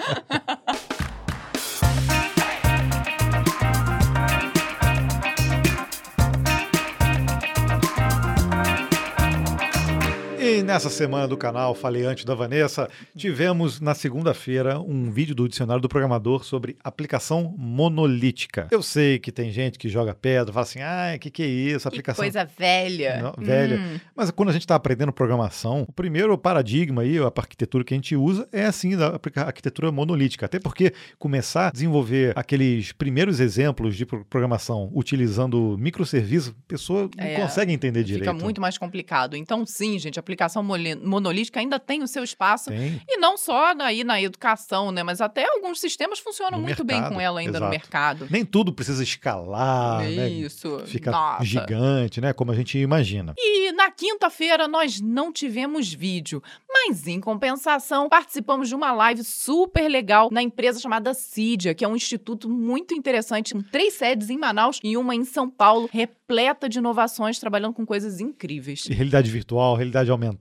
E 10.54 10.62
nessa 10.62 10.88
semana 10.88 11.26
do 11.26 11.36
canal, 11.36 11.74
falei 11.74 12.04
antes 12.04 12.24
da 12.24 12.32
Vanessa, 12.32 12.88
tivemos 13.16 13.80
na 13.80 13.92
segunda-feira 13.92 14.78
um 14.78 15.10
vídeo 15.10 15.34
do 15.34 15.48
Dicionário 15.48 15.82
do 15.82 15.88
Programador 15.88 16.44
sobre 16.44 16.76
aplicação 16.84 17.52
monolítica. 17.58 18.68
Eu 18.70 18.80
sei 18.80 19.18
que 19.18 19.32
tem 19.32 19.50
gente 19.50 19.76
que 19.76 19.88
joga 19.88 20.14
pedra, 20.14 20.52
fala 20.52 20.62
assim, 20.62 20.78
ah, 20.80 21.12
o 21.16 21.18
que, 21.18 21.28
que 21.28 21.42
é 21.42 21.46
isso? 21.46 21.88
Aplicação. 21.88 22.24
Que 22.24 22.30
coisa 22.30 22.48
velha. 22.56 23.20
Não, 23.20 23.44
velha. 23.44 23.78
Hum. 23.78 23.98
Mas 24.14 24.30
quando 24.30 24.50
a 24.50 24.52
gente 24.52 24.62
está 24.62 24.76
aprendendo 24.76 25.12
programação, 25.12 25.86
o 25.88 25.92
primeiro 25.92 26.38
paradigma 26.38 27.02
aí, 27.02 27.18
a 27.18 27.32
arquitetura 27.36 27.82
que 27.82 27.92
a 27.92 27.96
gente 27.96 28.14
usa 28.14 28.48
é 28.52 28.64
assim, 28.64 28.96
da 28.96 29.18
arquitetura 29.38 29.90
monolítica. 29.90 30.46
Até 30.46 30.60
porque 30.60 30.92
começar 31.18 31.66
a 31.66 31.70
desenvolver 31.72 32.32
aqueles 32.36 32.92
primeiros 32.92 33.40
exemplos 33.40 33.96
de 33.96 34.06
programação 34.06 34.88
utilizando 34.94 35.76
microserviços, 35.80 36.50
a 36.50 36.68
pessoa 36.68 37.10
não 37.16 37.24
é, 37.24 37.40
consegue 37.40 37.72
entender 37.72 38.04
fica 38.04 38.06
direito. 38.06 38.32
Fica 38.32 38.44
muito 38.44 38.60
mais 38.60 38.78
complicado. 38.78 39.36
Então, 39.36 39.66
sim, 39.66 39.98
gente, 39.98 40.20
a 40.20 40.22
aplicação 40.44 40.62
monolítica 40.62 41.60
ainda 41.60 41.78
tem 41.78 42.02
o 42.02 42.08
seu 42.08 42.22
espaço. 42.22 42.70
Tem. 42.70 43.00
E 43.08 43.16
não 43.16 43.36
só 43.36 43.74
aí 43.80 44.04
na 44.04 44.20
educação, 44.20 44.92
né? 44.92 45.02
Mas 45.02 45.20
até 45.20 45.46
alguns 45.48 45.80
sistemas 45.80 46.18
funcionam 46.18 46.58
no 46.58 46.64
muito 46.64 46.84
mercado, 46.84 47.08
bem 47.08 47.14
com 47.14 47.20
ela 47.20 47.40
ainda 47.40 47.58
exato. 47.58 47.64
no 47.64 47.70
mercado. 47.70 48.26
Nem 48.30 48.44
tudo 48.44 48.72
precisa 48.72 49.02
escalar, 49.02 50.00
né? 50.02 50.28
Isso. 50.28 50.78
Né? 50.78 50.86
Fica 50.86 51.10
Nossa. 51.10 51.44
gigante, 51.44 52.20
né? 52.20 52.32
Como 52.32 52.52
a 52.52 52.54
gente 52.54 52.78
imagina. 52.78 53.34
E 53.38 53.72
na 53.72 53.90
quinta-feira 53.90 54.68
nós 54.68 55.00
não 55.00 55.32
tivemos 55.32 55.92
vídeo, 55.92 56.42
mas 56.68 57.06
em 57.06 57.20
compensação 57.20 58.08
participamos 58.08 58.68
de 58.68 58.74
uma 58.74 58.92
live 58.92 59.24
super 59.24 59.88
legal 59.88 60.28
na 60.30 60.42
empresa 60.42 60.80
chamada 60.80 61.14
Cidia, 61.14 61.74
que 61.74 61.84
é 61.84 61.88
um 61.88 61.96
instituto 61.96 62.48
muito 62.48 62.94
interessante, 62.94 63.54
com 63.54 63.62
três 63.62 63.94
sedes 63.94 64.30
em 64.30 64.38
Manaus 64.38 64.80
e 64.82 64.96
uma 64.96 65.14
em 65.14 65.24
São 65.24 65.48
Paulo, 65.48 65.88
repleta 65.92 66.68
de 66.68 66.78
inovações, 66.78 67.38
trabalhando 67.38 67.74
com 67.74 67.86
coisas 67.86 68.20
incríveis. 68.20 68.86
E 68.86 68.92
realidade 68.92 69.30
virtual, 69.30 69.74
realidade 69.74 70.10
aumentada, 70.10 70.33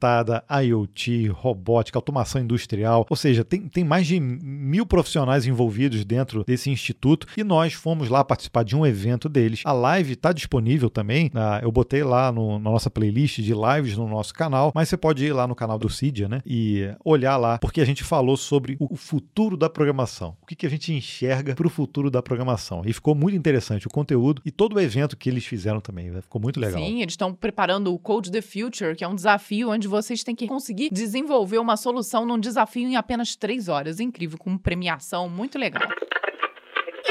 IoT, 0.63 1.27
robótica, 1.27 1.97
automação 1.97 2.41
industrial. 2.41 3.05
Ou 3.09 3.15
seja, 3.15 3.43
tem, 3.43 3.67
tem 3.67 3.83
mais 3.83 4.07
de 4.07 4.19
mil 4.19 4.85
profissionais 4.85 5.45
envolvidos 5.45 6.05
dentro 6.05 6.43
desse 6.45 6.69
instituto 6.69 7.27
e 7.37 7.43
nós 7.43 7.73
fomos 7.73 8.09
lá 8.09 8.23
participar 8.23 8.63
de 8.63 8.75
um 8.75 8.85
evento 8.85 9.27
deles. 9.27 9.61
A 9.65 9.73
live 9.73 10.13
está 10.13 10.31
disponível 10.31 10.89
também. 10.89 11.31
Eu 11.61 11.71
botei 11.71 12.03
lá 12.03 12.31
no, 12.31 12.59
na 12.59 12.71
nossa 12.71 12.89
playlist 12.89 13.39
de 13.39 13.53
lives 13.53 13.97
no 13.97 14.07
nosso 14.07 14.33
canal, 14.33 14.71
mas 14.73 14.89
você 14.89 14.97
pode 14.97 15.25
ir 15.25 15.33
lá 15.33 15.47
no 15.47 15.55
canal 15.55 15.77
do 15.77 15.89
Cydia, 15.89 16.27
né? 16.27 16.41
E 16.45 16.89
olhar 17.03 17.37
lá, 17.37 17.57
porque 17.57 17.81
a 17.81 17.85
gente 17.85 18.03
falou 18.03 18.37
sobre 18.37 18.77
o, 18.79 18.93
o 18.93 18.95
futuro 18.95 19.57
da 19.57 19.69
programação. 19.69 20.35
O 20.41 20.45
que, 20.45 20.55
que 20.55 20.65
a 20.65 20.69
gente 20.69 20.93
enxerga 20.93 21.55
para 21.55 21.67
o 21.67 21.69
futuro 21.69 22.09
da 22.09 22.21
programação. 22.21 22.81
E 22.85 22.93
ficou 22.93 23.15
muito 23.15 23.35
interessante 23.35 23.87
o 23.87 23.89
conteúdo 23.89 24.41
e 24.45 24.51
todo 24.51 24.75
o 24.75 24.79
evento 24.79 25.15
que 25.17 25.29
eles 25.29 25.45
fizeram 25.45 25.79
também. 25.79 26.09
Né? 26.09 26.21
Ficou 26.21 26.41
muito 26.41 26.59
legal. 26.59 26.81
Sim, 26.81 27.01
eles 27.01 27.13
estão 27.13 27.33
preparando 27.33 27.93
o 27.93 27.99
Code 27.99 28.31
the 28.31 28.41
Future, 28.41 28.95
que 28.95 29.03
é 29.03 29.07
um 29.07 29.15
desafio 29.15 29.69
onde 29.69 29.82
vocês 29.87 30.23
têm 30.23 30.35
que 30.35 30.47
conseguir 30.47 30.89
desenvolver 30.91 31.57
uma 31.57 31.77
solução 31.77 32.25
num 32.25 32.39
desafio 32.39 32.87
em 32.87 32.95
apenas 32.95 33.35
três 33.35 33.67
horas. 33.67 33.99
Incrível, 33.99 34.37
com 34.37 34.57
premiação 34.57 35.29
muito 35.29 35.57
legal. 35.57 35.87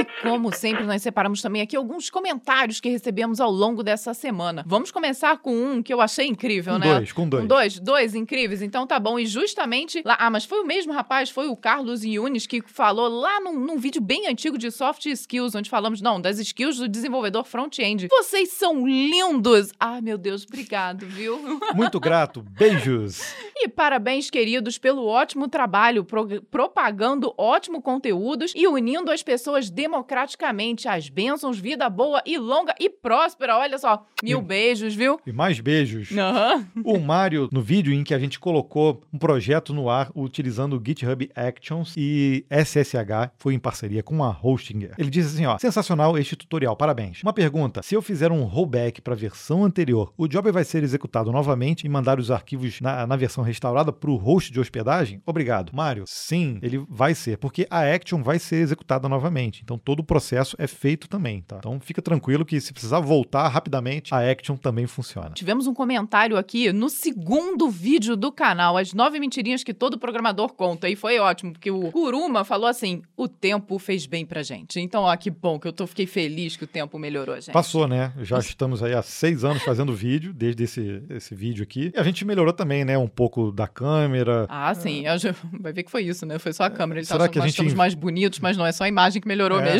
E 0.03 0.23
como 0.23 0.53
sempre, 0.53 0.85
nós 0.85 1.01
separamos 1.01 1.41
também 1.41 1.62
aqui 1.62 1.77
alguns 1.77 2.11
comentários 2.11 2.81
que 2.81 2.88
recebemos 2.88 3.41
ao 3.41 3.51
longo 3.51 3.83
dessa 3.83 4.12
semana. 4.12 4.65
Vamos 4.67 4.91
começar 4.91 5.38
com 5.38 5.55
um 5.55 5.83
que 5.83 5.93
eu 5.95 6.01
achei 6.01 6.27
incrível, 6.27 6.75
com 6.75 6.79
né? 6.81 6.95
Dois, 6.95 7.12
com 7.12 7.29
dois. 7.29 7.43
Com 7.43 7.49
dois, 7.49 7.79
dois 7.79 8.15
incríveis. 8.15 8.62
Então 8.62 8.87
tá 8.87 8.99
bom. 8.99 9.19
E 9.19 9.27
justamente 9.27 10.03
lá. 10.05 10.17
Ah, 10.19 10.31
mas 10.31 10.45
foi 10.45 10.61
o 10.61 10.67
mesmo 10.67 10.93
rapaz, 10.93 11.31
foi 11.31 11.47
o 11.47 11.57
Carlos 11.57 12.05
Yunes 12.05 12.47
que 12.47 12.62
falou 12.67 13.09
lá 13.09 13.41
num, 13.41 13.59
num 13.59 13.79
vídeo 13.79 14.01
bem 14.01 14.27
antigo 14.29 14.59
de 14.59 14.71
soft 14.71 15.07
skills, 15.07 15.55
onde 15.55 15.71
falamos, 15.71 16.01
não, 16.01 16.21
das 16.21 16.38
skills 16.38 16.79
do 16.79 16.88
desenvolvedor 16.88 17.45
front-end. 17.45 18.09
Vocês 18.11 18.51
são 18.51 18.87
lindos! 18.87 19.73
Ah, 19.79 20.01
meu 20.01 20.19
Deus, 20.19 20.45
obrigado, 20.45 21.07
viu? 21.07 21.41
Muito 21.75 22.01
grato. 22.01 22.43
Beijos. 22.43 23.35
E 23.55 23.69
parabéns, 23.69 24.31
queridos, 24.31 24.79
pelo 24.79 25.07
ótimo 25.07 25.49
trabalho, 25.49 26.05
pro 26.05 26.23
propagando 26.51 27.35
ótimo 27.37 27.83
conteúdos 27.83 28.53
e 28.55 28.67
unindo 28.67 29.11
as 29.11 29.23
pessoas 29.23 29.71
democraticamente. 29.93 30.89
As 30.89 31.11
bênçãos, 31.11 31.59
vida 31.59 31.89
boa 31.91 32.23
e 32.25 32.39
longa 32.39 32.75
e 32.81 32.89
próspera. 32.89 33.59
Olha 33.59 33.77
só, 33.77 34.07
mil 34.23 34.39
e, 34.39 34.43
beijos, 34.43 34.95
viu? 34.95 35.21
E 35.27 35.33
mais 35.33 35.61
beijos. 35.61 36.11
Uhum. 36.11 36.83
O 36.83 36.99
Mário, 36.99 37.49
no 37.53 37.61
vídeo 37.61 37.93
em 37.93 38.03
que 38.03 38.15
a 38.15 38.19
gente 38.19 38.41
colocou 38.41 39.03
um 39.13 39.19
projeto 39.19 39.75
no 39.75 39.91
ar 39.91 40.11
utilizando 40.15 40.77
o 40.79 40.83
GitHub 40.85 41.31
Actions 41.35 41.95
e 41.97 42.47
SSH, 42.51 43.33
foi 43.37 43.53
em 43.53 43.59
parceria 43.59 44.03
com 44.03 44.25
a 44.25 44.35
Hostinger. 44.43 44.95
Ele 44.97 45.11
diz 45.11 45.27
assim, 45.27 45.45
ó, 45.45 45.59
sensacional 45.59 46.17
este 46.17 46.35
tutorial, 46.37 46.75
parabéns. 46.75 47.23
Uma 47.23 47.33
pergunta, 47.33 47.83
se 47.83 47.95
eu 47.95 48.01
fizer 48.01 48.33
um 48.33 48.45
rollback 48.45 49.03
para 49.03 49.13
a 49.13 49.17
versão 49.17 49.65
anterior, 49.65 50.13
o 50.17 50.27
job 50.27 50.51
vai 50.51 50.65
ser 50.65 50.83
executado 50.83 51.31
novamente 51.31 51.85
e 51.85 51.89
mandar 51.89 52.19
os 52.19 52.31
arquivos 52.31 52.81
na, 52.81 53.07
na 53.07 53.17
versão 53.17 53.45
restaurada 53.45 53.93
para 53.93 54.11
o 54.11 54.17
host 54.17 54.51
de 54.51 54.59
hospedagem? 54.59 55.21
Obrigado. 55.27 55.73
Mário, 55.75 56.05
sim, 56.07 56.59
ele 56.63 56.83
vai 56.89 57.15
ser, 57.15 57.37
porque 57.37 57.67
a 57.71 57.83
action 57.83 58.23
vai 58.23 58.39
ser 58.39 58.57
executada 58.57 59.09
novamente. 59.09 59.61
Então 59.63 59.82
todo 59.85 60.01
o 60.01 60.05
processo 60.05 60.57
é 60.59 60.66
feito 60.66 61.09
também, 61.09 61.42
tá? 61.42 61.57
Então 61.59 61.79
fica 61.81 62.01
tranquilo 62.01 62.45
que 62.45 62.61
se 62.61 62.73
precisar 62.73 63.01
voltar 63.01 63.49
rapidamente, 63.49 64.14
a 64.14 64.18
Action 64.18 64.57
também 64.57 64.87
funciona. 64.87 65.31
Tivemos 65.31 65.66
um 65.66 65.75
comentário 65.75 66.37
aqui 66.37 66.73
no 66.73 66.88
segundo 66.88 67.68
vídeo 67.68 68.16
do 68.16 68.31
canal, 68.33 68.77
as 68.77 68.92
nove 68.92 69.18
mentirinhas 69.18 69.64
que 69.64 69.75
todo 69.75 69.99
programador 69.99 70.53
conta, 70.53 70.88
e 70.88 70.97
foi 70.97 71.18
ótimo, 71.18 71.53
porque 71.53 71.71
o 71.71 71.90
Kuruma 71.90 72.45
falou 72.45 72.66
assim: 72.66 73.03
o 73.16 73.29
tempo 73.29 73.79
fez 73.79 74.07
bem 74.07 74.25
pra 74.25 74.42
gente. 74.42 74.81
Então, 74.81 75.03
ó, 75.03 75.16
que 75.16 75.31
bom 75.31 75.59
que 75.59 75.68
eu 75.68 75.73
tô, 75.73 75.87
fiquei 75.87 76.07
feliz 76.07 76.57
que 76.57 76.64
o 76.64 76.66
tempo 76.66 76.99
melhorou, 76.99 77.35
gente. 77.37 77.53
Passou, 77.53 77.87
né? 77.87 78.12
Já 78.23 78.38
estamos 78.38 78.83
aí 78.83 78.95
há 78.95 79.03
seis 79.03 79.45
anos 79.45 79.62
fazendo 79.62 79.92
vídeo, 79.95 80.33
desde 80.33 80.64
esse, 80.64 81.03
esse 81.11 81.35
vídeo 81.35 81.62
aqui. 81.62 81.92
E 81.95 81.99
a 81.99 82.03
gente 82.03 82.25
melhorou 82.25 82.53
também, 82.53 82.85
né? 82.85 82.97
Um 82.97 83.09
pouco 83.09 83.51
da 83.51 83.66
câmera. 83.66 84.47
Ah, 84.49 84.75
sim. 84.75 85.07
É... 85.07 85.12
Vai 85.61 85.73
ver 85.73 85.83
que 85.83 85.90
foi 85.90 86.03
isso, 86.03 86.25
né? 86.27 86.38
Foi 86.38 86.53
só 86.53 86.64
a 86.64 86.71
câmera. 86.71 87.01
Eles 87.01 87.09
Será 87.09 87.29
que 87.29 87.38
a 87.38 87.42
gente... 87.42 87.51
estamos 87.51 87.75
mais 87.75 87.95
bonitos, 87.95 88.38
mas 88.40 88.57
não 88.57 88.66
é 88.66 88.73
só 88.73 88.85
a 88.85 88.88
imagem 88.88 89.21
que 89.21 89.29
melhorou 89.29 89.59
é. 89.59 89.62
mesmo. 89.62 89.72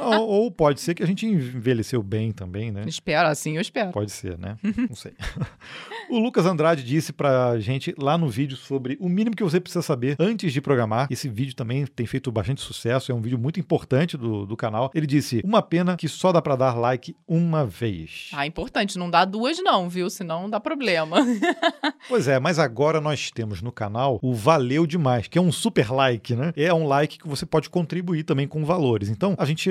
Ou, 0.00 0.28
ou, 0.28 0.50
pode 0.50 0.80
ser 0.80 0.94
que 0.94 1.02
a 1.02 1.06
gente 1.06 1.26
envelheceu 1.26 2.02
bem 2.02 2.32
também, 2.32 2.70
né? 2.70 2.84
Espero, 2.86 3.28
assim 3.28 3.56
eu 3.56 3.60
espero. 3.60 3.92
Pode 3.92 4.10
ser, 4.10 4.38
né? 4.38 4.56
Não 4.88 4.96
sei. 4.96 5.12
o 6.08 6.18
Lucas 6.18 6.46
Andrade 6.46 6.82
disse 6.82 7.12
pra 7.12 7.58
gente 7.58 7.94
lá 7.98 8.16
no 8.16 8.28
vídeo 8.28 8.56
sobre 8.56 8.96
o 9.00 9.08
mínimo 9.08 9.36
que 9.36 9.42
você 9.42 9.60
precisa 9.60 9.82
saber 9.82 10.16
antes 10.18 10.52
de 10.52 10.60
programar. 10.60 11.08
Esse 11.10 11.28
vídeo 11.28 11.54
também 11.54 11.86
tem 11.86 12.06
feito 12.06 12.30
bastante 12.30 12.60
sucesso, 12.60 13.12
é 13.12 13.14
um 13.14 13.20
vídeo 13.20 13.38
muito 13.38 13.60
importante 13.60 14.16
do, 14.16 14.46
do 14.46 14.56
canal. 14.56 14.90
Ele 14.94 15.06
disse: 15.06 15.40
Uma 15.44 15.62
pena 15.62 15.96
que 15.96 16.08
só 16.08 16.32
dá 16.32 16.42
para 16.42 16.56
dar 16.56 16.74
like 16.74 17.16
uma 17.26 17.64
vez. 17.64 18.30
Ah, 18.32 18.46
importante, 18.46 18.98
não 18.98 19.10
dá 19.10 19.24
duas, 19.24 19.58
não, 19.62 19.88
viu? 19.88 20.10
Senão 20.10 20.48
dá 20.48 20.60
problema. 20.60 21.18
pois 22.08 22.28
é, 22.28 22.38
mas 22.38 22.58
agora 22.58 23.00
nós 23.00 23.30
temos 23.30 23.62
no 23.62 23.72
canal 23.72 24.18
o 24.22 24.34
Valeu 24.34 24.86
Demais, 24.86 25.28
que 25.28 25.38
é 25.38 25.40
um 25.40 25.52
super 25.52 25.92
like, 25.92 26.34
né? 26.34 26.52
É 26.56 26.72
um 26.72 26.86
like 26.86 27.18
que 27.18 27.28
você 27.28 27.46
pode 27.46 27.70
contribuir 27.70 28.24
também 28.24 28.46
com 28.46 28.64
valores. 28.64 29.08
Então, 29.08 29.29
a 29.38 29.44
gente 29.44 29.70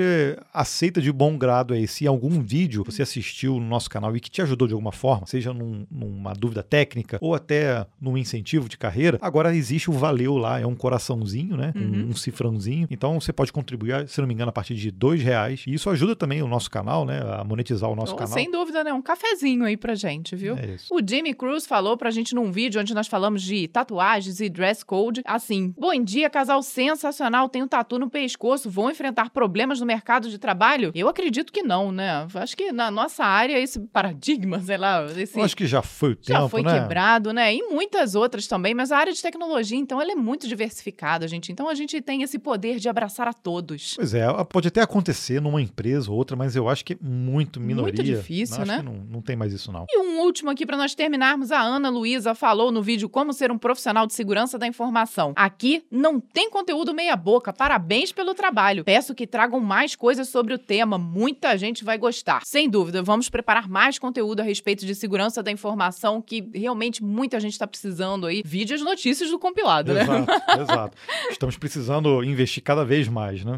aceita 0.52 1.00
de 1.00 1.12
bom 1.12 1.36
grado 1.36 1.74
aí 1.74 1.86
se 1.86 2.06
algum 2.06 2.40
vídeo 2.40 2.84
você 2.84 3.02
assistiu 3.02 3.54
no 3.54 3.66
nosso 3.66 3.88
canal 3.88 4.16
e 4.16 4.20
que 4.20 4.30
te 4.30 4.42
ajudou 4.42 4.66
de 4.66 4.74
alguma 4.74 4.92
forma, 4.92 5.26
seja 5.26 5.52
num, 5.52 5.86
numa 5.90 6.32
dúvida 6.32 6.62
técnica 6.62 7.18
ou 7.20 7.34
até 7.34 7.86
num 8.00 8.16
incentivo 8.16 8.68
de 8.68 8.76
carreira, 8.76 9.18
agora 9.20 9.54
existe 9.54 9.90
o 9.90 9.92
Valeu 9.92 10.36
lá, 10.36 10.60
é 10.60 10.66
um 10.66 10.74
coraçãozinho, 10.74 11.56
né? 11.56 11.72
Uhum. 11.76 12.08
Um, 12.10 12.16
cifrãozinho. 12.16 12.86
Então 12.90 13.20
você 13.20 13.32
pode 13.32 13.52
contribuir, 13.52 14.08
se 14.08 14.20
não 14.20 14.26
me 14.26 14.34
engano, 14.34 14.50
a 14.50 14.52
partir 14.52 14.74
de 14.74 14.90
dois 14.90 15.22
reais. 15.22 15.64
E 15.66 15.74
isso 15.74 15.90
ajuda 15.90 16.16
também 16.16 16.42
o 16.42 16.48
nosso 16.48 16.70
canal, 16.70 17.04
né? 17.04 17.20
A 17.38 17.44
monetizar 17.44 17.90
o 17.90 17.96
nosso 17.96 18.14
oh, 18.14 18.16
canal. 18.16 18.32
Sem 18.32 18.50
dúvida, 18.50 18.82
né? 18.84 18.92
Um 18.92 19.02
cafezinho 19.02 19.64
aí 19.64 19.76
pra 19.76 19.94
gente, 19.94 20.34
viu? 20.36 20.56
É 20.56 20.74
isso. 20.74 20.92
O 20.92 21.00
Jimmy 21.06 21.34
Cruz 21.34 21.66
falou 21.66 21.96
pra 21.96 22.10
gente 22.10 22.34
num 22.34 22.50
vídeo 22.50 22.80
onde 22.80 22.94
nós 22.94 23.06
falamos 23.06 23.42
de 23.42 23.68
tatuagens 23.68 24.40
e 24.40 24.48
dress 24.48 24.84
code. 24.84 25.22
Assim, 25.24 25.74
bom 25.78 25.92
dia, 26.02 26.30
casal 26.30 26.62
sensacional, 26.62 27.48
tenho 27.48 27.66
tatu 27.66 27.98
no 27.98 28.08
pescoço, 28.08 28.70
vou 28.70 28.90
enfrentar 28.90 29.30
problemas 29.30 29.49
no 29.80 29.86
mercado 29.86 30.28
de 30.30 30.38
trabalho? 30.38 30.90
Eu 30.94 31.08
acredito 31.08 31.52
que 31.52 31.62
não, 31.62 31.92
né? 31.92 32.26
Acho 32.34 32.56
que 32.56 32.72
na 32.72 32.90
nossa 32.90 33.24
área 33.24 33.58
esse 33.58 33.80
paradigma, 33.80 34.60
sei 34.60 34.76
lá, 34.76 35.04
esse... 35.16 35.38
Eu 35.38 35.44
acho 35.44 35.56
que 35.56 35.66
já 35.66 35.82
foi 35.82 36.12
o 36.12 36.16
tempo, 36.16 36.40
Já 36.40 36.48
foi 36.48 36.62
né? 36.62 36.80
quebrado, 36.80 37.32
né? 37.32 37.54
E 37.54 37.62
muitas 37.68 38.14
outras 38.14 38.46
também, 38.46 38.74
mas 38.74 38.92
a 38.92 38.98
área 38.98 39.12
de 39.12 39.20
tecnologia, 39.20 39.78
então, 39.78 40.00
ela 40.00 40.12
é 40.12 40.14
muito 40.14 40.48
diversificada, 40.48 41.26
gente. 41.28 41.52
Então, 41.52 41.68
a 41.68 41.74
gente 41.74 42.00
tem 42.00 42.22
esse 42.22 42.38
poder 42.38 42.78
de 42.78 42.88
abraçar 42.88 43.28
a 43.28 43.32
todos. 43.32 43.94
Pois 43.96 44.14
é, 44.14 44.26
pode 44.44 44.68
até 44.68 44.80
acontecer 44.80 45.40
numa 45.40 45.60
empresa 45.60 46.10
ou 46.10 46.16
outra, 46.16 46.36
mas 46.36 46.56
eu 46.56 46.68
acho 46.68 46.84
que 46.84 46.94
é 46.94 46.98
muito 47.00 47.60
minoria. 47.60 47.94
Muito 47.94 48.02
difícil, 48.02 48.58
não, 48.60 48.66
né? 48.66 48.82
Não, 48.82 48.94
não, 48.94 49.22
tem 49.22 49.36
mais 49.36 49.52
isso, 49.52 49.72
não. 49.72 49.86
E 49.88 49.98
um 49.98 50.20
último 50.20 50.50
aqui 50.50 50.64
para 50.64 50.76
nós 50.76 50.94
terminarmos. 50.94 51.50
A 51.50 51.60
Ana 51.60 51.88
Luísa 51.88 52.34
falou 52.34 52.70
no 52.70 52.82
vídeo 52.82 53.08
Como 53.08 53.32
Ser 53.32 53.50
um 53.50 53.58
Profissional 53.58 54.06
de 54.06 54.14
Segurança 54.14 54.58
da 54.58 54.66
Informação. 54.66 55.32
Aqui 55.36 55.84
não 55.90 56.20
tem 56.20 56.50
conteúdo 56.50 56.94
meia 56.94 57.16
boca. 57.16 57.52
Parabéns 57.52 58.12
pelo 58.12 58.34
trabalho. 58.34 58.84
Peço 58.84 59.14
que 59.14 59.26
tragam 59.40 59.58
mais 59.58 59.96
coisas 59.96 60.28
sobre 60.28 60.52
o 60.52 60.58
tema. 60.58 60.98
Muita 60.98 61.56
gente 61.56 61.82
vai 61.82 61.96
gostar. 61.96 62.42
Sem 62.44 62.68
dúvida, 62.68 63.02
vamos 63.02 63.30
preparar 63.30 63.70
mais 63.70 63.98
conteúdo 63.98 64.40
a 64.40 64.42
respeito 64.42 64.84
de 64.84 64.94
segurança 64.94 65.42
da 65.42 65.50
informação 65.50 66.20
que 66.20 66.50
realmente 66.54 67.02
muita 67.02 67.40
gente 67.40 67.52
está 67.52 67.66
precisando 67.66 68.26
aí. 68.26 68.42
Vídeos 68.44 68.82
notícias 68.82 69.30
do 69.30 69.38
compilado, 69.38 69.92
exato, 69.92 70.12
né? 70.12 70.20
Exato, 70.20 70.60
exato. 70.60 70.96
Estamos 71.30 71.56
precisando 71.56 72.22
investir 72.22 72.62
cada 72.62 72.84
vez 72.84 73.08
mais, 73.08 73.42
né? 73.42 73.56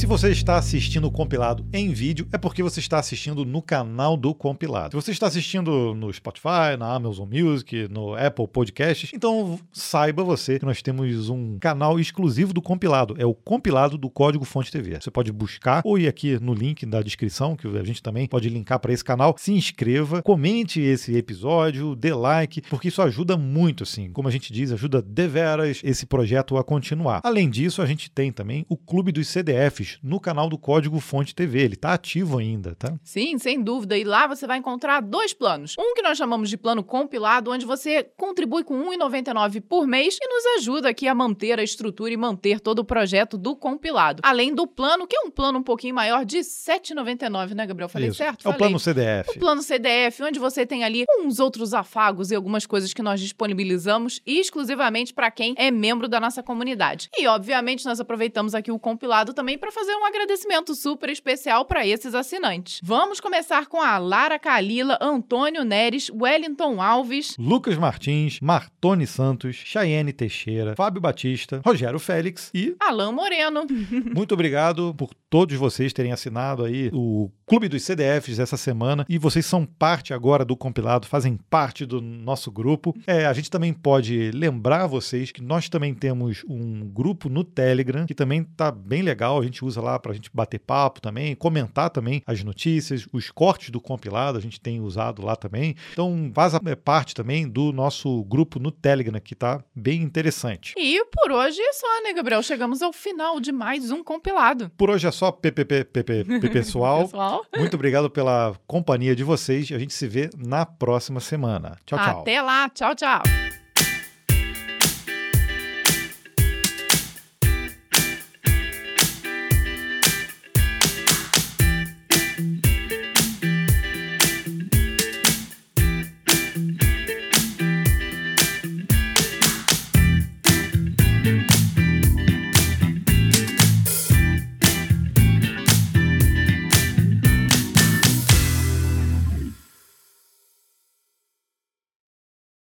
Se 0.00 0.06
você 0.06 0.30
está 0.30 0.56
assistindo 0.56 1.06
o 1.06 1.10
compilado 1.10 1.62
em 1.74 1.92
vídeo, 1.92 2.26
é 2.32 2.38
porque 2.38 2.62
você 2.62 2.80
está 2.80 2.98
assistindo 2.98 3.44
no 3.44 3.60
canal 3.60 4.16
do 4.16 4.34
compilado. 4.34 4.92
Se 4.92 5.04
você 5.04 5.10
está 5.10 5.26
assistindo 5.26 5.94
no 5.94 6.10
Spotify, 6.10 6.74
na 6.78 6.90
Amazon 6.94 7.28
Music, 7.30 7.86
no 7.90 8.14
Apple 8.14 8.48
Podcasts, 8.48 9.10
então 9.12 9.60
saiba 9.70 10.24
você 10.24 10.58
que 10.58 10.64
nós 10.64 10.80
temos 10.80 11.28
um 11.28 11.58
canal 11.58 12.00
exclusivo 12.00 12.54
do 12.54 12.62
compilado. 12.62 13.14
É 13.18 13.26
o 13.26 13.34
compilado 13.34 13.98
do 13.98 14.08
Código 14.08 14.46
Fonte 14.46 14.72
TV. 14.72 14.98
Você 14.98 15.10
pode 15.10 15.30
buscar 15.32 15.82
ou 15.84 15.98
ir 15.98 16.08
aqui 16.08 16.38
no 16.40 16.54
link 16.54 16.86
da 16.86 17.02
descrição, 17.02 17.54
que 17.54 17.68
a 17.68 17.84
gente 17.84 18.02
também 18.02 18.26
pode 18.26 18.48
linkar 18.48 18.80
para 18.80 18.94
esse 18.94 19.04
canal. 19.04 19.36
Se 19.36 19.52
inscreva, 19.52 20.22
comente 20.22 20.80
esse 20.80 21.14
episódio, 21.14 21.94
dê 21.94 22.14
like, 22.14 22.62
porque 22.70 22.88
isso 22.88 23.02
ajuda 23.02 23.36
muito, 23.36 23.82
assim. 23.82 24.10
Como 24.12 24.28
a 24.28 24.32
gente 24.32 24.50
diz, 24.50 24.72
ajuda 24.72 25.02
deveras 25.02 25.82
esse 25.84 26.06
projeto 26.06 26.56
a 26.56 26.64
continuar. 26.64 27.20
Além 27.22 27.50
disso, 27.50 27.82
a 27.82 27.86
gente 27.86 28.10
tem 28.10 28.32
também 28.32 28.64
o 28.66 28.78
Clube 28.78 29.12
dos 29.12 29.28
CDFs 29.28 29.89
no 30.02 30.20
canal 30.20 30.48
do 30.48 30.58
Código 30.58 31.00
Fonte 31.00 31.34
TV. 31.34 31.60
Ele 31.62 31.74
está 31.74 31.94
ativo 31.94 32.38
ainda, 32.38 32.74
tá? 32.74 32.94
Sim, 33.02 33.38
sem 33.38 33.62
dúvida. 33.62 33.96
E 33.96 34.04
lá 34.04 34.26
você 34.26 34.46
vai 34.46 34.58
encontrar 34.58 35.00
dois 35.00 35.32
planos. 35.32 35.74
Um 35.78 35.94
que 35.94 36.02
nós 36.02 36.16
chamamos 36.16 36.48
de 36.48 36.56
plano 36.56 36.82
compilado, 36.82 37.50
onde 37.50 37.66
você 37.66 38.04
contribui 38.16 38.64
com 38.64 38.78
R$ 38.90 38.96
1,99 38.96 39.60
por 39.62 39.86
mês 39.86 40.16
e 40.20 40.28
nos 40.28 40.58
ajuda 40.58 40.88
aqui 40.88 41.08
a 41.08 41.14
manter 41.14 41.58
a 41.58 41.62
estrutura 41.62 42.12
e 42.12 42.16
manter 42.16 42.60
todo 42.60 42.80
o 42.80 42.84
projeto 42.84 43.36
do 43.36 43.56
compilado. 43.56 44.20
Além 44.24 44.54
do 44.54 44.66
plano, 44.66 45.06
que 45.06 45.16
é 45.16 45.20
um 45.20 45.30
plano 45.30 45.58
um 45.58 45.62
pouquinho 45.62 45.94
maior 45.94 46.24
de 46.24 46.38
R$ 46.38 46.42
7,99, 46.42 47.54
né, 47.54 47.66
Gabriel? 47.66 47.88
Falei 47.88 48.08
Isso. 48.08 48.18
certo? 48.18 48.40
É 48.46 48.48
o 48.48 48.52
Falei. 48.52 48.58
plano 48.58 48.78
CDF. 48.78 49.30
O 49.30 49.38
plano 49.38 49.62
CDF, 49.62 50.22
onde 50.22 50.38
você 50.38 50.64
tem 50.66 50.84
ali 50.84 51.04
uns 51.20 51.40
outros 51.40 51.74
afagos 51.74 52.30
e 52.30 52.34
algumas 52.34 52.66
coisas 52.66 52.92
que 52.92 53.02
nós 53.02 53.20
disponibilizamos 53.20 54.20
exclusivamente 54.26 55.12
para 55.12 55.30
quem 55.30 55.54
é 55.56 55.70
membro 55.70 56.08
da 56.08 56.20
nossa 56.20 56.42
comunidade. 56.42 57.08
E, 57.16 57.26
obviamente, 57.26 57.84
nós 57.84 58.00
aproveitamos 58.00 58.54
aqui 58.54 58.70
o 58.70 58.78
compilado 58.78 59.32
também 59.32 59.58
para 59.58 59.72
fazer 59.72 59.79
um 59.88 60.04
agradecimento 60.04 60.74
super 60.74 61.08
especial 61.10 61.64
para 61.64 61.86
esses 61.86 62.14
assinantes. 62.14 62.80
Vamos 62.82 63.20
começar 63.20 63.66
com 63.66 63.80
a 63.80 63.98
Lara 63.98 64.38
Kalila, 64.38 64.98
Antônio 65.00 65.64
Neres, 65.64 66.10
Wellington 66.10 66.80
Alves, 66.80 67.36
Lucas 67.38 67.76
Martins, 67.76 68.40
Martone 68.40 69.06
Santos, 69.06 69.56
Chayenne 69.56 70.12
Teixeira, 70.12 70.74
Fábio 70.76 71.00
Batista, 71.00 71.60
Rogério 71.64 71.98
Félix 71.98 72.50
e 72.54 72.74
Alain 72.80 73.12
Moreno. 73.12 73.66
muito 74.14 74.34
obrigado 74.34 74.94
por 74.94 75.10
todos 75.30 75.56
vocês 75.56 75.92
terem 75.92 76.12
assinado 76.12 76.64
aí 76.64 76.90
o 76.92 77.30
Clube 77.46 77.68
dos 77.68 77.82
CDFs 77.82 78.38
essa 78.38 78.56
semana 78.56 79.04
e 79.08 79.16
vocês 79.18 79.46
são 79.46 79.64
parte 79.64 80.12
agora 80.12 80.44
do 80.44 80.56
compilado, 80.56 81.06
fazem 81.06 81.36
parte 81.48 81.86
do 81.86 82.00
nosso 82.00 82.50
grupo. 82.50 82.94
É, 83.06 83.26
a 83.26 83.32
gente 83.32 83.50
também 83.50 83.72
pode 83.72 84.30
lembrar 84.32 84.86
vocês 84.86 85.32
que 85.32 85.42
nós 85.42 85.68
também 85.68 85.94
temos 85.94 86.44
um 86.48 86.84
grupo 86.88 87.28
no 87.28 87.42
Telegram 87.44 88.06
que 88.06 88.14
também 88.14 88.42
tá 88.44 88.70
bem 88.70 89.02
legal, 89.02 89.40
a 89.40 89.44
gente 89.44 89.64
usa 89.64 89.80
lá 89.80 89.98
pra 89.98 90.12
gente 90.12 90.30
bater 90.32 90.58
papo 90.58 91.00
também, 91.00 91.34
comentar 91.34 91.90
também 91.90 92.22
as 92.26 92.42
notícias, 92.44 93.06
os 93.12 93.30
cortes 93.30 93.70
do 93.70 93.80
compilado, 93.80 94.38
a 94.38 94.40
gente 94.40 94.60
tem 94.60 94.80
usado 94.80 95.22
lá 95.24 95.36
também. 95.36 95.74
Então, 95.92 96.30
faz 96.34 96.54
a- 96.54 96.60
é 96.66 96.74
parte 96.76 97.14
também 97.14 97.48
do 97.48 97.72
nosso 97.72 98.22
grupo 98.24 98.58
no 98.58 98.70
Telegram 98.70 99.20
que 99.20 99.34
tá 99.34 99.62
bem 99.74 100.02
interessante. 100.02 100.74
E 100.76 101.04
por 101.06 101.32
hoje 101.32 101.60
é 101.60 101.72
só, 101.72 102.02
né, 102.02 102.12
Gabriel? 102.12 102.42
Chegamos 102.42 102.82
ao 102.82 102.92
final 102.92 103.40
de 103.40 103.52
mais 103.52 103.90
um 103.90 104.02
compilado. 104.02 104.70
Por 104.76 104.90
hoje 104.90 105.06
é 105.06 105.10
só 105.20 105.30
PPP, 105.30 105.84
PP, 105.84 106.24
pessoal. 106.50 107.02
Pessoal, 107.02 107.44
Muito 107.54 107.74
obrigado 107.74 108.08
pela 108.08 108.54
companhia 108.66 109.14
de 109.14 109.22
vocês. 109.22 109.70
A 109.70 109.78
gente 109.78 109.92
se 109.92 110.08
vê 110.08 110.30
na 110.34 110.64
próxima 110.64 111.20
semana. 111.20 111.76
Tchau, 111.84 111.98
tchau. 111.98 112.20
até 112.22 112.40
lá. 112.40 112.70
Tchau, 112.70 112.94
tchau. 112.94 113.22